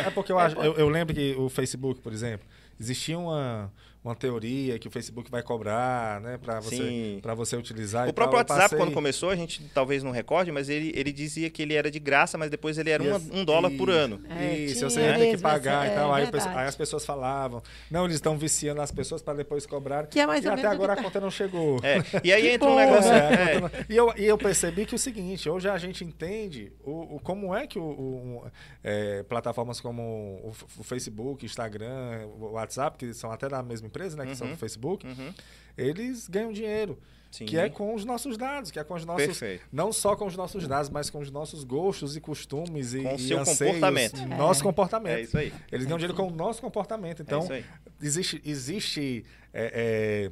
é 0.06 0.10
porque 0.10 0.32
eu, 0.32 0.40
acho, 0.40 0.56
eu, 0.58 0.76
eu 0.76 0.90
lembro 0.90 1.14
que 1.14 1.36
o 1.38 1.50
Facebook, 1.50 2.02
por 2.02 2.14
exemplo, 2.14 2.48
existia 2.80 3.18
uma, 3.18 3.72
uma 4.08 4.16
teoria 4.16 4.78
que 4.80 4.88
o 4.88 4.92
Facebook 4.92 5.30
vai 5.30 5.42
cobrar, 5.44 6.20
né, 6.22 6.38
para 6.38 6.60
você, 6.60 7.20
pra 7.22 7.34
você 7.34 7.56
utilizar. 7.56 8.08
O 8.08 8.10
e 8.10 8.14
próprio 8.14 8.44
tal. 8.44 8.56
WhatsApp, 8.56 8.62
passei- 8.72 8.78
quando 8.78 8.94
começou, 8.94 9.30
a 9.30 9.36
gente 9.36 9.64
talvez 9.74 10.04
não 10.04 10.12
recorde, 10.12 10.52
mas 10.52 10.70
ele, 10.70 10.92
ele 10.96 11.12
dizia 11.12 11.50
que 11.50 11.62
ele 11.62 11.74
era 11.74 11.90
de 11.92 12.00
graça, 12.00 12.38
mas 12.38 12.50
depois 12.50 12.78
ele 12.78 12.90
era 12.90 13.04
Isso, 13.04 13.30
um 13.34 13.44
dólar 13.44 13.72
por 13.72 13.90
ano. 13.90 14.22
É, 14.30 14.56
Isso, 14.58 14.78
tinha 14.78 14.90
você 14.90 15.02
ia 15.02 15.14
ter 15.18 15.36
que 15.36 15.42
pagar 15.42 15.86
essa- 15.86 15.94
e 15.94 15.96
tal. 15.98 16.18
é 16.18 16.22
Aí, 16.22 16.30
aí 16.56 16.68
as 16.68 16.76
pessoas 16.76 17.06
falavam, 17.06 17.62
não, 17.92 18.06
eles 18.06 18.16
estão 18.16 18.38
viciando 18.38 18.82
as 18.82 18.92
pessoas 18.92 19.22
para 19.22 19.34
depois 19.36 19.66
cobrar. 19.66 20.08
Que 20.08 20.20
é 20.20 20.26
mais 20.26 20.44
e 20.44 20.48
ou 20.48 20.54
até 20.54 20.62
menos 20.64 20.76
agora 20.76 20.94
que 20.94 21.00
a 21.00 21.04
tá- 21.04 21.08
conta 21.10 21.20
não 21.22 21.32
chegou. 21.32 21.80
É, 21.84 21.98
E 22.24 22.32
aí 22.34 22.48
entra 22.54 22.70
um 22.70 22.76
negócio. 22.76 23.12
É, 23.12 23.56
é, 23.56 23.60
não- 23.62 23.70
E, 23.90 23.96
eu, 23.96 24.14
e 24.18 24.26
eu 24.26 24.38
percebi 24.38 24.86
que 24.86 24.96
o 24.96 25.00
seguinte, 25.00 25.50
hoje 25.50 25.68
a 25.70 25.78
gente 25.78 26.04
entende 26.04 26.72
o, 26.84 27.16
o- 27.16 27.20
como 27.20 27.54
é 27.56 27.68
que 27.68 27.78
o, 27.78 27.84
o- 27.84 28.44
é, 28.84 29.24
plataformas 29.24 29.80
como 29.82 30.02
o, 30.02 30.54
o 30.80 30.84
Facebook, 30.84 31.46
Instagram, 31.46 32.28
o 32.40 32.52
WhatsApp, 32.54 32.98
que 32.98 33.14
são 33.14 33.32
até 33.32 33.48
da 33.50 33.62
mesma 33.62 33.88
empresa, 33.88 33.97
né, 34.16 34.26
que 34.26 34.36
são 34.36 34.48
Uhum. 34.48 34.54
do 34.54 34.60
Facebook, 34.60 35.06
Uhum. 35.06 35.34
eles 35.78 36.28
ganham 36.28 36.52
dinheiro. 36.52 36.98
Sim. 37.30 37.46
Que 37.46 37.58
é 37.58 37.70
com 37.70 37.94
os 37.94 38.06
nossos 38.06 38.38
dados, 38.38 38.72
que 38.72 38.80
é 38.80 38.84
com 38.86 38.94
os 38.94 39.04
nossos. 39.06 39.26
Perfeito. 39.26 39.66
Não 39.72 39.92
só 39.92 40.16
com 40.16 40.26
os 40.26 40.36
nossos 40.38 40.66
dados, 40.66 40.90
mas 40.90 41.10
com 41.10 41.20
os 41.20 41.30
nossos 41.30 41.66
gostos 41.66 42.16
e 42.16 42.22
costumes 42.22 42.94
e, 42.94 43.02
Com 43.04 43.14
o 43.14 43.16
e 43.16 43.20
seu 43.20 43.40
anseios, 43.40 43.74
comportamento. 43.76 44.26
Nosso 44.28 44.62
É. 44.62 44.64
comportamento. 44.64 45.18
É 45.18 45.22
isso 45.22 45.38
aí. 45.38 45.54
Eles 45.70 45.86
ganham 45.86 45.98
dinheiro 45.98 46.16
com 46.16 46.28
o 46.28 46.32
nosso 46.32 46.62
comportamento. 46.62 47.22
Então, 47.22 47.46
é 47.52 47.64
existe, 48.02 48.42
existe 48.46 49.26
é, 49.54 50.30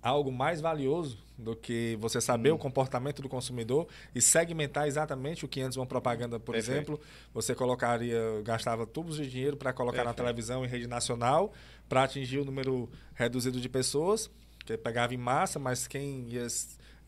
algo 0.00 0.30
mais 0.30 0.60
valioso 0.60 1.18
do 1.38 1.54
que 1.54 1.96
você 2.00 2.20
saber 2.20 2.52
Hum. 2.52 2.54
o 2.54 2.58
comportamento 2.58 3.20
do 3.20 3.28
consumidor 3.28 3.86
e 4.14 4.22
segmentar 4.22 4.86
exatamente 4.86 5.44
o 5.44 5.48
que 5.48 5.60
antes 5.60 5.76
uma 5.76 5.86
propaganda, 5.86 6.40
por 6.40 6.52
Perfeito. 6.52 6.76
exemplo, 6.76 7.00
você 7.32 7.54
colocaria, 7.54 8.18
gastava 8.42 8.86
tubos 8.86 9.16
de 9.16 9.28
dinheiro 9.28 9.56
para 9.56 9.72
colocar 9.72 9.98
na 9.98 10.04
Perfeito. 10.04 10.16
televisão 10.16 10.64
em 10.64 10.68
rede 10.68 10.86
nacional 10.86 11.52
para 11.88 12.04
atingir 12.04 12.38
o 12.38 12.44
número 12.44 12.88
reduzido 13.14 13.60
de 13.60 13.68
pessoas, 13.68 14.30
que 14.64 14.76
pegava 14.76 15.14
em 15.14 15.18
massa, 15.18 15.58
mas 15.58 15.86
quem 15.86 16.26
ia 16.28 16.46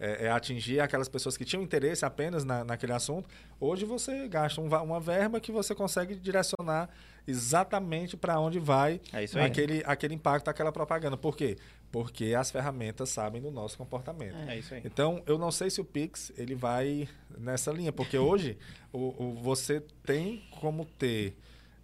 é, 0.00 0.26
é, 0.26 0.30
atingir 0.30 0.78
aquelas 0.78 1.08
pessoas 1.08 1.36
que 1.36 1.44
tinham 1.44 1.62
interesse 1.62 2.04
apenas 2.04 2.44
na, 2.44 2.62
naquele 2.64 2.92
assunto. 2.92 3.28
Hoje 3.58 3.84
você 3.84 4.28
gasta 4.28 4.60
um 4.60 4.68
uma 4.68 5.00
verba 5.00 5.40
que 5.40 5.50
você 5.50 5.74
consegue 5.74 6.14
direcionar 6.14 6.88
exatamente 7.26 8.16
para 8.16 8.38
onde 8.38 8.58
vai 8.58 9.00
É 9.42 9.44
aquele, 9.46 9.82
aquele 9.84 10.14
impacto, 10.14 10.48
aquela 10.48 10.70
propaganda. 10.70 11.16
Por 11.16 11.36
quê? 11.36 11.56
Porque 11.90 12.35
as 12.35 12.51
ferramentas 12.51 13.09
sabem 13.09 13.40
do 13.40 13.51
nosso 13.51 13.79
comportamento. 13.79 14.37
É 14.48 14.59
isso 14.59 14.74
aí. 14.74 14.83
Então, 14.85 15.22
eu 15.27 15.38
não 15.38 15.51
sei 15.51 15.70
se 15.70 15.81
o 15.81 15.85
Pix 15.85 16.31
ele 16.37 16.55
vai 16.55 17.09
nessa 17.38 17.72
linha, 17.72 17.90
porque 17.92 18.16
hoje 18.18 18.59
o, 18.92 19.14
o- 19.24 19.35
você 19.42 19.81
tem 20.05 20.42
como 20.61 20.85
ter 20.85 21.35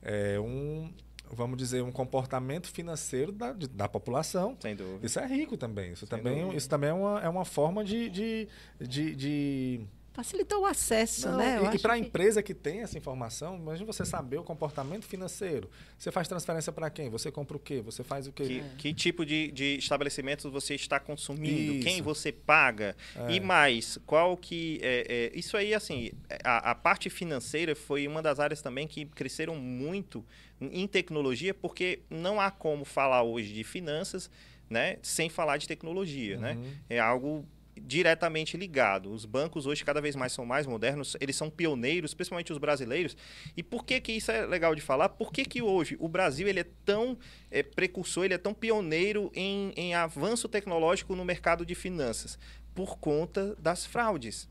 é, 0.03 0.39
um, 0.39 0.93
vamos 1.31 1.57
dizer, 1.57 1.83
um 1.83 1.91
comportamento 1.91 2.67
financeiro 2.69 3.33
da, 3.33 3.53
de- 3.55 3.67
da 3.69 3.89
população. 3.89 4.55
Sem 4.61 4.77
dúvida. 4.77 5.07
Isso 5.07 5.19
é 5.19 5.27
rico 5.27 5.57
também. 5.57 5.93
Isso 5.93 6.07
Sem 6.07 6.19
também, 6.19 6.41
dúvida. 6.41 6.57
isso 6.59 6.69
também 6.69 6.91
é 6.91 6.93
uma, 6.93 7.21
é 7.23 7.29
uma 7.29 7.45
forma 7.47 7.83
de, 7.83 8.11
de, 8.11 8.49
de, 8.79 9.15
de 9.17 9.81
Facilitou 10.15 10.63
o 10.63 10.67
acesso, 10.67 11.29
não, 11.29 11.39
né? 11.39 11.59
Eu 11.59 11.73
e- 11.73 11.77
e 11.77 11.79
para 11.81 11.95
a 11.95 11.97
que- 12.01 12.07
empresa 12.07 12.41
que 12.41 12.55
tem 12.55 12.81
essa 12.83 12.97
informação, 12.97 13.57
imagine 13.57 13.85
você 13.85 14.05
saber 14.05 14.39
o 14.39 14.45
comportamento 14.45 15.05
financeiro. 15.05 15.69
Você 15.99 16.13
faz 16.13 16.29
transferência 16.29 16.73
para 16.73 16.89
quem? 16.89 17.11
Você 17.11 17.33
compra 17.33 17.57
o 17.57 17.61
quê? 17.61 17.81
Você 17.83 18.05
faz 18.05 18.29
o 18.29 18.33
quê? 18.33 18.45
Que, 18.45 18.63
que 18.79 18.95
tipo 18.95 19.27
de, 19.27 19.51
de 19.51 19.77
estabelecimentos 19.77 20.45
você 20.51 20.77
está 20.77 21.01
consumindo? 21.01 21.75
Isso. 21.75 21.85
Quem 21.85 22.01
você 22.01 22.31
paga? 22.31 22.97
É. 23.29 23.33
E 23.33 23.41
mais, 23.41 23.99
qual 24.07 24.37
que... 24.37 24.79
É, 24.83 25.31
é, 25.35 25.39
isso 25.39 25.57
aí, 25.57 25.75
assim, 25.75 26.13
a, 26.45 26.71
a 26.71 26.75
parte 26.77 27.11
financeira 27.11 27.75
foi 27.75 28.07
uma 28.07 28.23
das 28.23 28.39
áreas 28.39 28.63
também 28.63 28.87
que 28.87 29.05
cresceram 29.07 29.57
muito 29.57 30.25
em 30.61 30.87
tecnologia, 30.87 31.53
porque 31.53 32.03
não 32.09 32.41
há 32.41 32.53
como 32.53 32.85
falar 32.85 33.25
hoje 33.25 33.53
de 33.53 33.65
finanças 33.65 34.31
né, 34.71 34.97
sem 35.03 35.29
falar 35.29 35.59
de 35.59 35.69
tecnologia, 35.69 36.39
né? 36.39 36.55
Uhum. 36.55 36.73
É 36.89 36.99
algo 36.99 37.45
diretamente 37.81 38.57
ligado. 38.57 39.11
Os 39.11 39.25
bancos 39.25 39.67
hoje 39.67 39.85
cada 39.85 40.01
vez 40.01 40.17
mais 40.17 40.33
são 40.33 40.45
mais 40.45 40.67
modernos, 40.67 41.17
eles 41.21 41.37
são 41.37 41.51
pioneiros, 41.51 42.15
principalmente 42.15 42.53
os 42.53 42.59
brasileiros. 42.59 43.17
E 43.57 43.63
por 43.63 43.85
que 43.85 44.01
que 44.01 44.13
isso 44.13 44.31
é 44.31 44.47
legal 44.47 44.75
de 44.75 44.81
falar? 44.81 45.11
Por 45.11 45.33
que 45.33 45.45
que 45.45 45.63
hoje 45.63 45.97
o 45.99 46.09
Brasil 46.09 46.49
ele 46.49 46.61
é 46.61 46.67
tão 46.85 47.19
é, 47.51 47.63
precursor, 47.63 48.25
ele 48.25 48.35
é 48.35 48.39
tão 48.39 48.55
pioneiro 48.55 49.31
em, 49.35 49.73
em 49.77 49.95
avanço 49.95 50.49
tecnológico 50.49 51.15
no 51.15 51.25
mercado 51.25 51.65
de 51.65 51.75
finanças? 51.75 52.39
Por 52.75 52.99
conta 52.99 53.55
das 53.59 53.87
fraudes. 53.87 54.49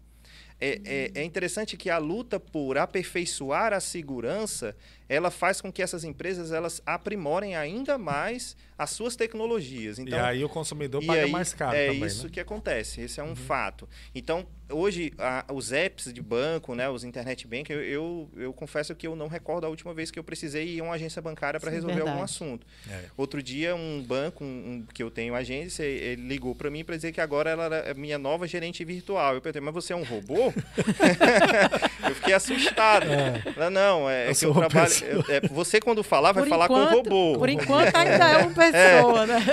é, 0.59 0.81
é, 0.85 1.11
é 1.15 1.23
interessante 1.23 1.75
que 1.75 1.89
a 1.89 1.97
luta 1.97 2.39
por 2.39 2.77
aperfeiçoar 2.77 3.73
a 3.73 3.79
segurança 3.79 4.75
ela 5.09 5.29
faz 5.29 5.59
com 5.59 5.71
que 5.71 5.81
essas 5.81 6.03
empresas 6.03 6.51
elas 6.51 6.81
aprimorem 6.85 7.55
ainda 7.55 7.97
mais 7.97 8.55
as 8.77 8.89
suas 8.89 9.15
tecnologias. 9.15 9.99
Então, 9.99 10.17
e 10.17 10.21
aí 10.21 10.43
o 10.43 10.49
consumidor 10.49 11.03
paga 11.05 11.23
aí, 11.23 11.31
mais 11.31 11.53
caro 11.53 11.75
é 11.75 11.87
também, 11.87 12.03
É 12.03 12.07
isso 12.07 12.25
né? 12.25 12.29
que 12.31 12.39
acontece, 12.39 13.01
esse 13.01 13.19
é 13.19 13.23
um 13.23 13.29
uhum. 13.29 13.35
fato. 13.35 13.87
Então, 14.13 14.45
hoje, 14.69 15.13
a, 15.17 15.45
os 15.53 15.71
apps 15.71 16.11
de 16.11 16.21
banco, 16.21 16.75
né, 16.75 16.89
os 16.89 17.03
internet 17.03 17.47
bank, 17.47 17.71
eu, 17.71 17.83
eu, 17.83 18.29
eu, 18.35 18.53
confesso 18.53 18.95
que 18.95 19.05
eu 19.05 19.15
não 19.15 19.27
recordo 19.27 19.65
a 19.65 19.69
última 19.69 19.93
vez 19.93 20.09
que 20.09 20.17
eu 20.17 20.23
precisei 20.23 20.67
ir 20.75 20.79
a 20.81 20.83
uma 20.83 20.95
agência 20.95 21.21
bancária 21.21 21.59
para 21.59 21.69
resolver 21.69 21.95
verdade. 21.95 22.11
algum 22.11 22.23
assunto. 22.23 22.65
É. 22.89 23.03
Outro 23.15 23.41
dia, 23.41 23.75
um 23.75 24.03
banco 24.03 24.43
um, 24.43 24.47
um, 24.47 24.85
que 24.93 25.03
eu 25.03 25.11
tenho 25.11 25.35
agência, 25.35 25.83
ele 25.83 26.27
ligou 26.27 26.55
para 26.55 26.69
mim 26.69 26.83
para 26.83 26.95
dizer 26.95 27.11
que 27.11 27.21
agora 27.21 27.51
ela 27.51 27.65
era 27.65 27.93
minha 27.93 28.17
nova 28.17 28.47
gerente 28.47 28.83
virtual. 28.83 29.35
Eu 29.35 29.41
perguntei, 29.41 29.61
mas 29.61 29.73
você 29.73 29.93
é 29.93 29.95
um 29.95 30.03
robô? 30.03 30.53
eu 32.07 32.15
fiquei 32.15 32.33
assustado. 32.33 33.05
É. 33.11 33.69
Não, 33.69 34.09
é, 34.09 34.31
é 34.31 34.33
que 34.33 34.45
eu 34.45 34.53
trabalho... 34.53 34.93
Eu, 35.03 35.23
é, 35.29 35.41
você, 35.47 35.79
quando 35.79 36.03
falar, 36.03 36.31
vai 36.31 36.43
por 36.43 36.49
falar 36.49 36.65
enquanto, 36.65 36.89
com 36.89 36.93
o 36.93 36.97
robô. 36.97 37.39
Por 37.39 37.49
enquanto, 37.49 37.95
ainda 37.95 38.29
é 38.29 38.37
uma 38.37 38.53
pessoa, 38.71 39.25
né? 39.25 39.43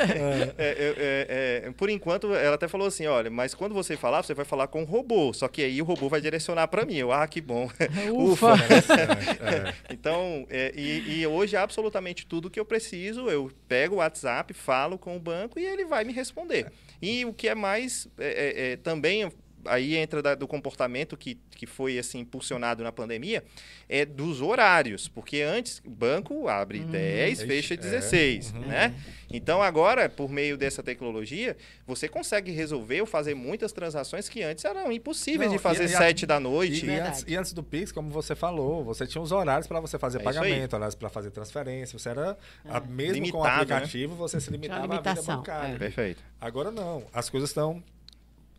É, 0.59 1.73
por 1.77 1.89
enquanto, 1.89 2.35
ela 2.35 2.55
até 2.55 2.69
falou 2.69 2.87
assim, 2.87 3.07
olha, 3.07 3.31
mas 3.31 3.55
quando 3.55 3.75
você 3.75 3.97
falar, 3.97 4.23
você 4.23 4.35
vai 4.35 4.45
falar 4.45 4.67
com 4.69 4.83
o 4.83 4.85
robô. 4.85 5.33
Só 5.33 5.49
que 5.49 5.63
aí 5.63 5.81
o 5.81 5.85
robô 5.85 6.09
vai 6.09 6.21
direcionar 6.21 6.69
para 6.69 6.85
mim. 6.85 6.97
Eu, 6.97 7.13
ah, 7.13 7.27
que 7.27 7.41
bom. 7.41 7.69
Ufa! 8.13 8.55
Ufa. 8.55 9.75
então, 9.91 10.47
e, 10.51 11.21
e 11.21 11.27
hoje, 11.27 11.57
absolutamente 11.57 12.27
tudo 12.27 12.51
que 12.51 12.61
eu 12.61 12.65
preciso, 12.65 13.29
eu 13.29 13.51
pego 13.69 13.97
o 13.97 13.99
WhatsApp, 13.99 14.53
falo 14.55 14.99
com 14.99 15.17
o 15.17 15.21
banco 15.21 15.59
e 15.59 15.65
ele 15.65 15.85
vai 15.85 16.05
me 16.05 16.13
responder. 16.13 16.71
E 17.01 17.25
o 17.25 17.33
que 17.33 17.49
é 17.49 17.55
mais, 17.55 18.07
é, 18.19 18.73
é, 18.73 18.77
também 18.77 19.31
aí 19.67 19.97
entra 19.97 20.23
da, 20.23 20.35
do 20.35 20.47
comportamento 20.47 21.17
que, 21.17 21.39
que 21.51 21.67
foi 21.67 21.99
assim 21.99 22.21
impulsionado 22.21 22.83
na 22.83 22.93
pandemia, 22.93 23.45
é 23.89 24.05
dos 24.05 24.41
horários, 24.41 25.09
porque 25.09 25.43
antes 25.43 25.81
o 25.85 25.91
banco 25.91 26.49
abre 26.49 26.81
hum, 26.81 26.91
10, 26.91 27.43
fecha 27.43 27.77
16, 27.77 28.53
é. 28.55 28.59
uhum. 28.59 28.67
né? 28.67 28.95
Então 29.33 29.63
agora, 29.63 30.09
por 30.09 30.29
meio 30.29 30.57
dessa 30.57 30.83
tecnologia, 30.83 31.57
você 31.87 32.09
consegue 32.09 32.51
resolver 32.51 33.01
ou 33.01 33.07
fazer 33.07 33.35
muitas 33.35 33.73
transações 33.73 34.29
que 34.29 34.43
antes 34.43 34.65
eram 34.65 34.91
impossíveis 34.91 35.49
Não, 35.49 35.57
de 35.57 35.63
fazer 35.63 35.85
e, 35.85 35.89
7 35.89 36.27
da 36.27 36.41
noite. 36.41 36.85
E, 36.85 36.89
e, 36.89 36.99
antes, 36.99 37.25
e, 37.29 37.37
antes, 37.37 37.53
do 37.53 37.63
Pix, 37.63 37.93
como 37.93 38.11
você 38.11 38.35
falou, 38.35 38.85
você 38.85 39.07
tinha 39.07 39.23
os 39.23 39.31
horários 39.31 39.67
para 39.67 39.81
você 39.81 39.99
fazer 39.99 40.21
é 40.21 40.23
pagamento, 40.23 40.75
horários 40.75 40.95
para 40.95 41.09
fazer 41.09 41.31
transferência, 41.31 41.99
você 41.99 42.09
era 42.09 42.37
é. 42.65 42.81
mesmo 42.89 43.15
Limitado, 43.15 43.33
com 43.33 43.39
o 43.39 43.45
né? 43.45 43.55
aplicativo, 43.55 44.13
né? 44.15 44.19
você 44.19 44.41
se 44.41 44.51
limitava 44.51 44.95
à 44.95 45.01
vida 45.01 45.23
bancária. 45.23 45.75
É. 45.75 45.79
Perfeito. 45.79 46.23
Agora 46.41 46.71
não, 46.71 47.05
as 47.13 47.31
coisas 47.31 47.51
estão 47.51 47.83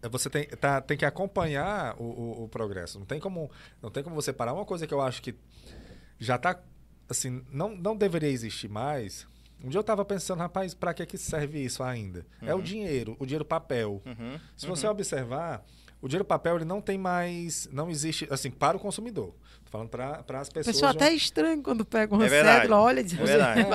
você 0.10 0.30
tem, 0.30 0.46
tá, 0.46 0.82
tem 0.82 0.98
que 0.98 1.06
acompanhar 1.06 1.96
o, 2.00 2.04
o, 2.04 2.44
o, 2.44 2.50
progresso. 2.50 2.98
Não 2.98 3.06
tem, 3.06 3.20
como, 3.20 3.52
não 3.82 3.92
tem 3.92 4.04
como 4.04 4.16
você 4.16 4.34
parar. 4.34 4.54
Uma 4.54 4.66
coisa 4.66 4.88
que 4.88 4.94
eu 4.94 5.02
acho 5.02 5.22
que 5.22 5.36
já 6.20 6.36
está 6.36 6.60
assim, 7.10 7.44
não, 7.52 7.76
não 7.76 7.96
deveria 7.96 8.30
existir 8.30 8.70
mais. 8.70 9.28
Um 9.64 9.70
dia 9.70 9.78
eu 9.78 9.82
estava 9.82 10.04
pensando, 10.04 10.40
rapaz, 10.40 10.74
para 10.74 10.94
que, 10.94 11.06
que 11.06 11.18
serve 11.18 11.64
isso 11.64 11.84
ainda? 11.84 12.26
Uhum. 12.42 12.48
É 12.48 12.54
o 12.54 12.58
uhum. 12.58 12.64
dinheiro, 12.64 13.16
o 13.20 13.26
dinheiro 13.26 13.46
papel. 13.46 14.02
Uhum. 14.06 14.40
Se 14.58 14.66
você 14.66 14.88
uhum. 14.88 14.94
observar, 14.94 15.64
o 16.02 16.08
dinheiro 16.08 16.26
papel 16.26 16.56
ele 16.56 16.66
não 16.66 16.82
tem 16.82 16.98
mais, 16.98 17.70
não 17.72 17.90
existe, 17.90 18.28
assim, 18.32 18.50
para 18.50 18.76
o 18.76 18.80
consumidor. 18.80 19.36
Falando 19.72 19.88
para 19.88 20.22
as 20.42 20.50
pessoas. 20.50 20.68
O 20.68 20.80
pessoal 20.80 20.92
até 20.92 21.14
estranho 21.14 21.64
quando 21.64 21.86
pega 21.86 22.14
uma 22.14 22.26
é 22.26 22.30
cédula, 22.30 22.82
olha, 22.82 23.02
diz, 23.02 23.18
é 23.18 23.24
verdade. 23.24 23.62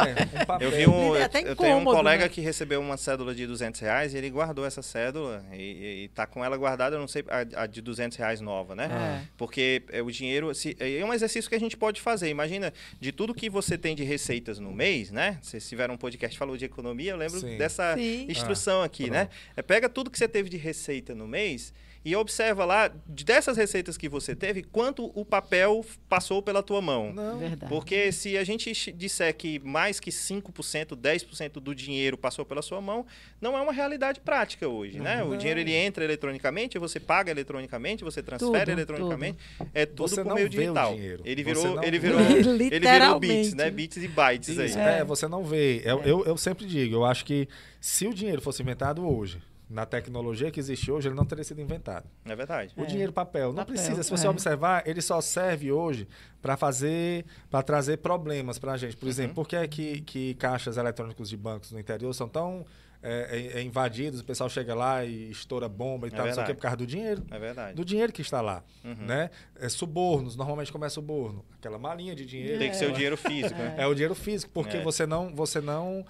É, 0.46 0.52
um 0.54 0.60
eu 0.60 0.70
vi 0.70 0.86
um, 0.86 1.16
é 1.16 1.28
eu, 1.42 1.46
eu 1.46 1.56
tenho 1.56 1.76
um 1.78 1.84
colega 1.84 2.24
né? 2.24 2.28
que 2.28 2.40
recebeu 2.42 2.80
uma 2.80 2.98
cédula 2.98 3.34
de 3.34 3.46
200 3.46 3.80
reais 3.80 4.12
e 4.12 4.18
ele 4.18 4.28
guardou 4.28 4.66
essa 4.66 4.82
cédula 4.82 5.44
e, 5.52 6.04
está 6.04 6.26
com 6.26 6.44
ela 6.44 6.54
guardada, 6.56 6.96
eu 6.96 7.00
não 7.00 7.08
sei, 7.08 7.24
a, 7.28 7.62
a, 7.62 7.66
de 7.66 7.80
200 7.80 8.16
reais 8.18 8.42
nova, 8.42 8.74
né? 8.74 8.90
É. 9.22 9.26
Porque 9.38 9.84
é, 9.90 10.02
o 10.02 10.10
dinheiro, 10.10 10.54
se, 10.54 10.76
é 10.78 11.02
um 11.02 11.14
exercício 11.14 11.48
que 11.48 11.56
a 11.56 11.60
gente 11.60 11.78
pode 11.78 11.98
fazer. 12.00 12.28
Imagina, 12.28 12.74
de 13.00 13.10
tudo 13.10 13.34
que 13.34 13.48
você 13.48 13.78
tem 13.78 13.96
de 13.96 14.04
receitas 14.04 14.58
no 14.58 14.72
mês, 14.72 15.10
né? 15.10 15.38
Se 15.40 15.58
tiveram 15.60 15.94
um 15.94 15.98
podcast 15.98 16.34
que 16.34 16.38
falou 16.38 16.58
de 16.58 16.66
economia, 16.66 17.12
eu 17.12 17.16
lembro 17.16 17.40
Sim. 17.40 17.56
dessa 17.56 17.94
Sim. 17.94 18.26
instrução 18.28 18.82
ah, 18.82 18.84
aqui, 18.84 19.04
pronto. 19.04 19.14
né? 19.14 19.28
É, 19.56 19.62
pega 19.62 19.88
tudo 19.88 20.10
que 20.10 20.18
você 20.18 20.28
teve 20.28 20.50
de 20.50 20.58
receita 20.58 21.14
no 21.14 21.26
mês 21.26 21.72
e 22.06 22.14
observa 22.14 22.64
lá, 22.64 22.88
dessas 23.04 23.56
receitas 23.56 23.96
que 23.96 24.08
você 24.08 24.32
teve, 24.32 24.62
quanto 24.62 25.10
o 25.12 25.24
papel 25.24 25.84
passou 26.08 26.40
pela 26.40 26.62
tua 26.62 26.80
mão. 26.80 27.12
Não. 27.12 27.36
Verdade. 27.36 27.68
Porque 27.68 28.12
se 28.12 28.38
a 28.38 28.44
gente 28.44 28.92
disser 28.92 29.34
que 29.36 29.58
mais 29.58 29.98
que 29.98 30.10
5%, 30.10 30.96
10% 30.96 31.54
do 31.54 31.74
dinheiro 31.74 32.16
passou 32.16 32.44
pela 32.44 32.62
sua 32.62 32.80
mão, 32.80 33.04
não 33.40 33.58
é 33.58 33.60
uma 33.60 33.72
realidade 33.72 34.20
prática 34.20 34.68
hoje, 34.68 35.00
né? 35.00 35.24
O 35.24 35.36
dinheiro 35.36 35.58
ele 35.58 35.74
entra 35.74 36.04
eletronicamente, 36.04 36.78
você 36.78 37.00
paga 37.00 37.32
eletronicamente, 37.32 38.04
você 38.04 38.22
transfere 38.22 38.66
tudo, 38.66 38.70
eletronicamente, 38.70 39.38
tudo. 39.58 39.70
é 39.74 39.84
tudo 39.84 40.08
você 40.08 40.22
por 40.22 40.34
meio 40.34 40.48
digital. 40.48 40.94
Ele 41.24 41.42
virou, 41.42 41.82
ele 41.82 41.98
virou, 41.98 42.20
ele 42.20 42.78
virou 42.78 43.18
bits, 43.18 43.54
né? 43.54 43.68
Bits 43.68 43.96
e 43.96 44.06
bytes 44.06 44.48
Isso, 44.50 44.78
aí. 44.78 45.00
É, 45.00 45.04
você 45.04 45.26
não 45.26 45.42
vê. 45.42 45.82
Eu, 45.84 46.02
é. 46.04 46.08
eu, 46.08 46.24
eu 46.24 46.36
sempre 46.36 46.66
digo, 46.66 46.94
eu 46.94 47.04
acho 47.04 47.24
que 47.24 47.48
se 47.80 48.06
o 48.06 48.14
dinheiro 48.14 48.40
fosse 48.40 48.62
inventado 48.62 49.04
hoje, 49.04 49.42
na 49.68 49.84
tecnologia 49.84 50.50
que 50.50 50.60
existe 50.60 50.90
hoje, 50.90 51.08
ele 51.08 51.14
não 51.14 51.24
teria 51.24 51.42
sido 51.42 51.60
inventado. 51.60 52.06
É 52.24 52.36
verdade. 52.36 52.72
O 52.76 52.82
é. 52.82 52.86
dinheiro 52.86 53.12
papel 53.12 53.48
não 53.48 53.56
papel, 53.56 53.74
precisa. 53.74 54.02
Se 54.02 54.10
você 54.10 54.26
é. 54.26 54.30
observar, 54.30 54.86
ele 54.86 55.02
só 55.02 55.20
serve 55.20 55.72
hoje 55.72 56.06
para 56.40 56.56
fazer, 56.56 57.24
para 57.50 57.62
trazer 57.62 57.98
problemas 57.98 58.58
para 58.58 58.72
a 58.72 58.76
gente. 58.76 58.96
Por 58.96 59.06
uhum. 59.06 59.10
exemplo, 59.10 59.34
por 59.34 59.48
que, 59.48 59.56
é 59.56 59.66
que, 59.66 60.00
que 60.02 60.34
caixas 60.34 60.76
eletrônicos 60.76 61.28
de 61.28 61.36
bancos 61.36 61.72
no 61.72 61.80
interior 61.80 62.14
são 62.14 62.28
tão 62.28 62.64
é, 63.02 63.54
é, 63.56 63.58
é, 63.58 63.62
invadidos, 63.62 64.20
o 64.20 64.24
pessoal 64.24 64.48
chega 64.48 64.74
lá 64.74 65.04
e 65.04 65.30
estoura 65.30 65.68
bomba 65.68 66.08
e 66.08 66.10
é 66.12 66.16
tal, 66.16 66.26
não 66.26 66.34
sei 66.34 66.42
o 66.42 66.46
que, 66.46 66.54
por 66.54 66.62
causa 66.62 66.76
do 66.76 66.86
dinheiro. 66.86 67.22
É 67.30 67.38
verdade. 67.38 67.74
Do 67.74 67.84
dinheiro 67.84 68.12
que 68.12 68.22
está 68.22 68.40
lá. 68.40 68.64
Uhum. 68.84 69.06
Né? 69.06 69.30
É, 69.60 69.68
subornos, 69.68 70.34
normalmente 70.34 70.72
como 70.72 70.84
é 70.84 70.88
suborno? 70.88 71.44
Aquela 71.66 71.78
malinha 71.78 72.14
de 72.14 72.24
dinheiro. 72.24 72.58
Tem 72.60 72.70
que 72.70 72.76
ser 72.76 72.88
o 72.88 72.92
dinheiro 72.92 73.16
físico, 73.16 73.58
né? 73.58 73.74
É 73.76 73.86
o 73.86 73.92
dinheiro 73.92 74.14
físico, 74.14 74.52
porque 74.54 74.78
você 74.78 75.04
não, 75.04 75.34
você 75.34 75.60
não 75.60 76.06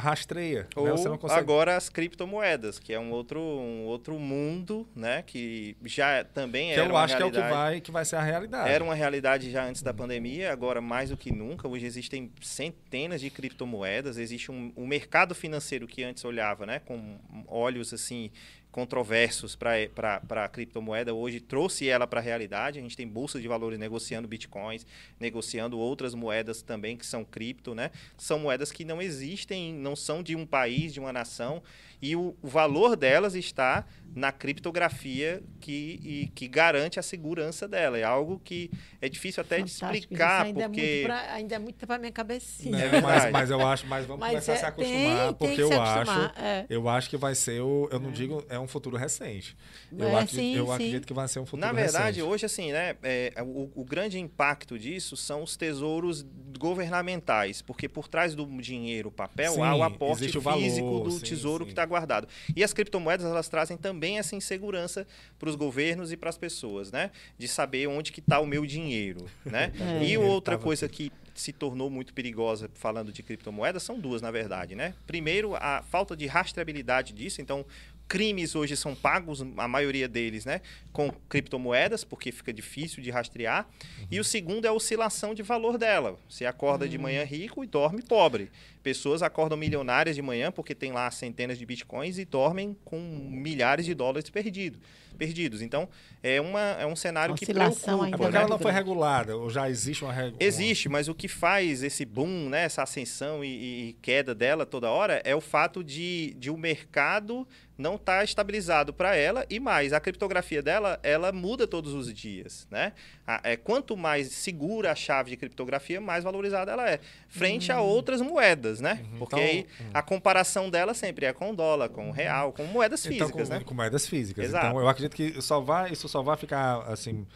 rastreia. 0.00 0.66
Ou 0.74 0.86
né? 0.86 0.92
você 0.92 1.08
não 1.08 1.18
consegue... 1.18 1.40
agora 1.40 1.76
as 1.76 1.90
criptomoedas, 1.90 2.78
que 2.78 2.92
é 2.92 2.98
um 2.98 3.10
outro, 3.10 3.38
um 3.38 3.84
outro 3.84 4.18
mundo, 4.18 4.88
né? 4.96 5.22
Que 5.26 5.76
já 5.84 6.24
também 6.24 6.72
que 6.72 6.80
era 6.80 6.88
eu 6.88 6.96
acho 6.96 7.16
que 7.16 7.22
é 7.22 7.26
o 7.26 7.30
que 7.30 7.38
vai, 7.40 7.80
que 7.82 7.90
vai 7.90 8.04
ser 8.04 8.16
a 8.16 8.22
realidade. 8.22 8.70
Era 8.70 8.82
uma 8.82 8.94
realidade 8.94 9.50
já 9.50 9.64
antes 9.64 9.82
da 9.82 9.92
pandemia, 9.92 10.52
agora 10.52 10.80
mais 10.80 11.10
do 11.10 11.16
que 11.16 11.30
nunca. 11.30 11.68
Hoje 11.68 11.84
existem 11.84 12.32
centenas 12.40 13.20
de 13.20 13.28
criptomoedas, 13.28 14.16
existe 14.16 14.50
um, 14.50 14.72
um 14.74 14.86
mercado 14.86 15.34
financeiro 15.34 15.86
que 15.86 16.02
antes 16.02 16.24
olhava, 16.24 16.64
né, 16.64 16.78
com 16.78 17.18
olhos 17.46 17.92
assim 17.92 18.30
controversos 18.70 19.56
para 19.56 20.20
a 20.44 20.48
criptomoeda, 20.48 21.14
hoje 21.14 21.40
trouxe 21.40 21.88
ela 21.88 22.06
para 22.06 22.20
a 22.20 22.22
realidade. 22.22 22.78
A 22.78 22.82
gente 22.82 22.96
tem 22.96 23.08
bolsa 23.08 23.40
de 23.40 23.48
valores 23.48 23.78
negociando 23.78 24.28
bitcoins, 24.28 24.86
negociando 25.18 25.78
outras 25.78 26.14
moedas 26.14 26.62
também 26.62 26.96
que 26.96 27.06
são 27.06 27.24
cripto, 27.24 27.74
né? 27.74 27.90
São 28.16 28.38
moedas 28.38 28.70
que 28.70 28.84
não 28.84 29.00
existem, 29.00 29.72
não 29.72 29.96
são 29.96 30.22
de 30.22 30.36
um 30.36 30.46
país, 30.46 30.92
de 30.92 31.00
uma 31.00 31.12
nação, 31.12 31.62
e 32.00 32.14
o, 32.14 32.36
o 32.42 32.48
valor 32.48 32.96
delas 32.96 33.34
está 33.34 33.84
na 34.14 34.32
criptografia 34.32 35.42
que, 35.60 36.00
e, 36.02 36.32
que 36.34 36.48
garante 36.48 36.98
a 36.98 37.02
segurança 37.02 37.68
dela. 37.68 37.98
É 37.98 38.04
algo 38.04 38.40
que 38.42 38.70
é 39.00 39.08
difícil 39.08 39.40
até 39.40 39.58
Fantástico. 39.58 39.92
de 39.92 39.98
explicar, 39.98 40.46
ainda 40.46 40.68
porque... 40.68 41.00
É 41.02 41.06
pra, 41.06 41.32
ainda 41.34 41.54
é 41.54 41.58
muito 41.58 41.86
para 41.86 41.98
minha 41.98 42.12
cabecinha. 42.12 42.78
É, 42.78 43.00
mas, 43.00 43.30
mas, 43.30 43.50
eu 43.50 43.66
acho, 43.66 43.86
mas 43.86 44.06
vamos 44.06 44.20
mas 44.20 44.30
começar 44.30 44.52
é, 44.52 44.54
a 44.54 44.58
se 44.58 44.64
acostumar, 44.64 45.26
tem, 45.26 45.34
porque 45.34 45.56
tem 45.56 45.64
eu 45.64 45.82
acho, 45.82 46.32
é. 46.40 46.66
eu 46.68 46.88
acho 46.88 47.10
que 47.10 47.16
vai 47.16 47.34
ser 47.34 47.60
o, 47.60 47.88
eu 47.92 48.00
não 48.00 48.10
é. 48.10 48.12
digo, 48.12 48.44
é 48.48 48.58
um 48.58 48.66
futuro 48.66 48.96
recente. 48.96 49.56
Eu, 49.96 50.08
é, 50.08 50.14
acredito, 50.14 50.34
sim, 50.34 50.56
eu 50.56 50.66
sim. 50.66 50.72
acredito 50.72 51.06
que 51.06 51.14
vai 51.14 51.28
ser 51.28 51.40
um 51.40 51.46
futuro 51.46 51.60
Na 51.60 51.72
verdade, 51.72 52.16
recente. 52.16 52.22
hoje 52.22 52.46
assim, 52.46 52.72
né, 52.72 52.96
é, 53.02 53.32
o, 53.42 53.70
o 53.74 53.84
grande 53.84 54.18
impacto 54.18 54.78
disso 54.78 55.16
são 55.16 55.42
os 55.42 55.56
tesouros 55.56 56.26
governamentais, 56.58 57.62
porque 57.62 57.88
por 57.88 58.08
trás 58.08 58.34
do 58.34 58.46
dinheiro, 58.60 59.10
papel, 59.10 59.52
sim, 59.52 59.62
há 59.62 59.74
o 59.74 59.82
aporte 59.82 60.24
o 60.24 60.26
físico 60.26 60.40
valor, 60.40 61.04
do 61.04 61.10
sim, 61.12 61.20
tesouro 61.20 61.64
que 61.64 61.72
está 61.72 61.86
guardado. 61.88 62.28
E 62.54 62.62
as 62.62 62.72
criptomoedas, 62.72 63.26
elas 63.26 63.48
trazem 63.48 63.76
também 63.76 64.18
essa 64.18 64.36
insegurança 64.36 65.06
para 65.38 65.48
os 65.48 65.56
governos 65.56 66.12
e 66.12 66.16
para 66.16 66.30
as 66.30 66.38
pessoas, 66.38 66.92
né? 66.92 67.10
De 67.36 67.48
saber 67.48 67.86
onde 67.86 68.12
que 68.12 68.20
está 68.20 68.38
o 68.38 68.46
meu 68.46 68.64
dinheiro, 68.64 69.26
né? 69.44 69.72
É. 69.88 70.04
E 70.04 70.18
outra 70.18 70.58
coisa 70.58 70.88
que 70.88 71.10
se 71.34 71.52
tornou 71.52 71.88
muito 71.88 72.12
perigosa 72.12 72.68
falando 72.74 73.12
de 73.12 73.22
criptomoedas 73.22 73.82
são 73.82 73.98
duas, 73.98 74.20
na 74.20 74.30
verdade, 74.30 74.74
né? 74.74 74.94
Primeiro, 75.06 75.54
a 75.54 75.82
falta 75.82 76.16
de 76.16 76.26
rastreabilidade 76.26 77.12
disso. 77.12 77.40
Então, 77.40 77.64
crimes 78.08 78.56
hoje 78.56 78.74
são 78.76 78.94
pagos, 78.94 79.44
a 79.56 79.68
maioria 79.68 80.08
deles, 80.08 80.44
né, 80.46 80.62
com 80.92 81.10
criptomoedas, 81.28 82.02
porque 82.02 82.32
fica 82.32 82.52
difícil 82.52 83.02
de 83.02 83.10
rastrear. 83.10 83.68
Uhum. 83.98 84.06
E 84.10 84.18
o 84.18 84.24
segundo 84.24 84.64
é 84.64 84.68
a 84.68 84.72
oscilação 84.72 85.34
de 85.34 85.42
valor 85.42 85.76
dela. 85.76 86.18
Você 86.28 86.46
acorda 86.46 86.86
uhum. 86.86 86.90
de 86.90 86.98
manhã 86.98 87.22
rico 87.22 87.62
e 87.62 87.66
dorme 87.66 88.02
pobre. 88.02 88.50
Pessoas 88.82 89.22
acordam 89.22 89.58
milionárias 89.58 90.16
de 90.16 90.22
manhã 90.22 90.50
porque 90.50 90.74
tem 90.74 90.90
lá 90.90 91.10
centenas 91.10 91.58
de 91.58 91.66
bitcoins 91.66 92.18
e 92.18 92.24
dormem 92.24 92.74
com 92.84 92.98
milhares 92.98 93.84
de 93.84 93.94
dólares 93.94 94.30
perdidos. 94.30 94.80
Perdidos. 95.18 95.60
Então, 95.60 95.88
é, 96.22 96.40
uma, 96.40 96.60
é 96.60 96.86
um 96.86 96.96
cenário 96.96 97.34
que 97.34 97.44
Oscilação 97.44 97.98
preocupa. 97.98 98.04
ainda 98.04 98.16
É 98.16 98.18
porque 98.18 98.32
né? 98.32 98.38
ela 98.38 98.48
não 98.48 98.58
foi 98.58 98.72
regulada, 98.72 99.36
ou 99.36 99.50
já 99.50 99.68
existe 99.68 100.04
uma 100.04 100.12
regula. 100.12 100.36
Existe, 100.40 100.88
mas 100.88 101.08
o 101.08 101.14
que 101.14 101.28
faz 101.28 101.82
esse 101.82 102.04
boom, 102.04 102.48
né, 102.48 102.64
essa 102.64 102.82
ascensão 102.82 103.44
e, 103.44 103.48
e 103.88 103.92
queda 104.00 104.34
dela 104.34 104.64
toda 104.64 104.88
hora 104.88 105.20
é 105.24 105.34
o 105.34 105.40
fato 105.40 105.82
de, 105.84 106.34
de 106.38 106.50
o 106.50 106.56
mercado 106.56 107.46
não 107.76 107.94
estar 107.94 108.24
estabilizado 108.24 108.92
para 108.92 109.14
ela 109.14 109.46
e 109.48 109.60
mais, 109.60 109.92
a 109.92 110.00
criptografia 110.00 110.60
dela, 110.60 110.98
ela 111.02 111.30
muda 111.30 111.66
todos 111.66 111.94
os 111.94 112.12
dias, 112.12 112.66
né? 112.70 112.92
A- 113.30 113.40
é, 113.44 113.56
quanto 113.58 113.94
mais 113.94 114.28
segura 114.32 114.90
a 114.90 114.94
chave 114.94 115.28
de 115.30 115.36
criptografia, 115.36 116.00
mais 116.00 116.24
valorizada 116.24 116.72
ela 116.72 116.88
é, 116.90 116.98
frente 117.28 117.70
a 117.70 117.78
outras 117.78 118.22
moedas, 118.22 118.80
né? 118.80 119.04
Uhum, 119.12 119.18
Porque 119.18 119.36
então, 119.36 119.46
aí 119.46 119.66
a 119.92 120.00
comparação 120.00 120.70
dela 120.70 120.94
sempre 120.94 121.26
é 121.26 121.32
com 121.34 121.50
o 121.50 121.54
dólar, 121.54 121.90
com 121.90 122.08
o 122.08 122.10
real, 122.10 122.52
com 122.54 122.64
moedas 122.64 123.04
Então, 123.04 123.26
físicas, 123.28 123.48
com, 123.50 123.54
né? 123.54 123.62
com 123.66 123.74
moedas 123.74 124.08
físicas. 124.08 124.46
Exato. 124.46 124.66
Então, 124.68 124.80
eu 124.80 124.88
acredito 124.88 125.14
que 125.14 125.42
só 125.42 125.60
vai, 125.60 125.92
isso 125.92 126.08
só 126.08 126.22
vai 126.22 126.38
ficar 126.38 126.80
assim, 126.90 127.26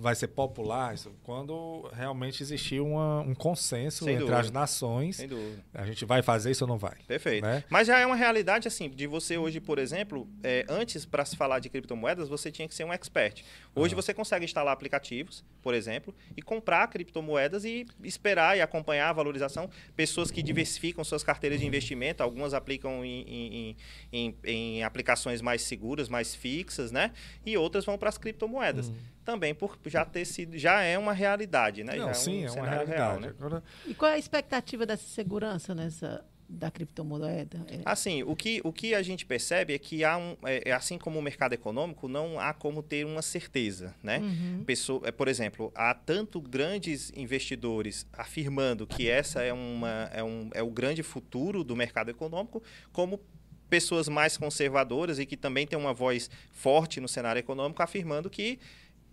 vai 0.00 0.14
ser 0.14 0.28
popular 0.28 0.94
isso, 0.94 1.12
quando 1.22 1.88
realmente 1.92 2.42
existir 2.42 2.80
uma- 2.80 3.20
um 3.20 3.34
consenso 3.34 4.04
Sem 4.04 4.14
entre 4.14 4.24
dúvida. 4.26 4.40
as 4.40 4.50
nações. 4.50 5.16
Sem 5.16 5.28
dúvida. 5.28 5.62
A 5.74 5.84
gente 5.84 6.04
vai 6.04 6.22
fazer 6.22 6.50
isso 6.50 6.64
ou 6.64 6.68
não 6.68 6.78
vai? 6.78 6.96
Perfeito. 7.06 7.42
Né? 7.44 7.62
Mas 7.68 7.86
já 7.86 7.98
é 7.98 8.06
uma 8.06 8.16
realidade, 8.16 8.66
assim, 8.66 8.88
de 8.88 9.06
você 9.06 9.36
hoje, 9.36 9.60
por 9.60 9.78
exemplo, 9.78 10.26
é, 10.42 10.64
antes, 10.68 11.04
para 11.04 11.24
se 11.24 11.36
falar 11.36 11.58
de 11.58 11.68
criptomoedas, 11.68 12.28
você 12.28 12.50
tinha 12.50 12.66
que 12.66 12.74
ser 12.74 12.84
um 12.84 12.92
expert. 12.92 13.42
Hoje 13.74 13.94
você 13.94 14.14
consegue 14.14 14.44
instalar 14.44 14.72
aplicativos, 14.72 15.44
por 15.62 15.74
exemplo, 15.74 16.14
e 16.36 16.40
comprar 16.42 16.86
criptomoedas 16.88 17.64
e 17.64 17.86
esperar 18.02 18.56
e 18.56 18.60
acompanhar 18.60 19.10
a 19.10 19.12
valorização. 19.12 19.68
Pessoas 19.94 20.30
que 20.30 20.42
diversificam 20.42 21.04
suas 21.04 21.22
carteiras 21.22 21.60
de 21.60 21.66
investimento, 21.66 22.22
algumas 22.22 22.54
aplicam 22.54 23.04
em, 23.04 23.22
em- 23.28 23.76
em- 24.12 24.36
em 24.44 24.82
aplicações 24.82 25.40
mais 25.42 25.62
seguras, 25.62 26.08
mais 26.08 26.34
fixas, 26.34 26.90
né? 26.90 27.12
E 27.44 27.56
outras 27.56 27.84
vão 27.84 27.98
para 27.98 28.08
as 28.08 28.16
criptomoedas. 28.18 28.90
Também 29.28 29.54
por 29.54 29.78
já 29.84 30.06
ter 30.06 30.24
sido, 30.24 30.56
já 30.56 30.80
é 30.80 30.96
uma 30.98 31.12
realidade, 31.12 31.84
né? 31.84 31.96
Não, 31.96 32.06
já 32.06 32.14
sim, 32.14 32.38
um 32.38 32.46
é 32.46 32.46
uma 32.46 32.50
cenário 32.50 32.86
realidade. 32.86 32.96
real, 32.96 33.20
né? 33.20 33.34
Agora, 33.38 33.62
E 33.86 33.92
qual 33.92 34.10
é 34.10 34.14
a 34.14 34.18
expectativa 34.18 34.86
dessa 34.86 35.06
segurança 35.06 35.74
nessa 35.74 36.24
da 36.48 36.70
criptomoeda? 36.70 37.60
É, 37.68 37.80
Assim, 37.84 38.22
o 38.22 38.34
que, 38.34 38.62
o 38.64 38.72
que 38.72 38.94
a 38.94 39.02
gente 39.02 39.26
percebe 39.26 39.74
é 39.74 39.78
que 39.78 40.02
há 40.02 40.16
um, 40.16 40.34
é, 40.46 40.70
é 40.70 40.72
assim 40.72 40.96
como 40.96 41.18
o 41.18 41.22
mercado 41.22 41.52
econômico, 41.52 42.08
não 42.08 42.40
há 42.40 42.54
como 42.54 42.82
ter 42.82 43.04
uma 43.04 43.20
certeza, 43.20 43.94
né? 44.02 44.18
Uhum. 44.20 44.64
Pessoa, 44.64 45.02
é, 45.04 45.12
por 45.12 45.28
exemplo, 45.28 45.70
há 45.74 45.92
tanto 45.92 46.40
grandes 46.40 47.12
investidores 47.14 48.06
afirmando 48.14 48.86
que 48.86 49.10
essa 49.10 49.42
é, 49.42 49.52
uma, 49.52 50.08
é, 50.10 50.24
um, 50.24 50.48
é 50.54 50.62
o 50.62 50.70
grande 50.70 51.02
futuro 51.02 51.62
do 51.62 51.76
mercado 51.76 52.10
econômico, 52.10 52.62
como 52.94 53.20
pessoas 53.68 54.08
mais 54.08 54.38
conservadoras 54.38 55.18
e 55.18 55.26
que 55.26 55.36
também 55.36 55.66
têm 55.66 55.78
uma 55.78 55.92
voz 55.92 56.30
forte 56.50 56.98
no 56.98 57.06
cenário 57.06 57.38
econômico 57.38 57.82
afirmando 57.82 58.30
que 58.30 58.58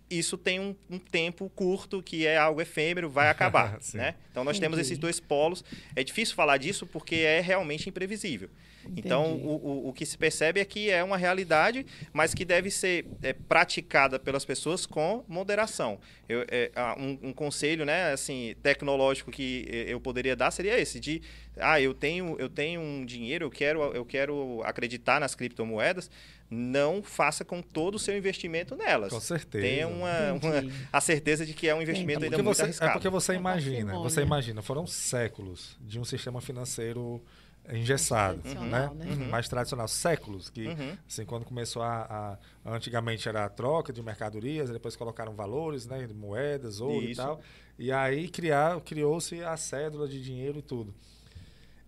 isso 0.10 0.38
tem 0.38 0.60
um, 0.60 0.76
um 0.90 1.00
tempo 1.00 1.50
curto, 1.56 2.02
que 2.02 2.26
é 2.26 2.38
algo 2.38 2.62
efêmero, 2.62 3.10
vai 3.10 3.30
acabar, 3.30 3.80
né? 3.94 4.16
Então 4.32 4.44
nós 4.44 4.60
temos 4.60 4.78
Entendi. 4.78 4.88
esses 4.88 4.98
dois 4.98 5.20
polos. 5.20 5.64
É 5.96 6.04
difícil 6.04 6.36
falar 6.36 6.58
disso 6.58 6.86
porque 6.86 7.16
é 7.16 7.40
realmente 7.40 7.90
imprevisível. 7.90 8.50
Então, 8.96 9.32
Entendi. 9.32 9.48
o, 9.48 9.52
o, 9.52 9.90
o 9.90 9.94
que 9.94 10.06
se 10.06 10.18
percebe 10.18 10.60
é 10.60 10.66
que 10.66 10.90
é 10.90 11.04
uma 11.04 11.18
realidade, 11.18 11.86
mas 12.14 12.34
que 12.34 12.46
deve 12.46 12.70
ser 12.70 13.06
é, 13.22 13.34
praticada 13.34 14.20
pelas 14.20 14.46
pessoas 14.46 14.86
com 14.86 15.24
moderação. 15.28 16.00
Eu, 16.28 16.46
é, 16.48 16.72
um, 16.98 17.30
um 17.30 17.34
conselho, 17.34 17.86
né, 17.86 18.12
assim, 18.12 18.56
tecnológico 18.62 19.32
que 19.32 19.68
eh, 19.70 19.86
eu 19.88 20.00
poderia 20.00 20.36
dar 20.36 20.52
seria 20.52 20.80
esse, 20.80 21.00
de, 21.00 21.22
ah, 21.58 21.80
eu 21.80 21.94
tenho, 21.94 22.36
eu 22.40 22.50
tenho 22.50 22.82
um 22.82 23.06
dinheiro, 23.06 23.46
eu 23.46 23.52
quero, 23.52 23.82
eu 23.94 24.06
quero 24.06 24.62
acreditar 24.64 25.20
nas 25.20 25.36
criptomoedas, 25.36 26.10
não 26.50 27.02
faça 27.02 27.44
com 27.44 27.62
todo 27.62 27.96
o 27.96 28.00
seu 28.00 28.16
investimento 28.18 28.76
nelas. 28.76 29.12
com 29.12 29.20
certeza. 29.20 29.66
Tenha 29.66 29.88
uma, 29.88 30.34
uma- 30.34 30.72
a 30.94 31.02
certeza 31.02 31.46
de 31.46 31.54
que 31.54 31.68
é 31.68 31.74
um 31.76 31.82
investimento 31.82 32.20
Entendi. 32.20 32.36
ainda 32.36 32.44
muito 32.44 32.56
você, 32.56 32.62
é 32.62 32.66
arriscado. 32.66 32.92
porque 32.94 33.10
você 33.10 33.32
É 33.32 33.36
imagina, 33.36 33.78
parcimônia. 33.78 34.10
você 34.10 34.22
imagina, 34.22 34.62
foram 34.62 34.86
séculos 34.88 35.78
de 35.82 36.00
um 36.00 36.06
sistema 36.06 36.40
financeiro 36.42 37.22
engessado, 37.68 38.42
tradicional, 38.42 38.94
né? 38.94 39.06
né? 39.06 39.12
Uhum. 39.12 39.30
Mais 39.30 39.50
tradicional, 39.50 39.88
séculos 39.88 40.52
que 40.52 40.68
Uhum. 40.68 40.96
assim 41.08 41.26
quando 41.26 41.46
começou 41.46 41.82
a, 41.82 42.38
a- 42.64 42.74
antigamente 42.76 43.28
era 43.28 43.46
a 43.46 43.50
troca 43.50 43.92
de 43.92 44.04
mercadorias, 44.04 44.70
depois 44.70 44.96
colocaram 44.96 45.34
valores, 45.34 45.88
né, 45.88 46.06
de 46.06 46.14
moedas, 46.14 46.80
ouro 46.80 47.04
e 47.06 47.12
Isso. 47.12 47.22
tal, 47.22 47.42
e 47.80 47.92
aí 47.92 48.30
criar 48.30 48.80
criou-se 48.82 49.44
a 49.44 49.58
cédula 49.58 50.08
de 50.08 50.22
dinheiro 50.24 50.60
e 50.60 50.62
tudo. 50.62 50.94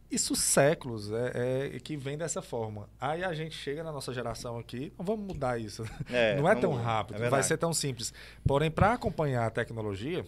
Isso 0.10 0.36
séculos 0.36 1.12
é, 1.12 1.76
é 1.76 1.80
que 1.80 1.98
vem 1.98 2.18
dessa 2.18 2.42
forma. 2.42 2.90
Aí 3.00 3.24
a 3.24 3.34
gente 3.34 3.56
chega 3.56 3.84
na 3.84 3.92
nossa 3.92 4.14
geração 4.14 4.58
aqui, 4.58 4.94
vamos 4.98 5.26
mudar 5.28 5.60
isso. 5.60 5.84
É, 6.10 6.36
não 6.40 6.48
é 6.48 6.56
tão 6.56 6.72
muda, 6.72 6.84
rápido, 6.84 7.18
é 7.18 7.24
não 7.24 7.30
vai 7.30 7.44
ser 7.44 7.58
tão 7.58 7.74
simples. 7.74 8.14
Porém, 8.46 8.72
para 8.72 8.94
acompanhar 8.94 9.46
a 9.46 9.50
tecnologia, 9.50 10.26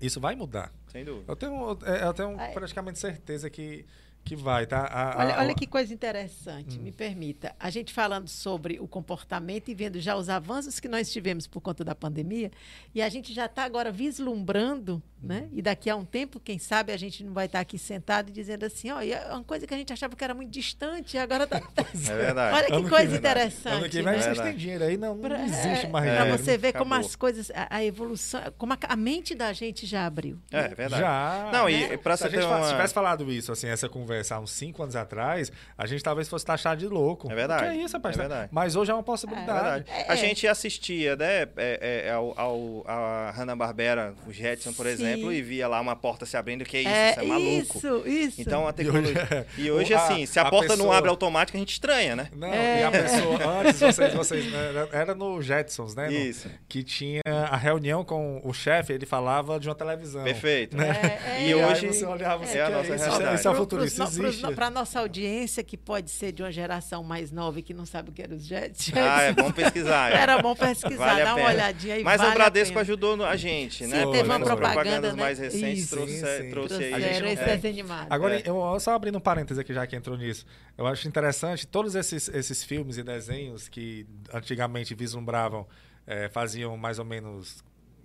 isso 0.00 0.18
vai 0.18 0.34
mudar. 0.34 0.72
Sem 0.88 1.04
dúvida. 1.04 1.30
Eu 1.30 1.36
tenho, 1.36 1.78
é, 1.84 2.04
eu 2.06 2.14
tenho 2.14 2.40
é. 2.40 2.52
praticamente 2.52 2.98
certeza 2.98 3.50
que, 3.50 3.84
que 4.24 4.34
vai, 4.34 4.66
tá? 4.66 4.78
A- 4.86 5.12
a- 5.12 5.18
Olha, 5.18 5.38
olha 5.40 5.54
que 5.54 5.66
coisa 5.66 5.92
interessante, 5.92 6.78
Hum. 6.78 6.82
me 6.82 6.90
permita. 6.90 7.54
A 7.60 7.68
gente 7.68 7.92
falando 7.92 8.28
sobre 8.28 8.80
o 8.80 8.88
comportamento 8.88 9.68
e 9.68 9.74
vendo 9.74 10.00
já 10.00 10.16
os 10.16 10.30
avanços 10.30 10.80
que 10.80 10.88
nós 10.88 11.12
tivemos 11.12 11.46
por 11.46 11.60
conta 11.60 11.84
da 11.84 11.94
pandemia, 11.94 12.50
e 12.94 13.02
a 13.02 13.08
gente 13.10 13.34
já 13.34 13.44
está 13.44 13.62
agora 13.64 13.92
vislumbrando, 13.92 15.02
né? 15.22 15.44
Hum. 15.44 15.48
E 15.52 15.62
daqui 15.62 15.88
a 15.90 15.96
um 15.96 16.04
tempo, 16.04 16.40
quem 16.40 16.58
sabe, 16.58 16.92
a 16.92 16.96
gente 16.96 17.22
não 17.24 17.32
vai 17.32 17.46
estar 17.46 17.60
aqui 17.60 17.78
sentado 17.78 18.28
e 18.30 18.32
dizendo 18.32 18.64
assim, 18.64 18.90
ó, 18.90 19.00
é 19.00 19.26
uma 19.32 19.44
coisa 19.44 19.66
que 19.66 19.74
a 19.74 19.76
gente 19.76 19.92
achava 19.92 20.16
que 20.16 20.24
era 20.24 20.34
muito 20.34 20.50
distante, 20.50 21.16
agora 21.18 21.46
tá. 21.46 21.60
É 22.10 22.16
verdade. 22.16 22.56
Olha 22.56 22.66
que 22.66 22.72
Ano 22.72 22.84
que 22.84 22.90
coisa 22.90 23.06
vem- 23.08 23.18
interessante. 23.18 23.74
Ano 23.76 23.88
que 23.88 24.02
vem 24.02 24.04
né? 24.04 24.18
vocês 24.22 24.40
têm 24.40 24.56
dinheiro 24.56 24.84
aí, 24.84 24.96
não, 24.96 25.14
não 25.14 25.20
Pra- 25.28 25.42
existe 25.44 25.86
mais 25.88 26.06
Para 26.06 26.20
dinheiro. 26.24 26.38
você 26.42 26.56
ver 26.58 26.72
como 26.72 26.94
Acabou. 26.94 27.06
as 27.08 27.16
coisas, 27.16 27.50
a, 27.54 27.76
a 27.76 27.84
evolução, 27.84 28.40
como 28.58 28.72
a, 28.72 28.78
a 28.88 28.96
mente 28.96 29.34
da 29.34 29.52
gente 29.52 29.86
já 29.86 30.06
abriu. 30.06 30.38
É, 30.50 30.60
é 30.60 30.68
verdade. 30.74 31.02
Já. 31.02 31.50
Não, 31.52 31.64
né? 31.66 31.94
e 31.94 31.96
pra 31.98 32.16
se 32.16 32.22
você 32.22 32.28
a 32.28 32.30
gente 32.30 32.44
uma- 32.46 32.64
se 32.64 32.70
tivesse 32.72 32.94
falado 32.94 33.30
isso, 33.32 33.52
assim, 33.52 33.68
essa 33.68 33.88
conversa 33.88 34.36
há 34.36 34.40
uns 34.40 34.50
cinco 34.52 34.82
anos 34.82 34.96
atrás, 34.96 35.52
a 35.76 35.86
gente 35.86 36.02
talvez 36.02 36.28
fosse 36.28 36.44
taxado 36.44 36.80
de 36.80 36.86
louco. 36.88 37.30
É 37.30 37.34
verdade. 37.34 37.62
Que 37.64 37.68
é 37.80 37.84
isso, 37.84 37.94
rapaz? 37.96 38.16
É 38.16 38.18
verdade. 38.20 38.48
Mas 38.52 38.74
hoje 38.76 38.90
é 38.90 38.94
uma 38.94 39.00
É 39.00 39.04
possibilidade. 39.04 39.84
É, 39.90 40.10
a 40.10 40.14
é. 40.14 40.16
gente 40.16 40.46
assistia, 40.46 41.16
né, 41.16 41.42
é, 41.56 42.04
é, 42.06 42.10
ao, 42.12 42.38
ao, 42.38 42.84
a 42.86 43.30
Hanna-Barbera, 43.32 44.14
o 44.26 44.32
Jetson, 44.32 44.72
por 44.72 44.86
Sim. 44.86 44.90
Exemplo, 45.12 45.32
e 45.32 45.42
via 45.42 45.68
lá 45.68 45.80
uma 45.80 45.96
porta 45.96 46.24
se 46.26 46.36
abrindo, 46.36 46.64
que 46.64 46.76
é 46.76 46.80
isso, 46.80 46.90
é 46.90 47.10
isso 47.10 47.20
é 47.20 47.24
maluco. 47.24 47.78
isso, 47.78 48.02
isso. 48.08 48.40
Então 48.40 48.66
a 48.66 48.70
E 48.70 48.72
tecnologia. 48.72 49.22
hoje- 49.22 49.46
E 49.58 49.70
hoje, 49.70 49.94
a- 49.94 50.02
assim, 50.04 50.26
se 50.26 50.38
a, 50.38 50.42
a 50.42 50.50
porta 50.50 50.68
não 50.70 50.76
pessoa- 50.76 50.96
abre 50.96 51.10
automática, 51.10 51.56
a 51.56 51.60
gente 51.60 51.72
estranha, 51.72 52.16
né? 52.16 52.28
Não, 52.34 52.48
É. 52.52 52.80
e 52.80 52.84
a 52.84 52.90
pessoa, 52.90 53.60
antes 53.60 53.80
vocês, 53.80 54.14
vocês 54.14 54.52
era, 54.54 54.88
era 54.92 55.14
no 55.14 55.40
Jetsons, 55.42 55.94
né? 55.94 56.06
No- 56.08 56.12
Isso. 56.12 56.48
que 56.68 56.82
tinha 56.82 57.20
a 57.26 57.56
reunião 57.56 58.04
com 58.04 58.40
o 58.44 58.52
chefe, 58.52 58.92
ele 58.92 59.06
falava 59.06 59.58
de 59.58 59.68
uma 59.68 59.74
televisão. 59.74 60.24
Perfeito. 60.24 60.76
É, 60.80 61.40
é. 61.42 61.46
E 61.48 61.54
hoje 61.54 61.86
aí 61.86 61.92
você 61.94 62.04
olhava 62.04 62.44
assim, 62.44 62.58
é 62.58 62.62
a 62.62 62.70
nossa 62.70 62.94
isso, 62.94 63.04
realidade. 63.04 63.34
isso 63.40 63.48
é 63.48 63.54
futuro, 63.54 63.84
isso 63.84 63.98
no- 64.02 64.08
existe. 64.08 64.42
no- 64.42 64.52
Pra 64.54 64.70
nossa 64.70 65.00
audiência, 65.00 65.62
que 65.62 65.76
pode 65.76 66.10
ser 66.10 66.32
de 66.32 66.42
uma 66.42 66.52
geração 66.52 67.02
mais 67.02 67.30
nova 67.30 67.58
e 67.58 67.62
que 67.62 67.72
não 67.72 67.86
sabe 67.86 68.10
o 68.10 68.12
que 68.12 68.22
era 68.22 68.34
os 68.34 68.44
Jets. 68.46 68.90
Ah, 68.96 69.22
é 69.22 69.32
bom 69.32 69.50
pesquisar. 69.50 70.12
é. 70.12 70.16
Era 70.16 70.38
bom 70.42 70.54
pesquisar, 70.54 70.96
Vale 71.06 71.24
dar 71.24 71.34
uma 71.36 71.48
olhadinha 71.48 71.94
aí. 71.94 72.04
Mas 72.04 72.20
vale 72.20 72.34
Bradesco 72.34 72.78
ajudou 72.78 73.16
no- 73.16 73.24
a 73.24 73.36
gente, 73.36 73.84
Sim, 73.84 73.90
né? 73.90 73.98
teve 74.00 74.12
Pelo 74.12 74.24
uma 74.24 74.40
propaganda, 74.40 74.99
né? 75.08 75.12
mais 75.12 75.38
recentes 75.38 75.84
Isso. 75.84 75.96
trouxe, 75.96 76.14
Sim, 76.20 76.26
sim. 76.42 76.50
trouxe 76.50 76.74
aí. 76.74 76.90
Trouxeram 76.90 77.26
esse 77.28 77.42
É. 77.42 77.56
desenho 77.56 77.74
animado. 77.74 78.06
Agora, 78.10 78.36
É. 78.38 78.42
eu 78.44 78.80
só 78.80 78.94
abrindo 78.94 79.18
um 79.18 79.20
parênteses 79.20 79.58
aqui, 79.58 79.72
já 79.74 79.86
que 79.86 79.96
entrou 79.96 80.16
nisso. 80.16 80.44
Eu 80.76 80.86
acho 80.86 81.06
interessante, 81.08 81.66
todos 81.66 81.94
esses, 81.94 82.28
esses 82.28 82.62
filmes 82.64 82.96
e 82.98 83.02
desenhos 83.02 83.68
que 83.68 84.06
antigamente 84.32 84.94
vislumbravam, 84.94 85.66
eh, 86.06 86.28
faziam 86.28 86.76
mais 86.76 86.98
ou 86.98 87.04
menos. 87.04 87.62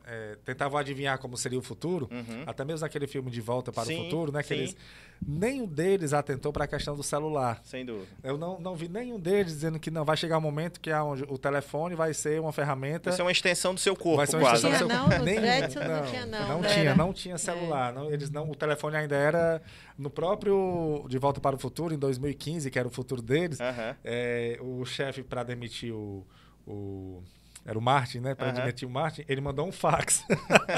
Eh, 0.08 0.38
tentavam 0.45 0.78
adivinhar 0.78 1.18
como 1.18 1.36
seria 1.36 1.58
o 1.58 1.62
futuro, 1.62 2.08
Uhum. 2.12 2.43
até 2.45 2.64
mesmo 2.64 2.86
aquele 2.86 3.08
filme 3.08 3.32
De 3.32 3.41
Volta 3.41 3.72
para 3.72 3.86
Sim, 3.86 4.01
o 4.01 4.03
Futuro, 4.06 4.32
né? 4.32 4.43
Que 4.43 4.53
eles, 4.53 4.78
nenhum 5.26 5.66
deles 5.66 6.14
atentou 6.14 6.53
para 6.53 6.66
a 6.66 6.68
questão 6.68 6.95
do 6.95 7.01
celular. 7.03 7.60
Sem 7.64 7.86
dúvida. 7.86 8.08
Eu 8.24 8.38
não, 8.38 8.60
não 8.60 8.76
vi 8.76 8.88
nenhum 8.88 9.20
deles 9.20 9.53
dizendo 9.53 9.80
que 9.80 9.89
não 9.89 10.06
vai 10.06 10.16
chegar 10.16 10.38
um 10.38 10.41
momento 10.41 10.80
que 10.80 10.91
o 11.28 11.38
telefone 11.38 11.95
vai 11.95 12.14
ser 12.14 12.39
uma 12.39 12.51
ferramenta. 12.53 13.10
Isso 13.10 13.22
é 13.22 13.24
uma 13.24 13.32
extensão 13.32 13.74
do 13.74 13.80
seu 13.80 13.95
corpo, 13.95 14.18
Vai 14.18 14.28
ser 14.28 14.36
uma 14.36 14.41
quase. 14.49 14.66
extensão 14.68 14.88
do 14.88 14.93
seu- 14.93 15.01
não, 15.20 15.26
Nenhum, 15.26 15.41
Jetsons 15.41 15.88
não 15.88 16.06
tinha 16.06 16.26
não, 16.26 16.47
Não 16.47 16.62
né? 16.62 16.68
tinha, 16.70 16.86
Era- 16.86 16.95
não 16.95 17.14
tinha 17.14 17.38
celular. 17.38 17.93
Não, 17.93 18.12
eles 18.12 18.30
não, 18.30 18.49
o 18.49 18.56
telefone 18.56 18.97
ainda 18.97 19.16
era 19.16 19.62
no 19.97 20.10
próprio 20.10 21.06
De 21.10 21.18
Volta 21.18 21.39
para 21.41 21.56
o 21.56 21.60
Futuro, 21.60 21.93
em 21.93 21.97
2015, 21.97 22.70
que 22.70 22.78
era 22.78 22.88
o 22.88 22.91
futuro 22.91 23.22
deles. 23.22 23.60
Aham. 23.60 23.95
é, 24.03 24.58
o 24.62 24.86
chefe, 24.86 25.24
para 25.24 25.41
demitir 25.43 25.91
o, 25.93 26.26
o- 26.68 27.24
Era 27.66 27.80
o 27.80 27.82
Martin, 27.82 28.20
né? 28.20 28.36
Para 28.36 28.51
demitir 28.51 28.88
o 28.88 28.91
Martin, 28.91 29.26
ele 29.28 29.41
mandou 29.41 29.68
um 29.68 29.72
fax. 29.72 30.24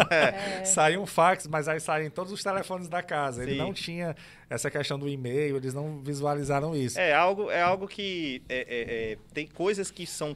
É. 0.10 0.64
Saiu 0.64 1.02
um 1.02 1.06
fax, 1.06 1.48
mas 1.48 1.68
aí 1.68 1.80
saíram 1.80 2.10
todos 2.10 2.32
os 2.32 2.42
telefones 2.42 2.88
da 2.88 3.04
casa. 3.04 3.44
Ele 3.44 3.54
Sim. 3.54 3.58
não 3.58 3.74
tinha 3.74 4.16
essa 4.50 4.72
questão 4.72 4.98
do 4.98 5.10
e-mail, 5.10 5.58
eles 5.58 5.74
não 5.74 6.02
visualizaram 6.02 6.76
isso. 6.76 7.00
É 7.00 7.14
algo, 7.14 7.52
é 7.52 7.62
algo 7.62 7.88
que 7.88 8.42
é, 8.48 8.58
é, 8.58 9.12
é, 9.12 9.18
tem 9.34 9.48
coisas 9.48 9.92
que 9.92 10.06
são 10.08 10.36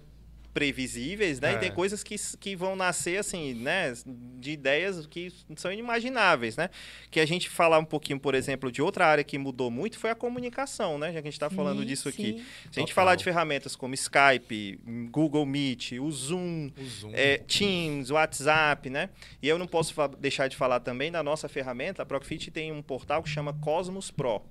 previsíveis, 0.54 1.40
né? 1.40 1.54
É. 1.54 1.56
E 1.56 1.60
tem 1.60 1.72
coisas 1.72 2.04
que, 2.04 2.16
que 2.40 2.56
vão 2.56 2.76
nascer, 2.76 3.20
assim, 3.20 3.54
né? 3.54 3.94
De 4.40 4.52
ideias 4.52 5.06
que 5.08 5.32
são 5.56 5.72
inimagináveis, 5.72 6.56
né? 6.58 6.70
Que 7.10 7.20
a 7.20 7.26
gente 7.26 7.50
falar 7.50 7.80
um 7.80 7.86
pouquinho, 7.86 8.20
por 8.20 8.36
exemplo, 8.36 8.72
de 8.72 8.82
outra 8.82 9.06
área 9.06 9.24
que 9.24 9.38
mudou 9.38 9.72
muito 9.72 9.98
foi 9.98 10.10
a 10.10 10.16
comunicação, 10.16 10.98
né? 10.98 11.08
Já 11.08 11.14
que 11.22 11.28
a 11.28 11.32
gente 11.32 11.34
está 11.34 11.50
falando 11.50 11.82
Sim, 11.82 11.86
disso 11.88 12.10
aqui. 12.10 12.24
sim. 12.24 12.38
Se 12.72 12.80
a 12.80 12.82
gente 12.82 12.90
Total. 12.90 12.96
falar 12.96 13.16
de 13.16 13.24
ferramentas 13.24 13.76
como 13.76 13.94
Skype, 13.94 14.80
Google 15.12 15.46
Meet, 15.46 15.94
o 15.94 16.12
Zoom, 16.12 16.70
O 16.78 16.84
Zoom. 16.86 17.12
é, 17.14 17.38
Teams, 17.38 18.12
WhatsApp, 18.12 18.90
né? 18.90 19.10
E 19.42 19.48
eu 19.48 19.58
não 19.58 19.68
posso 19.68 19.94
deixar 20.20 20.48
de 20.48 20.56
falar 20.56 20.80
também 20.80 21.12
da 21.12 21.24
nossa 21.24 21.48
ferramenta. 21.48 22.04
A 22.04 22.06
Procfit 22.06 22.52
tem 22.52 22.72
um 22.72 22.82
portal 22.82 23.24
que 23.24 23.30
chama 23.30 23.54
Cosmos 23.54 24.12
Pro. 24.12 24.42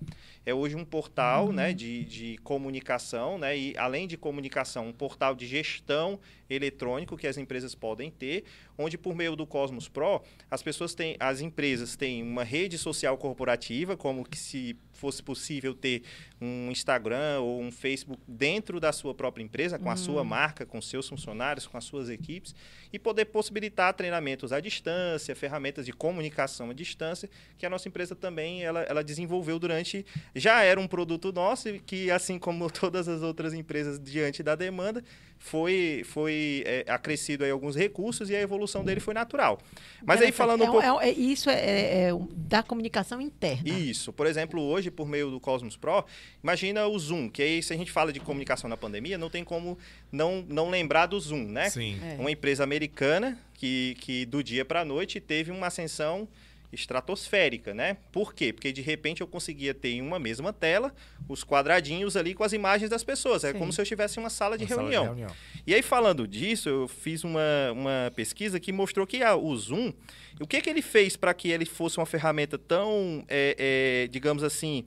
É 0.44 0.54
hoje 0.54 0.74
um 0.74 0.84
portal 0.84 1.52
né, 1.52 1.72
de, 1.74 2.04
de 2.04 2.38
comunicação, 2.38 3.38
né? 3.38 3.56
E 3.56 3.76
além 3.76 4.08
de 4.08 4.16
comunicação, 4.16 4.88
um 4.88 4.92
portal 4.92 5.34
de 5.34 5.46
gestão 5.46 6.18
eletrônico 6.48 7.16
que 7.16 7.26
as 7.26 7.36
empresas 7.36 7.74
podem 7.74 8.10
ter, 8.10 8.44
onde 8.76 8.96
por 8.96 9.14
meio 9.14 9.36
do 9.36 9.46
Cosmos 9.46 9.88
Pro, 9.88 10.22
as 10.50 10.62
pessoas 10.62 10.94
têm, 10.94 11.16
as 11.20 11.40
empresas 11.40 11.94
têm 11.94 12.22
uma 12.22 12.42
rede 12.42 12.78
social 12.78 13.16
corporativa, 13.18 13.96
como 13.96 14.24
que 14.24 14.38
se 14.38 14.76
fosse 15.00 15.22
possível 15.22 15.74
ter 15.74 16.02
um 16.40 16.70
Instagram 16.70 17.40
ou 17.40 17.60
um 17.60 17.72
Facebook 17.72 18.20
dentro 18.28 18.78
da 18.78 18.92
sua 18.92 19.14
própria 19.14 19.42
empresa, 19.42 19.78
com 19.78 19.90
a 19.90 19.96
sua 19.96 20.22
marca, 20.22 20.66
com 20.66 20.80
seus 20.80 21.08
funcionários, 21.08 21.66
com 21.66 21.78
as 21.78 21.84
suas 21.84 22.10
equipes, 22.10 22.54
e 22.92 22.98
poder 22.98 23.26
possibilitar 23.26 23.94
treinamentos 23.94 24.52
à 24.52 24.60
distância, 24.60 25.34
ferramentas 25.34 25.86
de 25.86 25.92
comunicação 25.92 26.68
à 26.70 26.74
distância, 26.74 27.30
que 27.56 27.64
a 27.64 27.70
nossa 27.70 27.88
empresa 27.88 28.14
também 28.14 28.62
ela, 28.62 28.82
ela 28.82 29.02
desenvolveu 29.02 29.58
durante. 29.58 30.04
Já 30.34 30.62
era 30.62 30.78
um 30.78 30.86
produto 30.86 31.32
nosso, 31.32 31.72
que 31.86 32.10
assim 32.10 32.38
como 32.38 32.68
todas 32.70 33.08
as 33.08 33.22
outras 33.22 33.54
empresas 33.54 33.98
diante 33.98 34.42
da 34.42 34.54
demanda, 34.54 35.02
foi, 35.42 36.02
foi 36.04 36.62
é, 36.66 36.84
acrescido 36.86 37.42
aí 37.44 37.50
alguns 37.50 37.74
recursos 37.74 38.28
e 38.28 38.36
a 38.36 38.40
evolução 38.40 38.84
dele 38.84 39.00
foi 39.00 39.14
natural. 39.14 39.58
Mas 40.04 40.20
aí 40.20 40.30
falando 40.30 40.60
um 40.60 40.64
É 40.64 40.70
pouco. 40.70 41.00
é 41.02 41.08
é- 41.08 41.12
isso 41.12 41.48
é, 41.48 41.54
é- 41.54 42.02
é 42.08 42.14
um- 42.14 42.28
da 42.36 42.62
comunicação 42.62 43.20
interna. 43.22 43.66
Isso. 43.66 44.12
Por 44.12 44.26
exemplo, 44.26 44.60
hoje, 44.60 44.90
por 44.90 45.08
meio 45.08 45.30
do 45.30 45.40
Cosmos 45.40 45.78
Pro, 45.78 46.04
imagina 46.44 46.86
o 46.86 46.98
Zoom, 46.98 47.30
que 47.30 47.42
aí, 47.42 47.62
se 47.62 47.72
a 47.72 47.76
gente 47.76 47.90
fala 47.90 48.12
de 48.12 48.20
comunicação 48.20 48.68
na 48.68 48.76
pandemia, 48.76 49.16
não 49.16 49.30
tem 49.30 49.42
como 49.42 49.78
não, 50.12 50.44
não 50.46 50.68
lembrar 50.68 51.06
do 51.06 51.18
Zoom, 51.18 51.44
né? 51.44 51.70
Sim. 51.70 51.98
É. 52.04 52.20
Uma 52.20 52.30
empresa 52.30 52.62
americana 52.62 53.38
que, 53.54 53.96
que 53.98 54.26
do 54.26 54.44
dia 54.44 54.64
para 54.64 54.82
a 54.82 54.84
noite 54.84 55.20
teve 55.20 55.50
uma 55.50 55.68
ascensão 55.68 56.28
estratosférica, 56.72 57.72
né? 57.74 57.96
Por 58.12 58.34
quê? 58.34 58.52
Porque 58.52 58.72
de 58.72 58.80
repente 58.80 59.20
eu 59.20 59.26
conseguia 59.26 59.72
ter 59.74 59.90
em 59.90 60.02
uma 60.02 60.18
mesma 60.18 60.52
tela 60.52 60.94
os 61.28 61.42
quadradinhos 61.44 62.16
ali 62.16 62.34
com 62.34 62.44
as 62.44 62.52
imagens 62.52 62.90
das 62.90 63.02
pessoas. 63.04 63.44
É 63.44 63.52
Sim. 63.52 63.58
como 63.58 63.72
se 63.72 63.80
eu 63.80 63.82
estivesse 63.82 64.18
em 64.18 64.22
uma 64.22 64.30
sala 64.30 64.56
de 64.58 64.64
Uma 64.64 64.74
sala 64.76 64.90
reunião. 64.90 65.30
E 65.66 65.74
aí, 65.74 65.82
falando 65.82 66.26
disso, 66.26 66.68
eu 66.68 66.88
fiz 66.88 67.24
uma, 67.24 67.40
uma 67.72 68.12
pesquisa 68.14 68.58
que 68.60 68.72
mostrou 68.72 69.06
que 69.06 69.22
a- 69.22 69.36
o 69.36 69.56
Zoom, 69.56 69.92
o 70.40 70.46
que, 70.46 70.60
que 70.60 70.70
ele 70.70 70.82
fez 70.82 71.16
para 71.16 71.34
que 71.34 71.48
ele 71.50 71.64
fosse 71.64 71.98
uma 71.98 72.06
ferramenta 72.06 72.56
tão, 72.58 73.24
é, 73.28 74.04
é, 74.04 74.08
digamos 74.08 74.42
assim, 74.42 74.84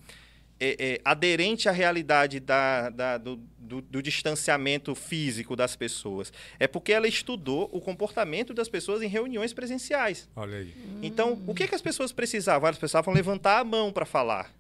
é, 0.66 0.76
é, 0.94 1.02
aderente 1.04 1.68
à 1.68 1.72
realidade 1.72 2.40
da, 2.40 2.90
da- 2.90 3.18
do, 3.18 3.36
do- 3.58 3.82
do 3.82 4.02
distanciamento 4.02 4.94
físico 4.96 5.56
das 5.56 5.76
pessoas? 5.76 6.32
É 6.60 6.68
porque 6.68 6.92
ela 6.94 7.08
estudou 7.08 7.70
o 7.72 7.82
comportamento 7.82 8.54
das 8.54 8.70
pessoas 8.70 9.02
em 9.02 9.08
reuniões 9.08 9.54
presenciais. 9.54 10.30
Olha 10.36 10.58
aí. 10.58 10.74
Então, 11.02 11.42
o 11.48 11.54
que, 11.54 11.68
que 11.68 11.76
as 11.76 11.82
pessoas 11.82 12.12
precisavam? 12.12 12.68
Elas 12.68 12.78
precisavam 12.78 13.14
levantar 13.14 13.60
a 13.60 13.64
mão 13.64 13.92
para 13.92 14.06
falar. 14.06 14.52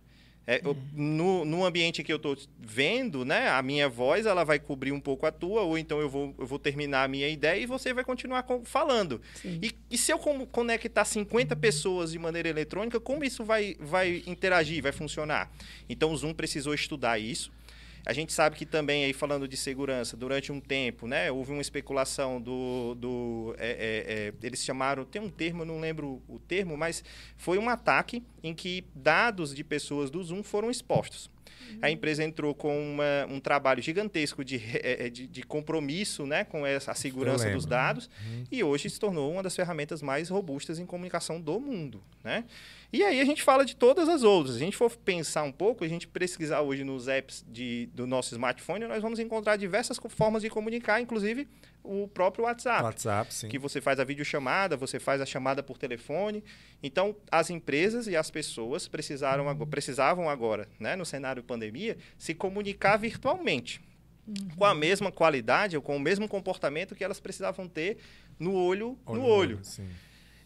É, 0.46 0.60
eu- 0.64 0.76
no, 0.94 1.46
no 1.46 1.64
ambiente 1.64 2.04
que 2.04 2.12
eu 2.12 2.18
estou 2.18 2.38
vendo, 2.60 3.24
né, 3.24 3.48
a 3.50 3.62
minha 3.62 3.88
voz 3.88 4.26
ela 4.26 4.44
vai 4.44 4.60
cobrir 4.60 4.91
um 4.91 5.00
pouco 5.00 5.26
a 5.26 5.32
tua, 5.32 5.62
ou 5.62 5.78
então 5.78 6.02
eu 6.02 6.10
vou, 6.10 6.36
eu 6.38 6.46
vou 6.46 6.60
terminar 6.60 7.04
a 7.06 7.08
minha 7.08 7.30
ideia 7.30 7.62
e 7.62 7.66
você 7.66 7.94
vai 7.94 8.04
continuar 8.04 8.44
com- 8.44 8.66
falando. 8.66 9.22
E, 9.62 9.72
e 9.89 9.98
se 9.98 10.12
eu 10.12 10.20
con- 10.20 10.46
conectar 10.46 11.06
50 11.06 11.56
pessoas 11.56 12.12
de 12.12 12.20
maneira 12.20 12.50
eletrônica, 12.50 13.00
como 13.00 13.24
isso 13.24 13.46
vai, 13.46 13.76
vai 13.80 14.22
interagir, 14.28 14.84
vai 14.84 14.91
funcionar? 14.91 15.50
Então 15.88 16.12
o 16.12 16.18
Zoom 16.18 16.34
precisou 16.34 16.74
estudar 16.74 17.18
isso. 17.20 17.50
A 18.06 18.12
gente 18.12 18.34
sabe 18.34 18.58
que 18.58 18.66
também, 18.66 19.06
aí 19.06 19.14
falando 19.14 19.47
de 19.47 19.56
segurança, 19.56 20.18
durante 20.18 20.51
um 20.51 20.60
tempo, 20.60 21.08
né, 21.08 21.32
houve 21.32 21.51
uma 21.51 21.62
especulação 21.62 22.41
do. 22.41 22.95
do 22.95 23.56
é, 23.58 23.70
é, 23.70 24.14
é, 24.14 24.34
eles 24.45 24.64
chamaram, 24.64 25.06
tem 25.06 25.22
um 25.22 25.30
termo, 25.30 25.62
eu 25.62 25.66
não 25.66 25.80
lembro 25.80 26.22
o 26.28 26.38
termo, 26.39 26.76
mas 26.76 27.04
foi 27.38 27.58
um 27.58 27.70
ataque 27.70 28.22
em 28.43 28.54
que 28.54 28.86
dados 28.93 29.56
de 29.56 29.64
pessoas 29.64 30.10
do 30.10 30.22
Zoom 30.22 30.43
foram 30.43 30.70
expostos. 30.70 31.33
A 31.82 31.89
empresa 31.89 32.24
entrou 32.24 32.54
com 32.54 32.78
uma- 32.93 33.26
um 33.30 33.39
trabalho 33.39 33.82
gigantesco 33.82 34.43
de, 34.43 34.58
é, 34.84 35.06
é, 35.06 35.10
de, 35.10 35.28
de 35.28 35.43
compromisso 35.43 36.26
né, 36.26 36.43
com 36.43 36.66
essa, 36.66 36.91
a 36.91 36.95
segurança 36.95 37.45
dos 37.56 37.66
dados 37.66 38.10
e 38.51 38.64
hoje 38.64 38.89
se 38.89 38.99
tornou 38.99 39.32
uma 39.32 39.43
das 39.43 39.56
ferramentas 39.56 40.01
mais 40.01 40.30
robustas 40.30 40.80
em 40.80 40.86
comunicação 40.86 41.39
do 41.41 41.60
mundo. 41.60 42.01
Né? 42.24 42.43
E 42.91 43.04
aí 43.04 43.20
a 43.20 43.26
gente 43.26 43.41
fala 43.41 43.66
de 43.66 43.76
todas 43.76 44.08
as 44.08 44.24
outras. 44.24 44.56
Se 44.56 44.62
a 44.62 44.66
gente 44.66 44.78
for 44.78 44.95
pensar 44.95 45.43
um 45.43 45.51
pouco, 45.51 45.84
a 45.84 45.88
gente 45.88 46.08
pesquisar 46.08 46.62
hoje 46.62 46.84
nos 46.84 47.08
apps 47.08 47.43
de, 47.51 47.89
do 47.93 48.06
nosso 48.06 48.34
smartphone, 48.34 48.86
nós 48.88 49.01
vamos 49.01 49.20
encontrar 49.20 49.56
diversas 49.58 49.99
formas 50.10 50.41
de 50.43 50.49
comunicar, 50.49 51.01
inclusive 51.01 51.47
o 51.84 52.08
próprio 52.08 52.46
WhatsApp 52.46 52.84
WhatsApp, 52.84 53.34
sim. 53.34 53.50
que 53.50 53.60
você 53.60 53.82
faz 53.82 54.00
a 54.00 54.04
videochamada, 54.04 54.78
você 54.78 55.00
faz 55.00 55.20
a 55.22 55.26
chamada 55.26 55.62
por 55.62 55.78
telefone. 55.78 56.44
Então, 56.82 57.16
as 57.32 57.50
empresas 57.50 58.08
e 58.08 58.16
as 58.16 58.32
pessoas 58.32 58.88
precisaram 58.88 59.46
precisavam 59.68 60.30
agora, 60.30 60.68
né, 60.80 60.96
no 60.96 61.06
cenário 61.06 61.44
pandemia, 61.44 61.98
se 62.18 62.34
comunicar 62.34 62.98
virtualmente. 62.98 63.82
Com 64.56 64.64
a 64.64 64.74
mesma 64.74 65.12
qualidade 65.12 65.76
ou 65.76 65.82
com 65.82 65.98
o 65.98 66.00
mesmo 66.00 66.30
comportamento 66.30 66.96
que 66.96 67.04
elas 67.04 67.20
precisavam 67.20 67.68
ter 67.68 67.98
no 68.40 68.54
olho 68.54 68.98
Olho 69.06 69.22
no 69.22 69.28
olho. 69.28 69.60
Sim. 69.64 69.90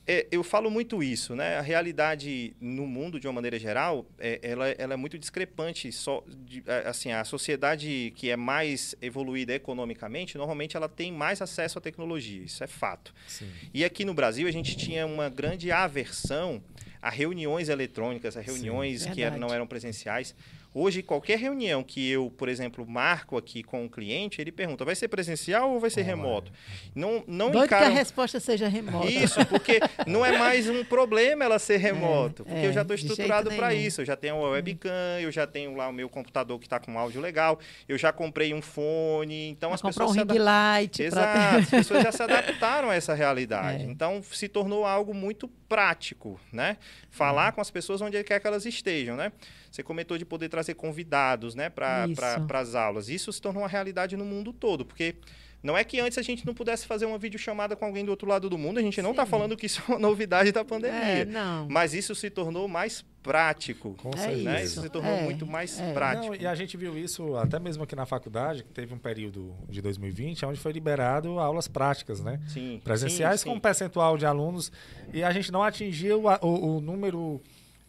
É, 0.07 0.25
eu 0.31 0.41
falo 0.43 0.71
muito 0.71 1.03
isso, 1.03 1.35
né? 1.35 1.57
A 1.57 1.61
realidade 1.61 2.55
no 2.61 2.87
mundo, 2.87 3.19
de 3.19 3.27
uma 3.27 3.33
maneira 3.33 3.59
geral, 3.59 4.05
é, 4.17 4.39
ela, 4.41 4.69
ela 4.69 4.93
é 4.93 4.95
muito 4.95 5.19
discrepante. 5.19 5.91
Só, 5.91 6.23
de- 6.45 6.63
assim, 6.85 7.11
a 7.11 7.25
sociedade 7.25 8.13
que 8.15 8.29
é 8.29 8.37
mais 8.37 8.95
evoluída 9.01 9.53
economicamente, 9.53 10.37
normalmente 10.37 10.77
ela 10.77 10.87
tem 10.87 11.11
mais 11.11 11.41
acesso 11.41 11.77
à 11.77 11.81
tecnologia. 11.81 12.41
Isso 12.43 12.63
é 12.63 12.67
fato. 12.67 13.13
Sim. 13.27 13.49
E 13.73 13.83
aqui 13.83 14.05
no 14.05 14.13
Brasil 14.13 14.47
a 14.47 14.51
gente 14.51 14.77
tinha 14.77 15.05
uma 15.05 15.27
grande 15.29 15.71
aversão 15.71 16.63
a 17.01 17.09
reuniões 17.09 17.69
eletrônicas, 17.69 18.35
a 18.37 18.41
reuniões 18.41 19.05
que 19.13 19.21
eram- 19.21 19.37
não 19.37 19.53
eram 19.53 19.67
presenciais. 19.67 20.33
Hoje, 20.73 21.01
qualquer 21.01 21.39
reunião 21.39 21.83
que 21.83 22.07
eu, 22.09 22.29
por 22.37 22.47
exemplo, 22.47 22.85
marco 22.87 23.35
aqui 23.37 23.63
com 23.63 23.85
o 23.85 23.89
cliente, 23.89 24.39
ele 24.39 24.51
pergunta: 24.51 24.85
vai 24.85 24.93
ser 24.95 25.07
presencial 25.07 25.71
ou 25.71 25.79
vai 25.79 25.89
ser 25.89 26.01
Online. 26.01 26.21
remoto? 26.21 26.51
Não, 26.93 27.23
não 27.27 27.49
Doido 27.51 27.67
que 27.67 27.73
a 27.73 27.77
encaram... 27.79 27.95
resposta 27.95 28.39
seja 28.39 28.67
remota. 28.67 29.07
Isso, 29.09 29.43
porque 29.47 29.79
não 30.05 30.23
é 30.25 30.37
mais 30.37 30.69
um 30.69 30.83
problema 30.83 31.43
ela 31.45 31.57
ser 31.57 31.77
remoto, 31.81 32.43
porque 32.43 32.59
é, 32.59 32.67
eu 32.67 32.73
já 32.73 32.81
estou 32.83 32.95
de 32.95 33.01
jeito 33.01 33.11
estruturado 33.13 33.49
para 33.55 33.73
isso. 33.73 34.01
Eu 34.01 34.05
já 34.05 34.15
tenho 34.15 34.35
uma 34.37 34.49
webcam, 34.49 34.91
eu 35.19 35.31
já 35.31 35.47
tenho 35.47 35.75
lá 35.75 35.87
o 35.87 35.93
meu 35.93 36.07
computador 36.09 36.59
que 36.59 36.65
está 36.67 36.79
com 36.79 36.97
áudio 36.99 37.21
legal, 37.21 37.59
eu 37.87 37.97
já 37.97 38.11
comprei 38.13 38.53
um 38.53 38.61
fone, 38.61 39.49
então 39.49 39.73
as 39.73 39.81
Vai 39.81 39.91
comprar 39.91 40.05
um 40.05 40.09
pessoas 40.09 40.27
se 40.27 40.33
ring 40.33 40.39
adap- 40.41 40.77
light. 40.77 40.97
pra- 40.97 41.05
Exato, 41.07 41.57
as 41.57 41.69
pessoas 41.69 42.03
já 42.03 42.11
se 42.11 42.21
adaptaram 42.23 42.89
a 42.91 42.95
essa 42.95 43.13
realidade. 43.15 43.83
É. 43.83 43.87
Então 43.87 44.21
se 44.21 44.47
tornou 44.47 44.85
algo 44.85 45.13
muito 45.13 45.47
prático, 45.67 46.39
né? 46.51 46.77
Falar 47.09 47.51
com 47.51 47.61
as 47.61 47.71
pessoas 47.71 47.99
onde 48.01 48.21
quer 48.23 48.39
que 48.39 48.47
elas 48.47 48.65
estejam, 48.65 49.15
né? 49.15 49.31
Você 49.69 49.83
comentou 49.83 50.17
de 50.17 50.25
poder 50.25 50.49
trazer 50.49 50.66
convidados, 50.75 51.55
né, 51.55 51.69
para 51.69 52.05
as 52.53 52.75
aulas. 52.75 53.09
Isso 53.09 53.31
se 53.31 53.41
tornou 53.41 53.63
uma 53.63 53.69
realidade 53.69 54.15
no 54.17 54.25
mundo 54.25 54.51
todo, 54.53 54.85
porque 54.85 55.15
não 55.63 55.75
é 55.77 55.83
que 55.83 55.99
antes 55.99 56.17
a 56.17 56.21
gente 56.21 56.45
não 56.45 56.53
pudesse 56.53 56.85
fazer 56.85 57.05
uma 57.05 57.17
videochamada 57.17 57.75
com 57.75 57.83
alguém 57.85 58.05
do 58.05 58.11
outro 58.11 58.27
lado 58.27 58.49
do 58.49 58.57
mundo, 58.57 58.77
a 58.77 58.81
gente 58.81 59.01
não 59.01 59.11
está 59.11 59.25
Sim. 59.25 59.31
falando 59.31 59.57
que 59.57 59.65
isso 59.65 59.81
é 59.87 59.91
uma 59.91 59.99
novidade 59.99 60.51
da 60.51 60.61
É, 60.61 60.63
pandemia. 60.63 61.25
não. 61.25 61.67
Mas 61.69 61.93
isso 61.93 62.13
se 62.13 62.29
tornou 62.29 62.67
mais 62.67 63.03
prático. 63.23 63.95
Com 63.95 64.11
É 64.11 64.17
certeza. 64.17 64.43
Né? 64.43 64.63
isso. 64.63 64.81
Se 64.81 64.89
tornou 64.89 65.11
É, 65.11 65.21
muito 65.23 65.45
mais 65.45 65.77
é. 65.79 65.91
prático. 65.93 66.27
Não, 66.27 66.35
e 66.41 66.45
a 66.47 66.53
gente 66.55 66.77
viu 66.77 66.97
isso 66.97 67.35
até 67.35 67.59
mesmo 67.59 67.83
aqui 67.83 67.95
na 67.95 68.05
faculdade, 68.05 68.63
que 68.63 68.69
teve 68.71 68.93
um 68.93 68.97
período 68.99 69.53
de 69.67 69.81
2020, 69.81 70.45
onde 70.45 70.59
foi 70.59 70.71
liberado 70.71 71.39
aulas 71.39 71.67
práticas, 71.67 72.21
né? 72.21 72.39
Sim, 72.47 72.79
Presenciais 72.83 73.41
sim, 73.41 73.47
com 73.47 73.51
sim. 73.53 73.57
um 73.57 73.59
percentual 73.59 74.15
de 74.17 74.25
alunos 74.25 74.71
e 75.11 75.23
a 75.23 75.31
gente 75.31 75.51
não 75.51 75.63
atingiu 75.63 76.29
a- 76.29 76.39
o, 76.41 76.77
o 76.77 76.81
número 76.81 77.41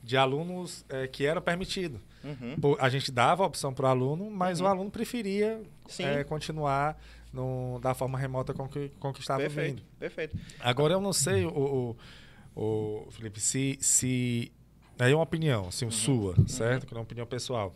de 0.02 0.16
alunos 0.16 0.84
eh, 0.88 1.06
que 1.06 1.24
era 1.26 1.40
permitido. 1.40 2.00
Uhum. 2.24 2.76
A 2.80 2.88
gente 2.88 3.12
dava 3.12 3.44
a 3.44 3.46
opção 3.46 3.72
para 3.72 3.86
o 3.86 3.88
aluno, 3.88 4.30
mas 4.30 4.60
o 4.60 4.66
aluno 4.66 4.90
preferia 4.90 5.62
eh, 6.00 6.24
continuar 6.24 7.00
no- 7.32 7.78
da 7.80 7.94
forma 7.94 8.18
remota 8.18 8.52
com 8.52 8.68
que, 8.68 8.88
com 8.98 9.12
que 9.12 9.20
estava 9.20 9.40
Perfeito, 9.40 9.76
vindo. 9.76 9.82
perfeito. 9.98 10.36
Agora 10.60 10.94
eu 10.94 11.00
não 11.00 11.12
sei, 11.12 11.44
o, 11.46 11.96
o, 12.56 13.04
o 13.06 13.10
Felipe, 13.10 13.40
se, 13.40 13.78
se. 13.80 14.50
É 14.98 15.14
uma 15.14 15.22
opinião, 15.22 15.68
assim, 15.68 15.88
sua, 15.90 16.34
certo? 16.48 16.84
Que 16.86 16.92
não 16.92 16.98
é 16.98 17.00
uma 17.02 17.04
opinião 17.04 17.26
pessoal. 17.26 17.72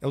Eu, 0.00 0.10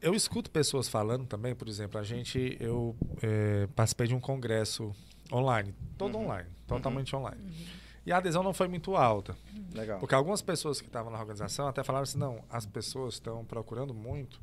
eu 0.00 0.14
escuto 0.14 0.50
pessoas 0.50 0.88
falando 0.88 1.26
também, 1.26 1.54
por 1.54 1.68
exemplo, 1.68 1.98
a 2.00 2.02
gente. 2.02 2.56
Eu 2.58 2.96
eh, 3.22 3.68
participei 3.76 4.08
de 4.08 4.14
um 4.14 4.20
congresso 4.20 4.92
online, 5.32 5.72
todo 5.96 6.18
online, 6.18 6.48
totalmente 6.66 7.14
online. 7.14 7.40
E 8.08 8.12
a 8.12 8.16
adesão 8.16 8.42
não 8.42 8.54
foi 8.54 8.68
muito 8.68 8.96
alta. 8.96 9.36
Legal. 9.74 9.98
Porque 10.00 10.14
algumas 10.14 10.40
pessoas 10.40 10.80
que 10.80 10.86
estavam 10.86 11.12
na 11.12 11.18
organização 11.18 11.68
até 11.68 11.84
falaram 11.84 12.04
assim: 12.04 12.18
não, 12.18 12.42
as 12.50 12.64
pessoas 12.64 13.14
estão 13.14 13.44
procurando 13.44 13.92
muito, 13.92 14.40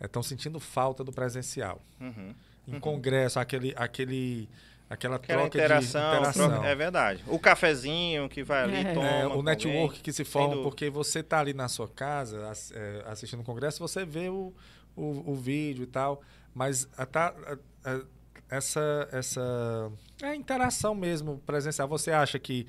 estão 0.00 0.22
sentindo 0.22 0.60
falta 0.60 1.02
do 1.02 1.12
presencial. 1.12 1.82
Uhum. 2.00 2.34
em 2.68 2.80
congresso, 2.80 3.38
aquele, 3.40 3.72
aquele, 3.76 4.48
aquela, 4.90 5.16
Aquela 5.16 5.40
troca 5.40 5.58
interação, 5.58 6.00
de 6.10 6.16
interação. 6.16 6.48
troca- 6.50 6.66
é 6.66 6.74
verdade. 6.74 7.24
O 7.28 7.38
cafezinho 7.38 8.28
que 8.28 8.42
vai 8.44 8.62
ali, 8.64 8.76
É. 8.76 8.92
toma. 8.94 9.06
É, 9.06 9.26
o 9.26 9.30
alguém. 9.30 9.42
network 9.44 10.00
que 10.00 10.12
se 10.12 10.24
forma, 10.24 10.62
porque 10.62 10.88
você 10.90 11.22
tá 11.22 11.40
ali 11.40 11.54
na 11.54 11.68
sua 11.68 11.88
casa 11.88 12.52
é, 12.72 13.02
assistindo 13.06 13.40
o 13.40 13.44
congresso, 13.44 13.78
você 13.80 14.04
vê 14.04 14.28
o, 14.28 14.52
o, 14.96 15.32
o 15.32 15.34
vídeo 15.36 15.82
e 15.84 15.86
tal, 15.86 16.20
mas 16.54 16.88
a, 16.96 17.04
tá, 17.06 17.34
essa, 18.48 19.08
essa 19.12 19.92
é 20.22 20.26
a 20.26 20.36
interação 20.36 20.94
mesmo 20.94 21.38
presencial. 21.46 21.88
Você 21.88 22.10
acha 22.10 22.38
que 22.38 22.66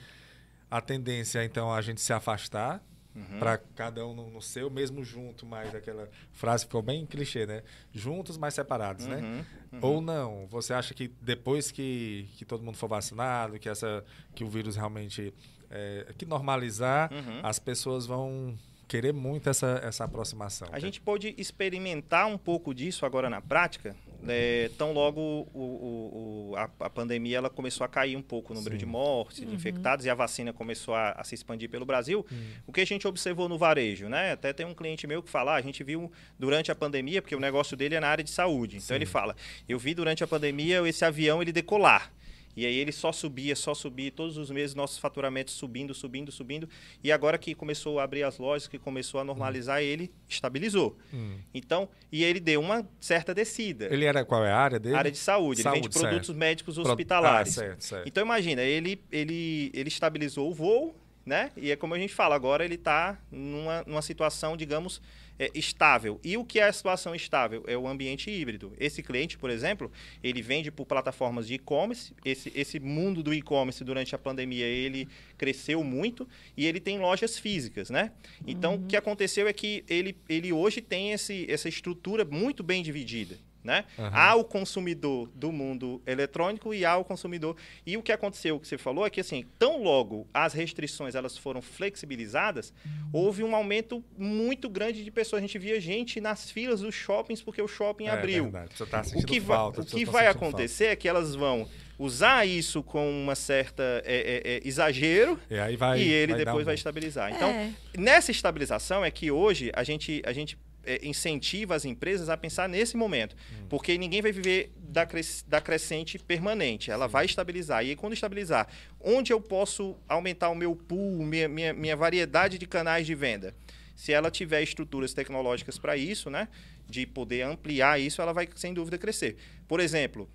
a 0.70 0.82
tendência 0.82 1.44
então, 1.44 1.74
a 1.74 1.82
gente 1.82 2.02
se 2.02 2.12
afastar 2.14 2.82
Uhum. 3.16 3.40
para 3.40 3.58
cada 3.76 4.06
um 4.06 4.14
no, 4.14 4.30
no 4.30 4.40
seu, 4.44 4.70
mesmo 4.70 5.04
junto, 5.04 5.44
mas 5.44 5.74
aquela 5.74 6.08
frase 6.34 6.66
ficou 6.66 6.84
bem 6.84 7.04
clichê, 7.04 7.48
né? 7.48 7.64
Juntos, 7.92 8.38
mas 8.38 8.54
separados, 8.54 9.08
né? 9.08 9.16
Uhum, 9.16 9.44
uhum. 9.74 9.80
Ou 9.82 10.02
não? 10.02 10.46
Você 10.52 10.72
acha 10.72 10.94
que 10.94 11.08
depois 11.20 11.72
que, 11.72 12.30
que 12.38 12.46
todo 12.46 12.64
mundo 12.64 12.78
for 12.78 12.88
vacinado, 12.88 13.58
que, 13.58 13.68
essa, 13.68 14.06
que 14.36 14.44
o 14.44 14.48
vírus 14.48 14.76
realmente 14.76 15.34
é, 15.72 16.14
que 16.16 16.28
normalizar, 16.28 17.12
Uhum. 17.12 17.40
as 17.42 17.58
pessoas 17.58 18.06
vão 18.06 18.56
querer 18.88 19.14
muito 19.14 19.50
essa, 19.50 19.82
essa 19.84 20.04
aproximação? 20.04 20.68
A 20.72 20.78
gente 20.78 21.02
pode 21.02 21.34
experimentar 21.40 22.28
um 22.28 22.38
pouco 22.38 22.72
disso 22.72 23.04
agora 23.04 23.32
na 23.32 23.42
prática. 23.42 23.96
Né? 24.22 24.70
tão 24.78 24.92
logo 24.94 25.20
o, 25.54 25.60
o- 25.60 26.50
o- 26.52 26.56
a, 26.56 26.70
a 26.82 26.90
pandemia 26.90 27.38
ela 27.38 27.50
começou 27.50 27.86
a 27.86 27.88
cair 27.88 28.16
um 28.16 28.22
pouco 28.22 28.52
o 28.54 28.56
número 28.56 28.74
Sim. 28.76 28.80
de 28.80 28.86
mortes, 28.86 29.40
de 29.46 29.54
infectados, 29.54 30.06
e 30.06 30.10
a 30.10 30.16
vacina 30.16 30.52
começou 30.52 30.94
a, 30.96 31.12
a 31.12 31.24
se 31.24 31.36
expandir 31.36 31.70
pelo 31.70 31.86
Brasil. 31.86 32.26
Hum. 32.32 32.36
O 32.66 32.72
que 32.74 32.82
a 32.82 32.86
gente 32.86 33.08
observou 33.08 33.48
no 33.48 33.58
varejo, 33.58 34.08
né? 34.10 34.32
Até 34.32 34.52
tem 34.54 34.66
um 34.66 34.74
cliente 34.74 35.06
meu 35.08 35.22
que 35.24 35.30
fala, 35.30 35.54
ah, 35.54 35.56
a 35.56 35.62
gente 35.62 35.84
viu 35.84 36.12
durante 36.38 36.72
a 36.72 36.76
pandemia, 36.76 37.22
porque 37.22 37.36
o 37.36 37.40
negócio 37.40 37.76
dele 37.78 37.96
é 37.96 38.00
na 38.00 38.08
área 38.08 38.24
de 38.24 38.30
saúde. 38.32 38.78
Então 38.78 38.96
ele 38.96 39.06
fala, 39.06 39.36
eu 39.68 39.78
vi 39.80 39.94
durante 39.94 40.24
a 40.24 40.28
pandemia 40.28 40.88
esse 40.88 41.04
avião 41.06 41.42
ele 41.42 41.52
decolar. 41.52 42.12
E 42.58 42.66
aí 42.66 42.76
ele 42.76 42.92
só 42.92 43.12
subia, 43.12 43.56
só 43.56 43.76
subia, 43.76 44.12
todos 44.12 44.36
os 44.36 44.50
meses 44.50 44.74
nossos 44.74 44.98
faturamentos 44.98 45.54
subindo, 45.54 45.94
subindo, 45.94 46.32
subindo. 46.32 46.68
E 47.04 47.12
agora 47.12 47.38
que 47.38 47.54
começou 47.54 48.00
a 48.00 48.04
abrir 48.04 48.24
as 48.24 48.40
lojas, 48.40 48.68
que 48.68 48.80
começou 48.80 49.20
a 49.22 49.24
normalizar, 49.24 49.80
ele 49.82 50.12
estabilizou. 50.28 50.98
Hum. 51.14 51.38
Então, 51.54 51.88
e 52.12 52.24
ele 52.24 52.40
deu 52.40 52.60
uma 52.60 52.86
certa 53.00 53.32
descida. 53.34 53.88
Ele 53.94 54.06
era 54.06 54.26
qual 54.26 54.44
é 54.44 54.52
a 54.52 54.58
área 54.58 54.80
dele? 54.80 54.96
área 54.96 55.12
de 55.12 55.18
saúde, 55.20 55.62
ele 55.62 55.70
vende 55.70 55.84
Saúde, 55.94 56.00
produtos 56.00 56.28
certo. 56.28 56.40
médicos 56.40 56.76
Pro- 56.76 56.90
hospitalares. 56.90 57.58
Ah, 57.58 57.62
certo, 57.62 57.82
certo. 57.84 58.08
Então 58.08 58.24
imagina, 58.24 58.64
ele, 58.64 59.00
ele, 59.12 59.72
ele 59.74 59.88
estabilizou 59.90 60.50
o 60.50 60.54
voo, 60.54 60.96
né? 61.24 61.52
E 61.56 61.70
é 61.72 61.76
como 61.76 61.94
a 61.94 62.00
gente 62.00 62.14
fala, 62.16 62.34
agora 62.36 62.66
ele 62.66 62.76
está 62.76 63.20
numa, 63.32 63.84
numa 63.86 64.02
situação, 64.02 64.58
digamos, 64.58 65.00
é, 65.40 65.52
estável. 65.54 66.20
E 66.24 66.38
o 66.38 66.46
que 66.46 66.60
é 66.60 66.64
a 66.64 66.74
situação 66.74 67.14
estável? 67.14 67.64
É 67.68 67.78
o 67.78 67.88
ambiente 67.88 68.30
híbrido. 68.30 68.74
Esse 68.80 69.04
cliente, 69.04 69.38
por 69.38 69.50
exemplo, 69.50 69.92
ele 70.24 70.42
vende 70.42 70.72
por 70.72 70.86
plataformas 70.86 71.48
de 71.48 71.56
e-commerce. 71.56 72.14
Esse, 72.24 72.52
esse 72.56 72.80
mundo 72.80 73.22
do 73.22 73.34
e-commerce 73.34 73.84
durante 73.84 74.16
a 74.16 74.18
pandemia, 74.18 74.66
ele 74.66 75.08
cresceu 75.38 75.84
muito 75.84 76.28
e 76.56 76.66
ele 76.66 76.80
tem 76.80 77.00
lojas 77.00 77.38
físicas, 77.38 77.90
né? 77.90 78.12
Então, 78.46 78.76
o 78.76 78.86
que 78.86 78.96
aconteceu 78.96 79.48
é 79.48 79.54
que 79.54 79.84
ele, 79.88 80.18
ele 80.28 80.52
hoje 80.52 80.82
tem 80.82 81.12
esse, 81.12 81.46
essa 81.50 81.70
estrutura 81.70 82.26
muito 82.26 82.64
bem 82.64 82.82
dividida. 82.82 83.38
Né? 83.68 83.84
Aham. 84.00 84.12
Há 84.14 84.36
o 84.36 84.46
consumidor 84.46 85.30
do 85.36 85.52
mundo 85.52 86.02
eletrônico 86.08 86.74
e 86.74 86.86
há 86.86 86.96
o 86.96 87.04
consumidor. 87.04 87.58
E 87.86 87.98
o 87.98 88.02
que 88.02 88.14
aconteceu, 88.14 88.56
o 88.56 88.60
que 88.62 88.66
você 88.68 88.78
falou, 88.78 89.06
é 89.06 89.10
que 89.10 89.20
assim, 89.20 89.44
tão 89.60 89.84
logo 89.84 90.26
as 90.34 90.54
restrições 90.54 91.16
elas 91.16 91.38
foram 91.38 91.62
flexibilizadas, 91.62 92.74
houve 93.12 93.44
um 93.44 93.54
aumento 93.54 94.02
muito 94.18 94.70
grande 94.70 95.04
de 95.04 95.12
pessoas. 95.12 95.40
A 95.40 95.46
gente 95.46 95.60
via 95.60 95.82
gente 95.82 96.22
nas 96.22 96.50
filas 96.50 96.80
dos 96.80 96.96
shoppings 96.96 97.42
porque 97.42 97.62
o 97.62 97.68
shopping 97.68 98.08
É, 98.08 98.12
abriu. 98.12 98.50
tá 98.86 99.02
O 99.14 99.26
que, 99.26 99.38
vai, 99.38 99.58
falta, 99.58 99.82
o 99.82 99.86
que 99.86 99.92
pessoas 99.92 100.14
vai 100.14 100.28
acontecer 100.28 100.86
é 100.86 100.96
que 100.96 101.10
elas 101.10 101.36
vão 101.36 101.68
usar 102.00 102.46
isso 102.48 102.82
com 102.82 103.10
uma 103.22 103.36
certa 103.36 103.84
é, 104.06 104.16
é, 104.46 104.54
é, 104.56 104.62
exagero 104.64 105.32
falta. 105.36 105.54
E 105.54 105.60
aí 105.60 105.76
vai. 105.76 106.00
e 106.00 106.08
ele 106.10 106.32
vai 106.34 106.46
depois 106.46 106.62
um 106.62 106.66
vai 106.66 106.76
estabilizar. 106.76 107.34
Então, 107.36 107.50
É. 107.50 107.74
nessa 107.98 108.32
estabilização 108.32 109.04
é 109.04 109.12
que 109.12 109.30
hoje 109.30 109.72
a 109.76 109.84
gente, 109.84 110.22
a 110.26 110.32
gente 110.32 110.58
é, 110.88 111.06
incentiva 111.06 111.76
as 111.76 111.86
empresas 111.86 112.30
a 112.30 112.38
pensar 112.38 112.68
nesse 112.68 112.96
momento. 112.98 113.36
Porque 113.70 113.98
ninguém 113.98 114.22
vai 114.22 114.32
viver 114.32 114.72
da, 114.78 115.06
cres- 115.06 115.46
da 115.48 115.62
crescente 115.62 116.18
permanente. 116.18 116.90
Ela 116.90 117.08
vai 117.08 117.26
estabilizar. 117.26 117.86
E 117.86 117.90
aí, 117.90 117.96
quando 117.96 118.14
estabilizar, 118.14 118.68
onde 119.00 119.32
eu 119.32 119.40
posso 119.40 119.96
aumentar 120.08 120.50
o 120.50 120.56
meu 120.56 120.76
pool, 120.76 121.24
minha, 121.24 121.48
minha, 121.48 121.74
minha 121.74 121.96
variedade 121.96 122.58
de 122.58 122.66
canais 122.66 123.06
de 123.06 123.14
venda? 123.14 123.54
Se 123.96 124.14
ela 124.14 124.32
tiver 124.32 124.62
estruturas 124.62 125.14
tecnológicas 125.14 125.78
para 125.78 125.98
isso, 125.98 126.30
né? 126.30 126.48
De 126.88 127.06
poder 127.06 127.42
ampliar 127.42 128.00
isso, 128.00 128.22
ela 128.22 128.32
vai, 128.32 128.48
sem 128.56 128.74
dúvida, 128.74 128.98
crescer. 128.98 129.36
Por 129.68 129.80
exemplo, 129.80 130.30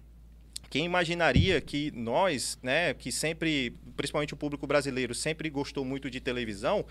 quem 0.69 0.85
imaginaria 0.85 1.61
que 1.61 1.91
nós, 1.91 2.59
né, 2.63 2.95
que 2.95 3.13
sempre, 3.13 3.77
principalmente 3.95 4.33
o 4.33 4.37
público 4.39 4.67
brasileiro, 4.67 5.15
sempre 5.15 5.51
gostou 5.51 5.85
muito 5.85 6.11
de 6.11 6.19
televisão, 6.19 6.85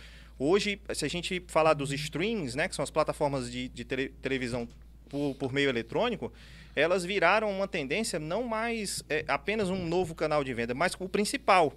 hoje, 0.43 0.79
se 0.93 1.05
a 1.05 1.07
gente 1.07 1.43
falar 1.47 1.73
dos 1.73 1.91
streams, 1.91 2.55
né, 2.55 2.67
que 2.67 2.75
são 2.75 2.83
as 2.83 2.89
plataformas 2.89 3.51
de, 3.51 3.67
de 3.69 3.83
tele- 3.85 4.09
televisão 4.21 4.67
por, 5.09 5.35
por 5.35 5.53
meio 5.53 5.69
eletrônico, 5.69 6.31
elas 6.75 7.03
viraram 7.03 7.49
uma 7.51 7.67
tendência 7.67 8.17
não 8.17 8.43
mais 8.43 9.03
é, 9.09 9.25
apenas 9.27 9.69
um 9.69 9.85
novo 9.85 10.15
canal 10.15 10.43
de 10.43 10.53
venda, 10.53 10.73
mas 10.73 10.93
o 10.99 11.09
principal. 11.09 11.73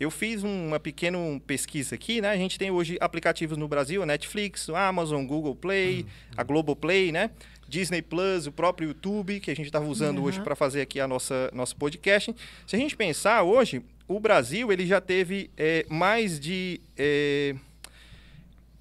Eu 0.00 0.10
fiz 0.12 0.42
uma 0.44 0.78
pequena 0.78 1.18
pesquisa 1.46 1.96
aqui, 1.96 2.20
né? 2.20 2.30
A 2.30 2.36
gente 2.36 2.56
tem 2.56 2.70
hoje 2.70 2.96
aplicativos 3.00 3.58
no 3.58 3.66
Brasil, 3.66 4.06
Netflix, 4.06 4.68
Amazon, 4.70 5.26
Google 5.26 5.56
Play, 5.56 6.06
a 6.36 6.42
Globoplay, 6.44 7.10
né? 7.10 7.30
Disney 7.68 8.00
Plus, 8.00 8.46
o 8.46 8.52
próprio 8.52 8.88
YouTube, 8.88 9.40
que 9.40 9.50
a 9.50 9.56
gente 9.56 9.66
estava 9.66 9.86
usando 9.86 10.22
hoje 10.22 10.38
Uhum. 10.38 10.44
para 10.44 10.54
fazer 10.54 10.80
aqui 10.82 11.00
a 11.00 11.08
nossa 11.08 11.50
nosso 11.52 11.74
podcast. 11.76 12.34
Se 12.66 12.76
a 12.76 12.78
gente 12.78 12.96
pensar 12.96 13.42
hoje, 13.42 13.82
o 14.06 14.18
Brasil 14.20 14.72
ele 14.72 14.86
já 14.86 15.00
teve 15.00 15.50
é, 15.56 15.84
mais 15.90 16.38
de 16.40 16.80
é, 16.96 17.54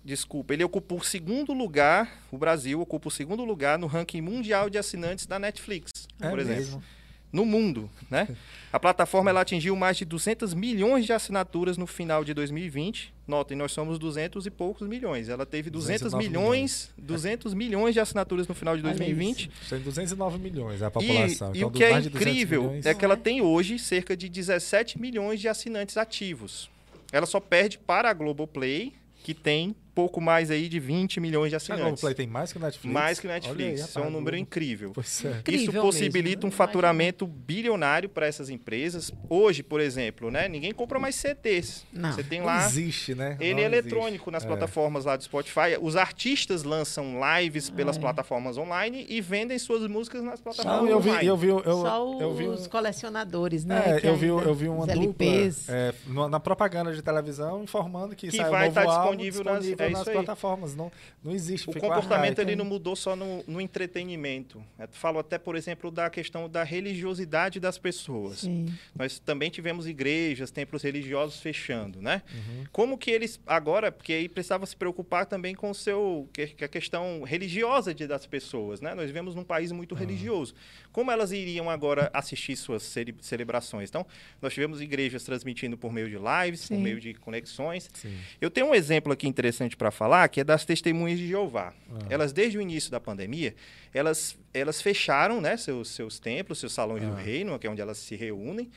Desculpa, 0.07 0.53
ele 0.53 0.63
ocupa 0.63 0.95
o 0.95 1.03
segundo 1.03 1.51
lugar, 1.51 2.23
o 2.31 2.37
Brasil 2.37 2.79
ocupa 2.79 3.09
o 3.09 3.11
segundo 3.11 3.43
lugar 3.43 3.77
no 3.77 3.87
ranking 3.87 4.21
mundial 4.21 4.69
de 4.69 4.77
assinantes 4.77 5.25
da 5.25 5.37
Netflix, 5.37 5.91
É 6.21 6.29
por 6.29 6.39
exemplo. 6.39 6.61
mesmo. 6.63 6.83
No 7.29 7.45
mundo, 7.45 7.89
né? 8.09 8.25
A 8.71 8.79
plataforma 8.79 9.29
ela 9.29 9.41
atingiu 9.41 9.75
mais 9.75 9.97
de 9.97 10.05
200 10.05 10.53
milhões 10.53 11.05
de 11.05 11.11
assinaturas 11.11 11.77
no 11.77 11.85
final 11.85 12.23
de 12.23 12.33
2020. 12.33 13.13
Notem, 13.27 13.57
nós 13.57 13.73
somos 13.73 13.99
200 13.99 14.45
e 14.45 14.49
poucos 14.49 14.87
milhões. 14.87 15.27
Ela 15.27 15.45
teve 15.45 15.69
200 15.69 16.03
209 16.13 16.29
milhões, 16.29 16.89
200 16.97 17.53
milhões 17.53 17.93
de 17.93 17.99
assinaturas 17.99 18.47
no 18.47 18.55
final 18.55 18.77
de 18.77 18.83
Olha 18.83 18.93
2020. 18.95 19.51
Tem 19.69 19.79
209 19.81 20.37
milhões 20.39 20.81
é 20.81 20.85
a 20.85 20.87
E, 20.87 20.91
população. 20.91 21.51
e 21.53 21.57
então, 21.57 21.67
o 21.67 21.71
dos 21.71 21.77
que 21.79 21.83
é 21.83 21.91
mais 21.91 22.03
de 22.05 22.09
200 22.11 22.31
incrível 22.31 22.61
milhões- 22.63 22.85
é 22.85 22.93
que 22.93 23.03
ela 23.03 23.17
tem 23.17 23.41
hoje 23.41 23.77
cerca 23.77 24.15
de 24.15 24.29
17 24.29 24.97
milhões 24.97 25.41
de 25.41 25.49
assinantes 25.49 25.97
ativos. 25.97 26.69
Ela 27.11 27.25
só 27.25 27.41
perde 27.41 27.77
para 27.77 28.09
a 28.09 28.13
Globoplay, 28.13 28.93
que 29.21 29.33
tem 29.33 29.75
pouco 29.97 30.21
mais 30.21 30.51
aí 30.51 30.69
de 30.69 30.79
20 30.79 31.19
milhões 31.19 31.49
de 31.49 31.55
A 31.55 31.57
assinantes. 31.57 31.83
Globoplay 31.85 32.13
tem 32.13 32.27
mais 32.27 32.51
que 32.51 32.59
o 32.59 32.61
Netflix? 32.61 32.93
Mais 32.93 33.19
que 33.19 33.27
Netflix. 33.27 33.81
aí, 33.81 33.87
Isso 33.87 33.97
é 33.99 34.01
um 34.03 34.11
número 34.11 34.37
incrível. 34.37 34.91
Pois 34.93 35.25
é. 35.25 35.39
Incrível 35.39 35.63
Isso 35.73 35.81
possibilita 35.81 36.37
mesmo, 36.45 36.49
um 36.49 36.51
faturamento 36.51 37.25
bilionário 37.25 38.07
para 38.07 38.27
essas 38.27 38.49
empresas. 38.51 39.11
Hoje, 39.27 39.63
por 39.63 39.81
exemplo, 39.81 40.29
né, 40.29 40.47
ninguém 40.47 40.71
compra 40.71 40.99
mais 40.99 41.15
CTs. 41.15 41.83
Não. 41.91 42.11
Você 42.13 42.23
tem 42.23 42.39
Não 42.39 42.45
lá. 42.45 42.63
existe, 42.67 43.15
né? 43.15 43.37
Ele 43.39 43.53
Não 43.55 43.59
é 43.59 43.63
existe. 43.65 43.77
eletrônico 43.87 44.29
nas 44.29 44.43
É. 44.43 44.47
plataformas 44.47 45.05
lá 45.05 45.15
do 45.17 45.23
Spotify. 45.23 45.77
Os 45.81 45.95
artistas 45.95 46.61
lançam 46.63 47.15
lives 47.39 47.69
pelas 47.71 47.97
É. 47.97 47.99
plataformas 47.99 48.55
online 48.57 49.05
e 49.09 49.19
vendem 49.19 49.57
suas 49.57 49.81
músicas 49.89 50.21
nas 50.23 50.39
Não, 50.39 50.43
plataformas 50.53 50.91
eu 50.91 50.99
vi, 50.99 51.09
online. 51.09 51.27
eu 51.27 51.37
vi, 51.37 51.47
eu, 51.47 51.63
Só 51.63 52.17
eu 52.21 52.35
vi, 52.35 52.47
os 52.47 52.67
colecionadores, 52.67 53.65
né? 53.65 53.99
é, 54.03 54.07
eu 54.07 54.15
vi, 54.15 54.29
ainda- 54.29 54.43
eu 54.43 54.53
vi 54.53 54.67
uma 54.69 54.85
dupla 54.85 55.25
é, 55.69 55.93
na 56.29 56.39
propaganda 56.39 56.93
de 56.93 57.01
televisão 57.01 57.63
informando 57.63 58.15
que, 58.15 58.27
Que 58.27 58.37
sai 58.37 58.49
vai 58.49 58.69
um 58.69 58.73
novo 58.73 58.79
estar 58.79 58.91
álbum 58.91 59.15
disponível 59.17 59.43
nas- 59.43 59.63
disponível 59.63 59.86
é 59.87 59.91
nas, 59.91 60.07
plataformas. 60.07 60.75
Não, 60.75 60.91
não 61.23 61.31
existe. 61.33 61.69
O 61.69 61.73
comportamento 61.73 62.39
ele 62.39 62.55
não 62.55 62.65
mudou 62.65 62.95
só 62.95 63.15
no, 63.15 63.43
no 63.47 63.61
entretenimento. 63.61 64.63
Eu 64.79 64.87
falo 64.91 65.19
até, 65.19 65.37
por 65.37 65.55
exemplo, 65.55 65.89
da 65.91 66.09
questão 66.09 66.49
da 66.49 66.63
religiosidade 66.63 67.59
das 67.59 67.77
pessoas. 67.77 68.39
Sim. 68.39 68.73
Nós 68.95 69.19
também 69.19 69.49
tivemos 69.49 69.87
igrejas, 69.87 70.51
templos 70.51 70.81
religiosos 70.83 71.39
fechando, 71.39 72.01
né? 72.01 72.21
Uhum. 72.33 72.63
Como 72.71 72.97
que 72.97 73.11
eles 73.11 73.39
agora, 73.45 73.91
porque 73.91 74.13
aí 74.13 74.27
precisava 74.27 74.65
se 74.65 74.75
preocupar 74.75 75.25
também 75.25 75.55
com 75.55 75.69
o 75.69 75.75
seu 75.75 76.27
que, 76.33 76.47
que 76.47 76.65
a 76.65 76.67
questão 76.67 77.23
religiosa 77.23 77.93
de, 77.93 78.07
das 78.07 78.25
pessoas, 78.25 78.81
né? 78.81 78.93
Nós 78.93 79.05
vivemos 79.07 79.35
num 79.35 79.43
país 79.43 79.71
muito 79.71 79.95
religioso. 79.95 80.53
Como 80.91 81.11
elas 81.11 81.31
iriam 81.31 81.69
agora 81.69 82.09
assistir 82.13 82.55
suas 82.55 82.83
cele- 82.83 83.15
celebrações? 83.21 83.89
Então, 83.89 84.05
nós 84.41 84.53
tivemos 84.53 84.81
igrejas 84.81 85.23
transmitindo 85.23 85.77
por 85.77 85.91
meio 85.93 86.09
de 86.09 86.17
lives, 86.17 86.61
por 86.67 86.75
Sim. 86.75 86.81
meio 86.81 86.99
de 86.99 87.13
conexões. 87.13 87.89
Sim. 87.93 88.17
Eu 88.41 88.49
tenho 88.49 88.67
um 88.67 88.75
exemplo 88.75 89.13
aqui 89.13 89.27
interessante 89.27 89.76
para 89.77 89.91
falar, 89.91 90.27
que 90.29 90.41
é 90.41 90.43
das 90.43 90.65
testemunhas 90.65 91.19
de 91.19 91.27
Jeová. 91.27 91.73
Ah. 91.89 91.99
Elas, 92.09 92.33
desde 92.33 92.57
o 92.57 92.61
início 92.61 92.89
da 92.91 92.99
pandemia, 92.99 93.55
elas, 93.93 94.37
elas 94.53 94.81
fecharam 94.81 95.39
né, 95.39 95.55
seus, 95.57 95.89
seus 95.89 96.19
templos, 96.19 96.59
seus 96.59 96.73
salões 96.73 97.03
do 97.03 97.11
Ah. 97.13 97.15
reino, 97.15 97.57
que 97.59 97.67
é 97.67 97.69
onde 97.69 97.81
elas 97.81 97.97
se 97.97 98.15
reúnem, 98.15 98.69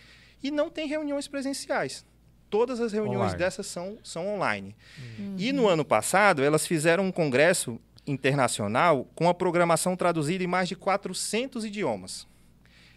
e 0.43 0.51
não 0.51 0.71
tem 0.71 0.87
reuniões 0.87 1.27
presenciais. 1.29 2.05
Todas 2.49 2.81
as 2.81 2.93
reuniões 2.93 3.27
Online. 3.33 3.39
dessas 3.39 3.67
são, 3.67 3.99
são 4.03 4.27
online. 4.27 4.75
Uhum. 5.19 5.37
E 5.39 5.53
no 5.53 5.69
ano 5.69 5.85
passado, 5.85 6.43
elas 6.43 6.67
fizeram 6.67 7.05
um 7.05 7.13
congresso 7.13 7.79
internacional 8.07 9.07
com 9.15 9.29
a 9.29 9.35
programação 9.35 9.97
traduzida 9.97 10.43
em 10.43 10.47
mais 10.47 10.69
de 10.69 10.75
400 10.77 11.65
idiomas. 11.65 12.27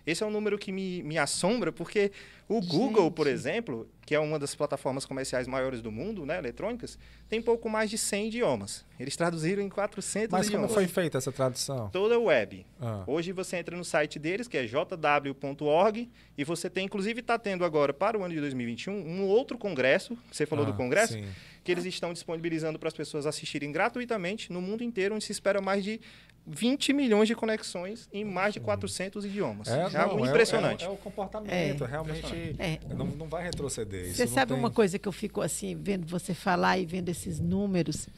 Esse 0.05 0.21
é 0.23 0.25
um 0.25 0.31
número 0.31 0.57
que 0.57 0.71
me, 0.71 1.01
me 1.03 1.17
assombra, 1.17 1.71
porque 1.71 2.11
o 2.49 2.59
Google, 2.59 3.05
Gente. 3.05 3.13
por 3.13 3.25
exemplo, 3.27 3.87
que 4.05 4.13
é 4.13 4.19
uma 4.19 4.37
das 4.37 4.53
plataformas 4.53 5.05
comerciais 5.05 5.47
maiores 5.47 5.81
do 5.81 5.89
mundo, 5.91 6.25
né, 6.25 6.37
eletrônicas, 6.37 6.99
tem 7.29 7.41
pouco 7.41 7.69
mais 7.69 7.89
de 7.89 7.97
100 7.97 8.27
idiomas. 8.27 8.85
Eles 8.99 9.15
traduziram 9.15 9.63
em 9.63 9.69
400 9.69 10.29
Mas 10.29 10.47
como 10.47 10.57
idiomas. 10.65 10.73
foi 10.73 10.87
feita 10.87 11.17
essa 11.17 11.31
tradução? 11.31 11.89
Toda 11.89 12.15
a 12.15 12.19
web. 12.19 12.65
Ah. 12.81 13.03
Hoje 13.07 13.31
você 13.31 13.55
entra 13.57 13.77
no 13.77 13.85
site 13.85 14.19
deles, 14.19 14.47
que 14.47 14.57
é 14.57 14.65
jw.org, 14.65 16.09
e 16.37 16.43
você 16.43 16.69
tem, 16.69 16.85
inclusive 16.85 17.21
está 17.21 17.39
tendo 17.39 17.63
agora, 17.63 17.93
para 17.93 18.17
o 18.19 18.23
ano 18.23 18.33
de 18.33 18.39
2021, 18.41 18.93
um 18.93 19.23
outro 19.25 19.57
congresso, 19.57 20.17
você 20.31 20.45
falou 20.45 20.65
Ah, 20.65 20.71
do 20.71 20.75
congresso, 20.75 21.13
sim. 21.13 21.25
que 21.63 21.71
eles 21.71 21.85
estão 21.85 22.11
disponibilizando 22.11 22.77
para 22.77 22.87
as 22.89 22.93
pessoas 22.93 23.25
assistirem 23.25 23.71
gratuitamente 23.71 24.51
no 24.51 24.61
mundo 24.61 24.83
inteiro, 24.83 25.15
onde 25.15 25.23
se 25.23 25.31
espera 25.31 25.61
mais 25.61 25.83
de 25.83 25.99
20 26.45 26.91
milhões 26.93 27.27
de 27.27 27.35
conexões 27.35 28.09
em 28.11 28.25
mais 28.25 28.53
de 28.53 28.59
400 28.59 29.23
idiomas. 29.25 29.67
É, 29.69 29.89
não, 29.89 30.01
algo 30.01 30.25
impressionante. 30.25 30.83
É, 30.83 30.87
o- 30.87 30.91
é 30.91 30.93
o 30.93 30.97
comportamento, 30.97 31.85
realmente 31.85 32.55
É. 32.59 32.79
não, 32.93 33.05
não 33.05 33.27
vai 33.27 33.43
retroceder. 33.43 34.05
Isso 34.05 34.15
Você 34.17 34.25
não 34.25 34.33
sabe 34.33 34.51
tem- 34.51 34.59
uma 34.59 34.69
coisa 34.71 34.99
que 34.99 35.07
eu 35.07 35.11
fico 35.13 35.41
assim, 35.41 35.75
vendo 35.81 36.05
você 36.05 36.33
falar 36.33 36.77
e 36.77 36.85
vendo 36.85 37.07
esses 37.09 37.39
números, 37.39 38.09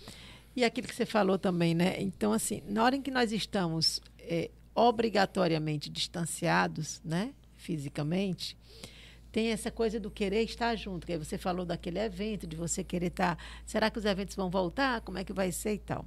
e 0.55 0.63
aquilo 0.63 0.87
que 0.87 0.95
você 0.95 1.05
falou 1.05 1.37
também, 1.37 1.75
né? 1.75 1.95
Então, 1.99 2.33
assim, 2.33 2.63
na 2.67 2.83
hora 2.83 2.95
em 2.95 3.01
que 3.01 3.11
nós 3.11 3.31
estamos 3.31 4.01
é, 4.19 4.49
obrigatoriamente 4.73 5.87
distanciados, 5.89 6.99
né? 7.05 7.31
Fisicamente, 7.55 8.57
tem 9.31 9.49
essa 9.51 9.69
coisa 9.69 9.99
do 9.99 10.09
querer 10.09 10.41
estar 10.43 10.75
junto, 10.75 11.05
que 11.05 11.13
aí 11.13 11.19
você 11.19 11.37
falou 11.37 11.65
daquele 11.65 11.99
evento, 11.99 12.47
de 12.47 12.55
você 12.55 12.83
querer 12.83 13.07
estar. 13.07 13.37
Será 13.65 13.91
que 13.91 13.99
os 13.99 14.05
eventos 14.05 14.35
vão 14.35 14.49
voltar? 14.49 15.01
Como 15.01 15.17
é 15.17 15.23
que 15.23 15.31
vai 15.33 15.51
ser 15.51 15.73
e 15.73 15.77
tal? 15.77 16.05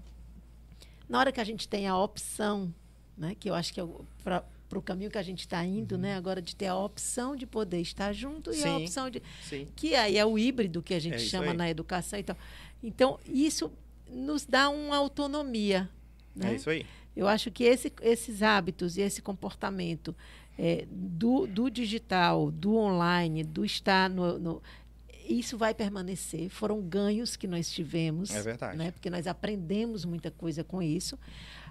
Na 1.08 1.18
hora 1.18 1.32
que 1.32 1.40
a 1.40 1.44
gente 1.44 1.66
tem 1.68 1.86
a 1.86 1.96
opção, 1.98 2.72
né? 3.16 3.34
Que 3.38 3.48
eu 3.50 3.54
acho 3.54 3.72
que 3.72 3.80
é 3.80 3.86
para 4.22 4.44
o 4.78 4.82
caminho 4.82 5.10
que 5.10 5.16
a 5.18 5.22
gente 5.22 5.40
está 5.40 5.64
indo, 5.64 5.96
né? 5.96 6.14
Agora 6.14 6.42
de 6.42 6.54
ter 6.54 6.66
a 6.66 6.76
opção 6.76 7.34
de 7.34 7.46
poder 7.46 7.80
estar 7.80 8.12
junto 8.12 8.50
e 8.52 8.58
a 8.58 8.62
Sim. 8.62 8.82
opção 8.84 9.08
de 9.10 9.22
Sim. 9.42 9.66
que 9.74 9.94
aí 9.94 10.18
é 10.18 10.24
o 10.26 10.38
híbrido 10.38 10.82
que 10.82 10.92
a 10.94 10.98
gente 11.00 11.16
É 11.16 11.18
chama 11.18 11.54
na 11.54 11.70
educação 11.70 12.18
e 12.18 12.22
tal. 12.22 12.36
Então, 12.82 13.18
isso 13.26 13.72
nos 14.10 14.44
dá 14.44 14.68
uma 14.68 14.96
autonomia. 14.96 15.88
Né? 16.36 16.52
É 16.52 16.54
isso 16.56 16.68
aí. 16.70 16.84
Eu 17.16 17.26
acho 17.26 17.50
que 17.50 17.64
esse- 17.64 17.92
esses 18.02 18.42
hábitos 18.42 18.96
e 18.96 19.00
esse 19.00 19.20
comportamento 19.22 20.14
é, 20.60 20.86
do, 20.90 21.46
do 21.46 21.70
digital, 21.70 22.50
do 22.50 22.76
online, 22.76 23.42
do 23.44 23.64
estar 23.64 24.10
no, 24.10 24.38
no- 24.38 24.62
Isso 25.28 25.58
vai 25.58 25.74
permanecer. 25.74 26.48
Foram 26.48 26.80
ganhos 26.80 27.36
que 27.36 27.46
nós 27.46 27.70
tivemos. 27.70 28.30
É 28.30 28.40
verdade. 28.42 28.76
Né? 28.78 28.90
Porque 28.90 29.10
nós 29.10 29.26
aprendemos 29.26 30.04
muita 30.04 30.30
coisa 30.30 30.64
com 30.64 30.82
isso. 30.82 31.18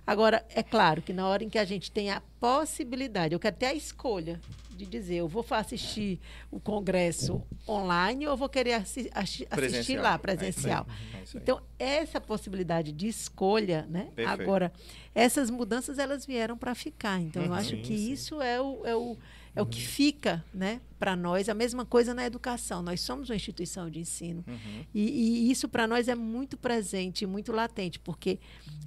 Agora, 0.05 0.45
é 0.49 0.63
claro 0.63 1.01
que 1.01 1.11
na 1.11 1.27
hora 1.27 1.43
em 1.43 1.49
que 1.49 1.57
a 1.57 1.65
gente 1.65 1.91
tem 1.91 2.09
a 2.11 2.21
possibilidade, 2.39 3.33
eu 3.33 3.39
quero 3.39 3.55
ter 3.57 3.65
a 3.65 3.73
escolha 3.73 4.39
de 4.71 4.85
dizer, 4.85 5.15
eu 5.15 5.27
vou 5.27 5.45
assistir 5.49 6.19
o 6.51 6.59
congresso 6.61 7.43
online 7.67 8.25
ou 8.27 8.37
vou 8.37 8.47
querer 8.47 8.73
assi- 8.73 9.09
assi- 9.13 9.43
assistir 9.43 9.47
Presencial. 9.49 10.03
lá, 10.03 10.09
É 10.11 10.13
aí. 10.13 10.19
presencial. 10.19 10.87
É 11.13 11.17
aí. 11.17 11.23
Então, 11.35 11.61
essa 11.77 12.21
possibilidade 12.21 12.91
de 12.93 13.07
escolha, 13.07 13.85
né? 13.89 14.07
Perfeito. 14.15 14.29
Agora, 14.41 14.71
essas 15.13 15.49
mudanças 15.49 15.97
elas 15.99 16.25
vieram 16.25 16.57
para 16.57 16.73
ficar. 16.75 17.19
Então, 17.19 17.41
eu 17.43 17.49
Uhum. 17.49 17.55
acho 17.55 17.75
que 17.77 17.93
isso 17.93 18.41
é 18.41 18.61
o, 18.61 18.85
é 18.85 18.95
o, 18.95 19.17
é 19.55 19.61
o 19.61 19.65
que 19.65 19.81
fica, 19.81 20.45
né, 20.53 20.79
para 20.97 21.15
nós. 21.15 21.49
A 21.49 21.53
mesma 21.53 21.85
coisa 21.85 22.13
na 22.13 22.25
educação. 22.25 22.81
Nós 22.81 23.01
somos 23.01 23.29
uma 23.29 23.35
instituição 23.35 23.89
de 23.89 23.99
ensino. 23.99 24.43
Uhum. 24.47 24.85
E, 24.93 25.47
e 25.47 25.51
isso 25.51 25.67
para 25.67 25.85
nós 25.85 26.07
é 26.07 26.15
muito 26.15 26.57
presente, 26.57 27.25
muito 27.25 27.51
latente, 27.51 27.99
porque 27.99 28.39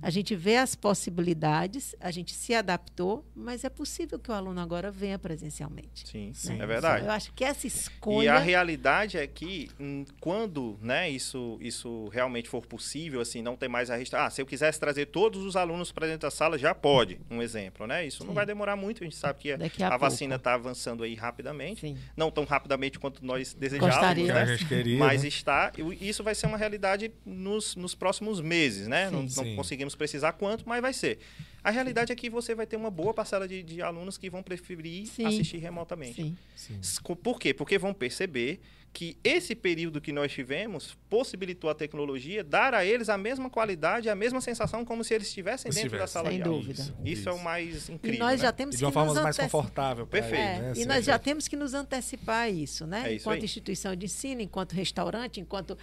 a 0.02 0.10
gente 0.10 0.34
vê 0.34 0.56
as 0.56 0.74
possibilidades, 0.74 1.94
a 2.00 2.10
gente 2.10 2.34
se 2.34 2.54
adaptou, 2.54 3.24
mas 3.34 3.64
é 3.64 3.68
possível 3.68 4.18
que 4.18 4.30
o 4.30 4.34
aluno 4.34 4.60
agora 4.60 4.90
venha 4.90 5.18
presencialmente. 5.18 6.08
Sim, 6.08 6.32
Sim. 6.34 6.60
é 6.60 6.66
verdade. 6.66 7.04
Eu 7.04 7.12
acho 7.12 7.32
que 7.32 7.44
essa 7.44 7.66
escolha. 7.66 8.24
E 8.24 8.28
a 8.28 8.38
realidade 8.38 9.18
é 9.18 9.26
que 9.26 9.70
hum, 9.78 10.04
quando 10.20 10.78
né, 10.80 11.10
isso, 11.10 11.58
isso 11.60 12.08
realmente 12.08 12.48
for 12.48 12.64
possível, 12.64 13.20
assim, 13.20 13.42
não 13.42 13.56
ter 13.56 13.68
mais 13.68 13.90
a 13.90 13.96
restrição. 13.96 14.26
Ah, 14.26 14.30
se 14.30 14.40
eu 14.40 14.46
quisesse 14.46 14.80
trazer 14.80 15.06
todos 15.06 15.44
os 15.44 15.56
alunos 15.56 15.92
para 15.92 16.06
dentro 16.06 16.22
da 16.22 16.30
sala, 16.30 16.58
já 16.58 16.74
pode, 16.74 17.20
um 17.30 17.42
exemplo, 17.42 17.86
né? 17.86 18.06
Isso 18.06 18.24
não 18.24 18.30
Sim. 18.30 18.34
vai 18.34 18.46
demorar 18.46 18.76
muito, 18.76 19.02
a 19.02 19.04
gente 19.04 19.16
sabe 19.16 19.38
que 19.38 19.52
a, 19.52 19.58
a 19.88 19.90
a 19.94 19.96
vacina 19.96 20.36
está 20.36 20.54
avançando 20.54 21.02
aí 21.04 21.14
rapidamente. 21.14 21.80
Sim. 21.80 21.96
Não 22.16 22.30
tão 22.30 22.44
rapidamente 22.44 22.98
quanto 22.98 23.24
nós 23.24 23.54
desejávamos, 23.54 24.28
né? 24.28 24.56
Mas 24.98 25.22
né? 25.22 25.28
está, 25.28 25.72
e 25.78 26.08
isso 26.08 26.22
vai 26.22 26.34
ser 26.34 26.46
uma 26.46 26.58
realidade 26.58 27.12
nos, 27.24 27.76
nos 27.76 27.94
próximos 27.94 28.40
meses, 28.40 28.86
né? 28.86 29.06
Sim. 29.06 29.12
Não, 29.12 29.22
não 29.22 29.28
Sim. 29.28 29.56
conseguimos 29.56 29.94
precisar 29.94 30.32
quanto, 30.32 30.68
mas 30.68 30.80
vai 30.80 30.92
ser. 30.92 31.18
A 31.62 31.70
realidade 31.70 32.10
é 32.12 32.16
que 32.16 32.30
você 32.30 32.54
vai 32.54 32.66
ter 32.66 32.76
uma 32.76 32.90
boa 32.90 33.12
parcela 33.12 33.46
de, 33.46 33.62
de 33.62 33.82
alunos 33.82 34.16
que 34.16 34.30
vão 34.30 34.42
preferir 34.42 35.06
Sim. 35.06 35.26
assistir 35.26 35.58
remotamente. 35.58 36.14
Sim. 36.56 36.80
Sim. 36.80 37.14
Por 37.22 37.38
quê? 37.38 37.52
Porque 37.52 37.78
vão 37.78 37.92
perceber 37.92 38.60
que 38.92 39.16
esse 39.22 39.54
período 39.54 40.00
que 40.00 40.12
nós 40.12 40.32
tivemos 40.32 40.98
possibilitou 41.08 41.70
a 41.70 41.74
tecnologia 41.74 42.42
dar 42.42 42.74
a 42.74 42.84
eles 42.84 43.08
a 43.08 43.16
mesma 43.16 43.48
qualidade, 43.48 44.08
a 44.08 44.16
mesma 44.16 44.40
sensação 44.40 44.84
como 44.84 45.04
se 45.04 45.14
eles 45.14 45.28
estivessem 45.28 45.70
dentro 45.70 45.96
da 45.96 46.06
sala 46.08 46.28
Sem 46.28 46.38
de 46.38 46.42
aula. 46.48 46.56
dúvida. 46.58 46.82
Isso, 46.82 46.94
Isso, 47.04 47.28
é 47.28 47.32
o 47.32 47.38
mais 47.38 47.88
E 47.88 47.92
incrível. 47.92 48.18
nós 48.18 48.40
né? 48.40 48.46
já 48.46 48.52
temos 48.52 48.74
E 48.74 48.78
de 48.78 48.84
uma 48.84 48.90
que 48.90 48.94
forma 48.94 49.14
nos 49.14 49.22
mais 49.22 49.38
anteci- 49.38 49.50
confortável. 49.52 50.06
Perfeito. 50.06 50.34
ele, 50.34 50.42
É, 50.42 50.60
né? 50.60 50.72
e 50.76 50.84
nós 50.86 51.04
já 51.04 51.18
temos 51.20 51.46
que 51.46 51.54
nos 51.54 51.72
antecipar 51.72 52.42
a 52.44 52.50
isso, 52.50 52.84
né? 52.86 53.02
É 53.10 53.12
isso 53.14 53.22
enquanto 53.22 53.38
aí. 53.38 53.44
instituição 53.44 53.94
de 53.94 54.06
ensino, 54.06 54.40
enquanto 54.40 54.72
restaurante, 54.72 55.40
enquanto, 55.40 55.78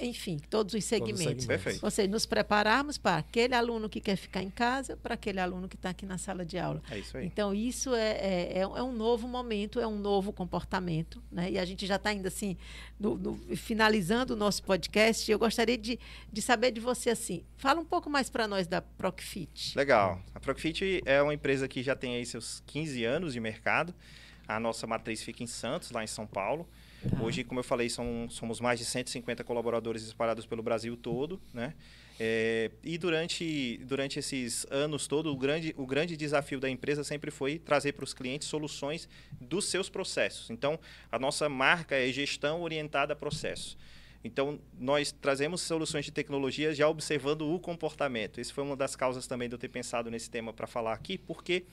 enfim, 0.00 0.38
todos 0.50 0.74
os 0.74 0.84
segmentos. 0.84 1.18
segmentos. 1.18 1.46
Perfeito. 1.46 1.84
Ou 1.84 1.90
seja, 1.90 2.08
nos 2.08 2.26
prepararmos 2.26 2.98
para 2.98 3.16
aquele 3.18 3.54
aluno 3.54 3.88
que 3.88 4.00
quer 4.00 4.16
ficar 4.16 4.42
em 4.42 4.50
casa, 4.50 4.96
para 4.96 5.14
aquele 5.14 5.40
aluno 5.40 5.68
que 5.68 5.76
está 5.76 5.90
aqui 5.90 6.06
na 6.06 6.18
sala 6.18 6.44
de 6.44 6.58
aula. 6.58 6.82
É 6.90 6.98
isso 6.98 7.16
aí. 7.16 7.26
Então, 7.26 7.54
isso 7.54 7.94
é, 7.94 8.10
é, 8.12 8.58
é 8.60 8.66
um- 8.66 8.76
é 8.76 8.92
novo 8.92 9.26
momento, 9.28 9.80
é 9.80 9.86
um 9.86 9.98
novo 9.98 10.32
comportamento. 10.32 11.22
Né? 11.30 11.52
E 11.52 11.58
a 11.58 11.64
gente 11.64 11.86
já 11.86 11.96
está 11.96 12.12
indo 12.12 12.26
assim, 12.28 12.56
no- 12.98 13.16
no- 13.16 13.56
finalizando 13.56 14.34
o 14.34 14.36
nosso 14.36 14.62
podcast. 14.62 15.30
Eu 15.30 15.38
gostaria 15.38 15.76
de, 15.78 15.98
de 16.32 16.42
saber 16.42 16.70
de 16.70 16.80
você 16.80 17.10
assim. 17.10 17.42
Fala 17.56 17.80
um 17.80 17.84
pouco 17.84 18.08
mais 18.10 18.28
para 18.30 18.46
nós 18.48 18.66
da 18.66 18.80
Procfit. 18.82 19.76
Legal. 19.76 20.20
A 20.34 20.40
Procfit 20.40 21.02
é 21.04 21.22
uma 21.22 21.34
empresa 21.34 21.66
que 21.68 21.82
já 21.82 21.94
tem 21.96 22.16
aí 22.16 22.26
seus 22.26 22.62
15 22.66 23.04
anos 23.04 23.32
de 23.32 23.40
mercado. 23.40 23.94
A 24.46 24.58
nossa 24.60 24.86
matriz 24.86 25.22
fica 25.22 25.42
em 25.42 25.46
Santos, 25.46 25.90
lá 25.90 26.02
em 26.02 26.06
São 26.06 26.26
Paulo. 26.26 26.68
Tá. 27.08 27.22
Hoje, 27.22 27.44
como 27.44 27.60
eu 27.60 27.64
falei, 27.64 27.88
são, 27.88 28.28
somos 28.30 28.60
mais 28.60 28.78
de 28.78 28.84
150 28.84 29.42
colaboradores 29.44 30.02
espalhados 30.02 30.46
pelo 30.46 30.62
Brasil 30.62 30.96
todo, 30.96 31.40
né? 31.52 31.74
É, 32.20 32.70
e 32.84 32.98
durante, 32.98 33.78
durante 33.84 34.18
esses 34.18 34.66
anos 34.70 35.06
todos, 35.06 35.32
o 35.32 35.36
grande, 35.36 35.74
o 35.76 35.86
grande 35.86 36.16
desafio 36.16 36.60
da 36.60 36.68
empresa 36.68 37.02
sempre 37.02 37.30
foi 37.30 37.58
trazer 37.58 37.92
para 37.92 38.04
os 38.04 38.14
clientes 38.14 38.46
soluções 38.46 39.08
dos 39.40 39.64
seus 39.64 39.88
processos. 39.88 40.50
Então, 40.50 40.78
a 41.10 41.18
nossa 41.18 41.48
marca 41.48 41.96
é 41.96 42.12
gestão 42.12 42.62
orientada 42.62 43.14
a 43.14 43.16
processo. 43.16 43.76
Então, 44.24 44.60
nós 44.78 45.10
trazemos 45.10 45.62
soluções 45.62 46.04
de 46.04 46.12
tecnologia 46.12 46.72
já 46.72 46.88
observando 46.88 47.42
o 47.42 47.58
comportamento. 47.58 48.40
Isso 48.40 48.54
foi 48.54 48.62
uma 48.62 48.76
das 48.76 48.94
causas 48.94 49.26
também 49.26 49.48
de 49.48 49.54
eu 49.54 49.58
ter 49.58 49.68
pensado 49.68 50.10
nesse 50.10 50.30
tema 50.30 50.52
para 50.52 50.66
falar 50.66 50.92
aqui, 50.92 51.18
porque 51.18 51.64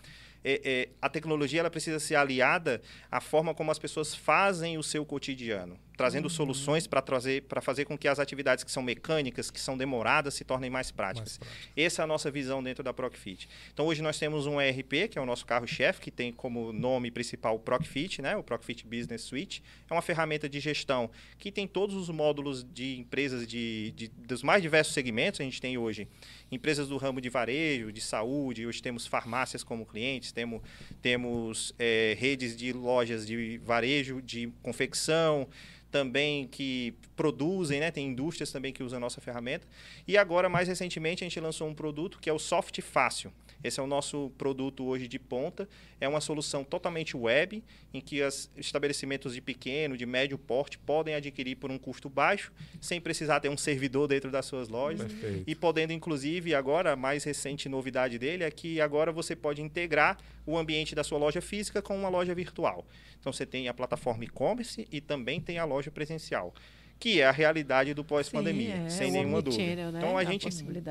é, 0.43 0.61
é, 0.63 0.89
a 1.01 1.09
tecnologia 1.09 1.59
ela 1.59 1.69
precisa 1.69 1.99
ser 1.99 2.15
aliada 2.15 2.81
à 3.11 3.19
forma 3.19 3.53
como 3.53 3.71
as 3.71 3.79
pessoas 3.79 4.15
fazem 4.15 4.77
o 4.77 4.83
seu 4.83 5.05
cotidiano, 5.05 5.77
trazendo 5.97 6.29
soluções 6.29 6.87
para 6.87 7.01
trazer 7.01 7.41
para 7.43 7.59
fazer 7.61 7.83
com 7.85 7.97
que 7.97 8.07
as 8.07 8.19
atividades 8.19 8.63
que 8.63 8.71
são 8.71 8.81
mecânicas, 8.81 9.51
que 9.51 9.59
são 9.59 9.77
demoradas, 9.77 10.33
se 10.33 10.45
tornem 10.45 10.69
mais 10.69 10.91
práticas. 10.91 11.37
Mais. 11.39 11.51
Essa 11.75 12.01
é 12.01 12.03
a 12.03 12.07
nossa 12.07 12.31
visão 12.31 12.63
dentro 12.63 12.81
da 12.83 12.93
Procfit. 12.93 13.49
Então 13.73 13.85
hoje 13.85 14.01
nós 14.01 14.17
temos 14.17 14.45
um 14.45 14.61
ERP, 14.61 15.09
que 15.11 15.19
é 15.19 15.21
o 15.21 15.25
nosso 15.25 15.45
carro-chefe, 15.45 15.99
que 15.99 16.11
tem 16.11 16.31
como 16.31 16.71
nome 16.71 17.11
principal 17.11 17.55
o 17.55 17.59
Procfit, 17.59 18.21
né? 18.21 18.37
o 18.37 18.43
Procfit 18.43 18.85
Business 18.87 19.23
Suite. 19.23 19.61
É 19.89 19.93
uma 19.93 20.01
ferramenta 20.01 20.47
de 20.47 20.59
gestão 20.61 21.09
que 21.37 21.51
tem 21.51 21.67
todos 21.67 21.95
os 21.95 22.09
módulos 22.09 22.63
de 22.63 22.97
empresas 22.97 23.45
de, 23.45 23.91
de- 23.91 24.07
dos 24.07 24.41
mais 24.41 24.61
diversos 24.61 24.93
segmentos. 24.93 25.41
A 25.41 25.43
gente 25.43 25.59
tem 25.59 25.77
hoje 25.77 26.07
empresas 26.51 26.87
do 26.87 26.95
ramo 26.97 27.19
de 27.19 27.29
varejo, 27.29 27.91
de 27.91 27.99
saúde, 28.01 28.65
hoje 28.65 28.81
temos 28.81 29.05
farmácias 29.05 29.63
como 29.63 29.85
clientes, 29.85 30.28
temos, 30.31 30.61
temos 31.01 31.73
eh, 31.77 32.17
redes 32.19 32.55
de 32.55 32.71
lojas 32.73 33.25
de 33.25 33.57
varejo, 33.59 34.21
de 34.21 34.51
confecção, 34.61 35.47
também 35.91 36.47
que 36.47 36.93
produzem, 37.15 37.79
né? 37.79 37.91
Tem 37.91 38.07
indústrias 38.07 38.51
também 38.51 38.71
que 38.71 38.83
usam 38.83 38.97
a 38.97 38.99
nossa 38.99 39.19
ferramenta. 39.19 39.67
E 40.07 40.17
agora, 40.17 40.47
mais 40.47 40.67
recentemente, 40.67 41.23
a 41.23 41.27
gente 41.27 41.39
lançou 41.39 41.67
um 41.67 41.73
produto 41.73 42.19
que 42.19 42.29
é 42.29 42.33
o 42.33 42.39
Soft 42.39 42.79
Fácil. 42.81 43.31
Esse 43.61 43.79
é 43.79 43.83
o 43.83 43.87
nosso 43.87 44.31
produto 44.37 44.85
hoje 44.85 45.07
de 45.07 45.19
ponta. 45.19 45.67
É 45.99 46.07
uma 46.07 46.21
solução 46.21 46.63
totalmente 46.63 47.17
web, 47.17 47.61
em 47.93 47.99
que 47.99 48.21
os 48.23 48.49
estabelecimentos 48.55 49.33
de 49.33 49.41
pequeno, 49.41 49.97
de 49.97 50.05
médio 50.05 50.37
porte 50.37 50.77
podem 50.77 51.13
adquirir 51.13 51.55
por 51.57 51.69
um 51.69 51.77
custo 51.77 52.09
baixo, 52.09 52.53
sem 52.79 53.01
precisar 53.01 53.41
ter 53.41 53.49
um 53.49 53.57
servidor 53.57 54.07
dentro 54.07 54.31
das 54.31 54.45
suas 54.45 54.69
lojas. 54.69 55.11
Perfeito. 55.11 55.43
E 55.45 55.55
podendo, 55.55 55.91
inclusive, 55.91 56.55
agora, 56.55 56.93
a 56.93 56.95
mais 56.95 57.25
recente 57.25 57.67
novidade 57.67 58.17
dele 58.17 58.45
é 58.45 58.51
que 58.51 58.79
agora 58.79 59.11
você 59.11 59.35
pode 59.35 59.61
integrar 59.61 60.17
o 60.45 60.57
ambiente 60.57 60.95
da 60.95 61.03
sua 61.03 61.17
loja 61.17 61.41
física 61.41 61.81
com 61.81 61.97
uma 61.97 62.07
loja 62.07 62.33
virtual. 62.33 62.87
Então, 63.19 63.33
você 63.33 63.45
tem 63.45 63.67
a 63.67 63.73
plataforma 63.73 64.23
e-commerce 64.23 64.87
e 64.89 65.01
também 65.01 65.41
tem 65.41 65.57
a 65.57 65.65
loja 65.65 65.78
presencial. 65.89 66.53
que 67.01 67.21
é 67.21 67.25
a 67.25 67.31
realidade 67.31 67.93
do 67.93 68.03
pós-pandemia, 68.03 68.73
é, 68.75 68.89
sem 68.89 69.09
o 69.09 69.13
nenhuma 69.13 69.41
dúvida. 69.41 69.89
né? 69.89 69.99
Então 69.99 70.17
a 70.17 70.19
A 70.19 70.23
gente, 70.25 70.45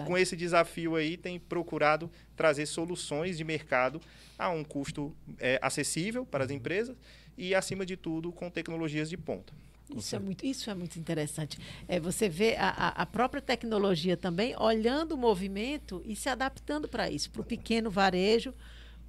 com 0.06 0.16
esse 0.16 0.34
desafio 0.34 0.96
aí, 0.96 1.18
tem 1.18 1.38
procurado 1.38 2.10
trazer 2.34 2.64
soluções 2.64 3.36
de 3.36 3.44
mercado 3.44 4.00
a 4.38 4.48
um 4.48 4.64
custo 4.64 5.14
é, 5.38 5.58
acessível 5.60 6.24
para 6.24 6.44
Uhum. 6.44 6.46
as 6.46 6.50
empresas 6.50 6.96
e, 7.36 7.54
acima 7.54 7.84
de 7.84 7.94
tudo, 7.94 8.32
com 8.32 8.48
tecnologias 8.48 9.10
de 9.10 9.18
ponta. 9.18 9.52
Isso 9.94 10.16
é, 10.16 10.18
muito, 10.18 10.46
isso 10.46 10.70
é 10.70 10.74
muito 10.74 10.98
interessante. 10.98 11.58
É, 11.86 12.00
você 12.00 12.26
vê 12.26 12.56
a- 12.56 12.88
a 12.96 13.04
própria 13.04 13.42
tecnologia 13.42 14.16
também 14.16 14.54
olhando 14.58 15.12
o 15.12 15.18
movimento 15.18 16.00
e 16.06 16.16
se 16.16 16.30
adaptando 16.30 16.88
para 16.88 17.10
isso, 17.10 17.30
para 17.30 17.42
o 17.42 17.44
pequeno 17.44 17.90
varejo, 17.90 18.54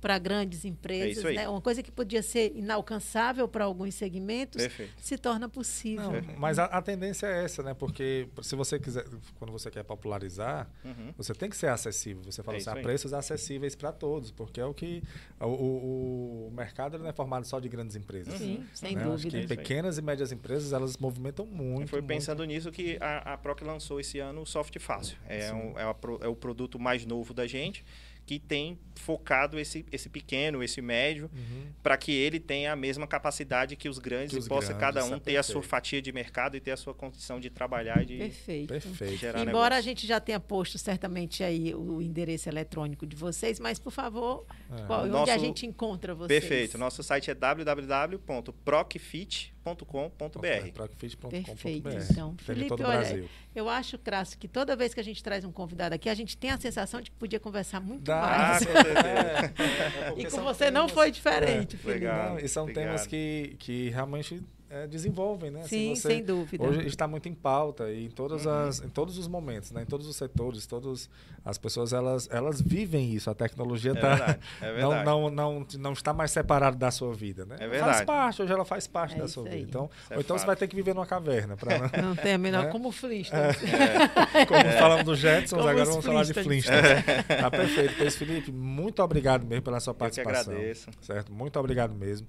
para 0.02 0.18
grandes 0.18 0.66
empresas. 0.66 1.24
aí. 1.26 1.36
né? 1.36 1.48
Uma 1.50 1.62
coisa 1.62 1.84
que 1.84 1.92
podia 1.92 2.22
ser 2.24 2.52
inalcançável 2.56 3.48
para 3.48 3.66
alguns 3.66 3.96
segmentos 3.96 4.62
Perfeito. 4.62 4.94
se 4.98 5.18
torna 5.18 5.48
possível. 5.50 6.12
Não, 6.12 6.22
mas 6.38 6.58
a, 6.60 6.66
a 6.66 6.82
tendência 6.82 7.28
é 7.28 7.44
essa, 7.44 7.62
né? 7.64 7.74
Porque 7.74 8.28
se 8.42 8.56
você 8.56 8.80
quiser, 8.80 9.06
quando 9.38 9.52
você 9.52 9.70
quer 9.70 9.84
popularizar, 9.84 10.70
Uhum. 10.84 11.14
você 11.18 11.34
tem 11.34 11.50
que 11.50 11.58
ser 11.58 11.68
acessível. 11.68 12.24
Você 12.24 12.42
fala 12.44 12.56
É 12.56 12.58
assim, 12.58 12.64
isso 12.64 12.70
a 12.70 12.74
aí. 12.76 12.84
preços 12.84 13.14
acessíveis 13.14 13.76
para 13.76 13.92
todos, 13.92 14.32
porque 14.32 14.60
é 14.62 14.66
o 14.66 14.74
que 14.74 15.04
o, 15.40 15.46
o- 15.46 16.48
o 16.48 16.52
mercado 16.52 16.98
não 16.98 17.08
é 17.08 17.14
formado 17.14 17.46
só 17.46 17.60
de 17.60 17.68
grandes 17.70 17.96
empresas. 17.96 18.34
Sim, 18.36 18.66
sem 18.74 18.96
né? 18.96 19.02
Acho 19.02 19.12
dúvida. 19.12 19.30
que 19.32 19.44
Isso 19.44 19.52
aí. 19.54 19.58
pequenas 19.58 19.98
e 19.98 20.02
médias 20.02 20.32
empresas 20.32 20.74
elas 20.74 20.98
movimentam 20.98 21.46
muito. 21.46 21.90
Foi 21.90 22.00
muito. 22.00 22.08
pensando 22.08 22.44
nisso 22.46 22.72
que 22.72 22.98
a, 23.02 23.34
a 23.34 23.38
Proc 23.38 23.62
lançou 23.62 24.00
esse 24.00 24.20
ano 24.20 24.42
o 24.42 24.46
Soft 24.46 24.78
Fácil. 24.80 25.18
É, 25.28 25.52
um- 25.54 25.78
é, 25.78 25.84
a 25.84 25.96
é 26.22 26.28
o 26.28 26.36
produto 26.36 26.80
mais 26.80 27.06
novo 27.06 27.34
da 27.34 27.46
gente 27.48 27.84
que 28.30 28.38
tem 28.38 28.78
focado 28.96 29.58
esse, 29.58 29.84
esse 29.92 30.08
pequeno, 30.08 30.62
esse 30.62 30.80
médio, 30.84 31.32
Uhum. 31.34 31.64
para 31.82 31.98
que 31.98 32.12
ele 32.12 32.40
tenha 32.40 32.72
a 32.72 32.76
mesma 32.76 33.08
capacidade 33.08 33.76
que 33.76 33.90
os 33.90 33.98
grandes 33.98 34.34
Que 34.34 34.38
os 34.38 34.46
e 34.46 34.50
possa 34.50 34.68
grandes, 34.68 34.82
cada 34.86 35.04
um 35.06 35.16
é 35.16 35.20
ter 35.20 35.36
a 35.38 35.42
sua 35.42 35.56
perfeito. 35.56 35.70
fatia 35.72 36.00
de 36.00 36.12
mercado 36.12 36.56
e 36.56 36.60
ter 36.60 36.70
a 36.70 36.78
sua 36.78 36.94
condição 36.94 37.40
de 37.40 37.50
trabalhar 37.50 38.04
e 38.04 38.06
de 38.06 38.18
Perfeito. 38.18 38.68
Perfeito. 38.68 39.16
gerar 39.18 39.40
Embora 39.42 39.74
a 39.76 39.78
negócio. 39.78 39.84
gente 39.84 40.06
já 40.06 40.20
tenha 40.20 40.40
posto 40.40 40.78
certamente 40.78 41.44
aí 41.44 41.74
o 41.74 42.00
endereço 42.04 42.48
eletrônico 42.50 43.08
de 43.08 43.16
vocês, 43.16 43.60
mas 43.60 43.80
por 43.80 43.90
favor, 43.92 44.46
É. 44.78 44.82
qual- 44.86 45.02
onde 45.02 45.10
Nosso- 45.12 45.32
a 45.32 45.38
gente 45.40 45.66
encontra 45.66 46.14
vocês? 46.14 46.40
Perfeito. 46.40 46.78
Nosso 46.78 47.02
site 47.02 47.32
é 47.32 47.34
www.procfit.com.br. 47.34 49.59
Procfit.com.br. 49.64 51.30
Perfeito, 51.30 51.90
então. 52.12 52.36
Em 52.40 52.44
Felipe, 52.44 52.68
todo 52.70 52.84
olha, 52.84 52.98
Brasil. 53.00 53.30
Eu 53.56 53.68
acho, 53.70 53.98
Crasso, 53.98 54.38
que 54.38 54.48
toda 54.48 54.76
vez 54.76 54.94
que 54.94 55.00
a 55.00 55.04
gente 55.04 55.22
traz 55.24 55.44
um 55.46 55.52
convidado 55.52 55.94
aqui, 55.96 56.10
a 56.10 56.14
gente 56.14 56.38
tem 56.38 56.52
a 56.52 56.58
sensação 56.58 57.02
de 57.02 57.12
que 57.12 57.18
podia 57.18 57.40
conversar 57.40 57.80
muito 57.80 58.04
Dá. 58.04 58.22
Mais. 58.22 58.66
com 58.66 58.72
e 60.20 60.26
com 60.26 60.42
você 60.44 60.72
não 60.72 60.82
temas- 60.88 60.92
foi 60.94 61.12
diferente, 61.12 61.76
É, 61.76 61.80
Felipe. 61.80 61.88
legal. 61.88 62.30
Não, 62.32 62.40
e 62.40 62.48
são 62.48 62.64
Obrigado. 62.64 62.86
temas 62.86 63.08
que, 63.08 63.56
que 63.60 63.90
realmente 63.90 64.42
é, 64.70 64.86
desenvolvem, 64.86 65.50
né? 65.50 65.64
Sim, 65.64 65.96
você- 65.96 66.08
sem 66.10 66.24
dúvida. 66.24 66.64
Hoje 66.64 66.86
está 66.86 67.08
muito 67.08 67.28
em 67.28 67.34
pauta 67.34 67.90
e 67.92 68.06
em, 68.06 68.10
todas 68.10 68.46
Uhum. 68.46 68.52
as, 68.68 68.80
em 68.82 68.90
todos 68.90 69.18
os 69.18 69.28
momentos, 69.28 69.72
né? 69.72 69.82
em 69.82 69.86
todos 69.86 70.08
os 70.08 70.16
setores, 70.16 70.68
todos 70.68 71.10
as 71.44 71.58
pessoas 71.58 71.92
elas, 71.92 72.28
elas 72.32 72.62
vivem 72.62 73.12
isso. 73.14 73.30
A 73.32 73.34
tecnologia 73.34 73.92
É 73.92 73.96
tá, 73.96 74.10
verdade, 74.10 74.40
é 74.62 74.66
não, 74.82 74.90
verdade. 74.90 75.06
não, 75.06 75.30
não, 75.32 75.68
não 75.80 75.94
está 75.94 76.14
mais 76.14 76.30
separada 76.32 76.78
da 76.78 76.92
sua 76.92 77.14
vida. 77.16 77.46
Né? 77.46 77.56
É 77.56 77.68
Faz 77.68 77.72
verdade. 77.72 78.06
parte, 78.06 78.42
hoje 78.44 78.54
ela 78.54 78.64
faz 78.66 78.86
parte 78.86 79.16
É 79.16 79.18
da 79.20 79.28
sua 79.28 79.46
aí. 79.48 79.58
vida. 79.58 79.70
Então, 79.70 79.90
é 80.10 80.16
ou 80.16 80.22
então 80.22 80.38
você 80.38 80.46
vai 80.46 80.56
ter 80.56 80.68
que 80.68 80.76
viver 80.76 80.94
numa 80.94 81.06
caverna. 81.08 81.58
Pra, 81.58 81.78
não- 82.02 82.10
Não 82.10 82.16
tem 82.16 82.34
a 82.34 82.38
menor. 82.38 82.66
Né? 82.66 82.72
Como 82.72 82.90
o 82.90 82.92
Flintstones. 82.92 83.58
Como 84.48 84.72
falamos 84.78 85.04
dos 85.06 85.18
Jetsons, 85.20 85.58
Como 85.58 85.68
agora 85.68 85.84
os 85.84 85.90
vamos 85.90 86.06
falar 86.06 86.24
de 86.24 86.34
Flintstones. 86.34 87.04
Tá 87.42 87.50
perfeito. 87.50 87.96
Pois, 87.98 88.16
Felipe, 88.16 88.52
muito 88.52 89.02
obrigado 89.02 89.46
mesmo 89.48 89.64
pela 89.64 89.80
sua 89.80 89.94
que 89.96 90.00
participação. 90.00 90.54
agradeço. 90.54 90.90
Certo? 91.02 91.32
Muito 91.34 91.60
obrigado 91.60 91.96
mesmo. 91.96 92.28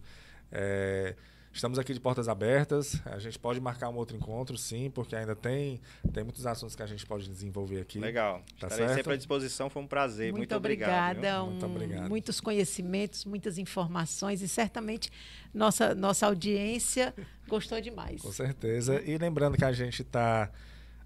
É, 0.53 1.15
estamos 1.53 1.79
aqui 1.79 1.93
de 1.93 2.01
portas 2.01 2.29
abertas. 2.29 3.01
A 3.07 3.19
gente 3.19 3.39
pode 3.39 3.61
marcar 3.61 3.89
um 3.89 3.97
outro 3.97 4.17
encontro, 4.17 4.57
sim, 4.57 4.91
porque 4.91 5.15
ainda 5.17 5.35
tem, 5.35 5.81
tem 6.13 6.23
muitos 6.25 6.47
assuntos 6.47 6.75
que 6.77 6.83
a 6.83 6.87
gente 6.87 7.05
pode 7.07 7.29
desenvolver 7.29 7.81
aqui. 7.81 7.99
Legal. 7.99 8.39
Tá 8.59 8.67
Estarei 8.69 8.79
certo? 8.87 8.95
sempre 8.97 9.13
à 9.15 9.17
disposição. 9.17 9.69
Foi 9.71 9.83
um 9.83 9.87
prazer. 9.87 10.27
Muito, 10.33 10.39
Muito 10.39 10.57
obrigado. 10.57 11.11
obrigada. 11.17 11.45
Muito 11.45 11.67
um- 11.67 11.71
obrigado. 11.71 12.09
Muitos 12.09 12.41
conhecimentos, 12.41 13.25
muitas 13.25 13.59
informações 13.59 14.43
e 14.43 14.49
certamente 14.49 15.11
nossa, 15.53 15.95
nossa 15.95 16.27
audiência 16.27 17.15
gostou 17.49 17.81
demais. 17.81 18.23
Com 18.23 18.33
certeza. 18.33 19.01
E 19.03 19.19
lembrando 19.19 19.57
que 19.57 19.65
a 19.65 19.73
gente 19.73 20.03
está 20.03 20.51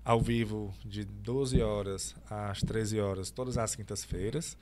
ao 0.04 0.20
vivo 0.20 0.74
de 0.84 1.04
12 1.04 1.62
horas 1.62 2.14
às 2.28 2.60
13 2.60 3.00
horas, 3.00 3.30
todas 3.30 3.56
as 3.56 3.74
quintas-feiras. 3.74 4.56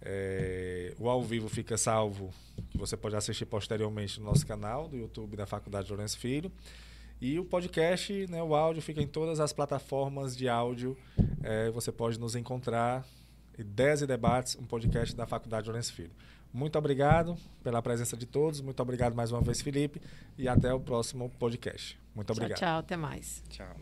É, 0.00 0.94
o 0.98 1.08
ao 1.08 1.22
vivo 1.22 1.48
fica 1.48 1.76
salvo, 1.76 2.32
que 2.70 2.78
você 2.78 2.96
pode 2.96 3.16
assistir 3.16 3.46
posteriormente 3.46 4.20
no 4.20 4.26
nosso 4.26 4.46
canal 4.46 4.88
do 4.88 4.96
YouTube 4.96 5.36
da 5.36 5.46
Faculdade 5.46 5.88
Lourenço 5.90 6.18
Filho. 6.18 6.50
E 7.20 7.38
o 7.38 7.44
podcast, 7.44 8.26
né, 8.28 8.42
o 8.42 8.54
áudio, 8.54 8.80
fica 8.80 9.02
em 9.02 9.06
todas 9.06 9.40
as 9.40 9.52
plataformas 9.52 10.36
de 10.36 10.48
áudio. 10.48 10.96
É, 11.42 11.70
você 11.70 11.90
pode 11.90 12.18
nos 12.18 12.36
encontrar. 12.36 13.04
Ideias 13.58 14.02
e 14.02 14.06
Debates, 14.06 14.56
um 14.56 14.64
podcast 14.64 15.16
da 15.16 15.26
Faculdade 15.26 15.66
Lourenço 15.66 15.92
Filho. 15.92 16.12
Muito 16.52 16.78
obrigado 16.78 17.36
pela 17.62 17.82
presença 17.82 18.16
de 18.16 18.24
todos. 18.24 18.60
Muito 18.60 18.80
obrigado 18.80 19.14
mais 19.14 19.32
uma 19.32 19.40
vez, 19.40 19.60
Felipe. 19.60 20.00
E 20.36 20.48
até 20.48 20.72
o 20.72 20.80
próximo 20.80 21.28
podcast. 21.38 21.98
Muito 22.14 22.28
Tchau, 22.28 22.36
obrigado. 22.36 22.58
tchau. 22.58 22.78
Até 22.78 22.96
mais. 22.96 23.42
Tchau. 23.48 23.76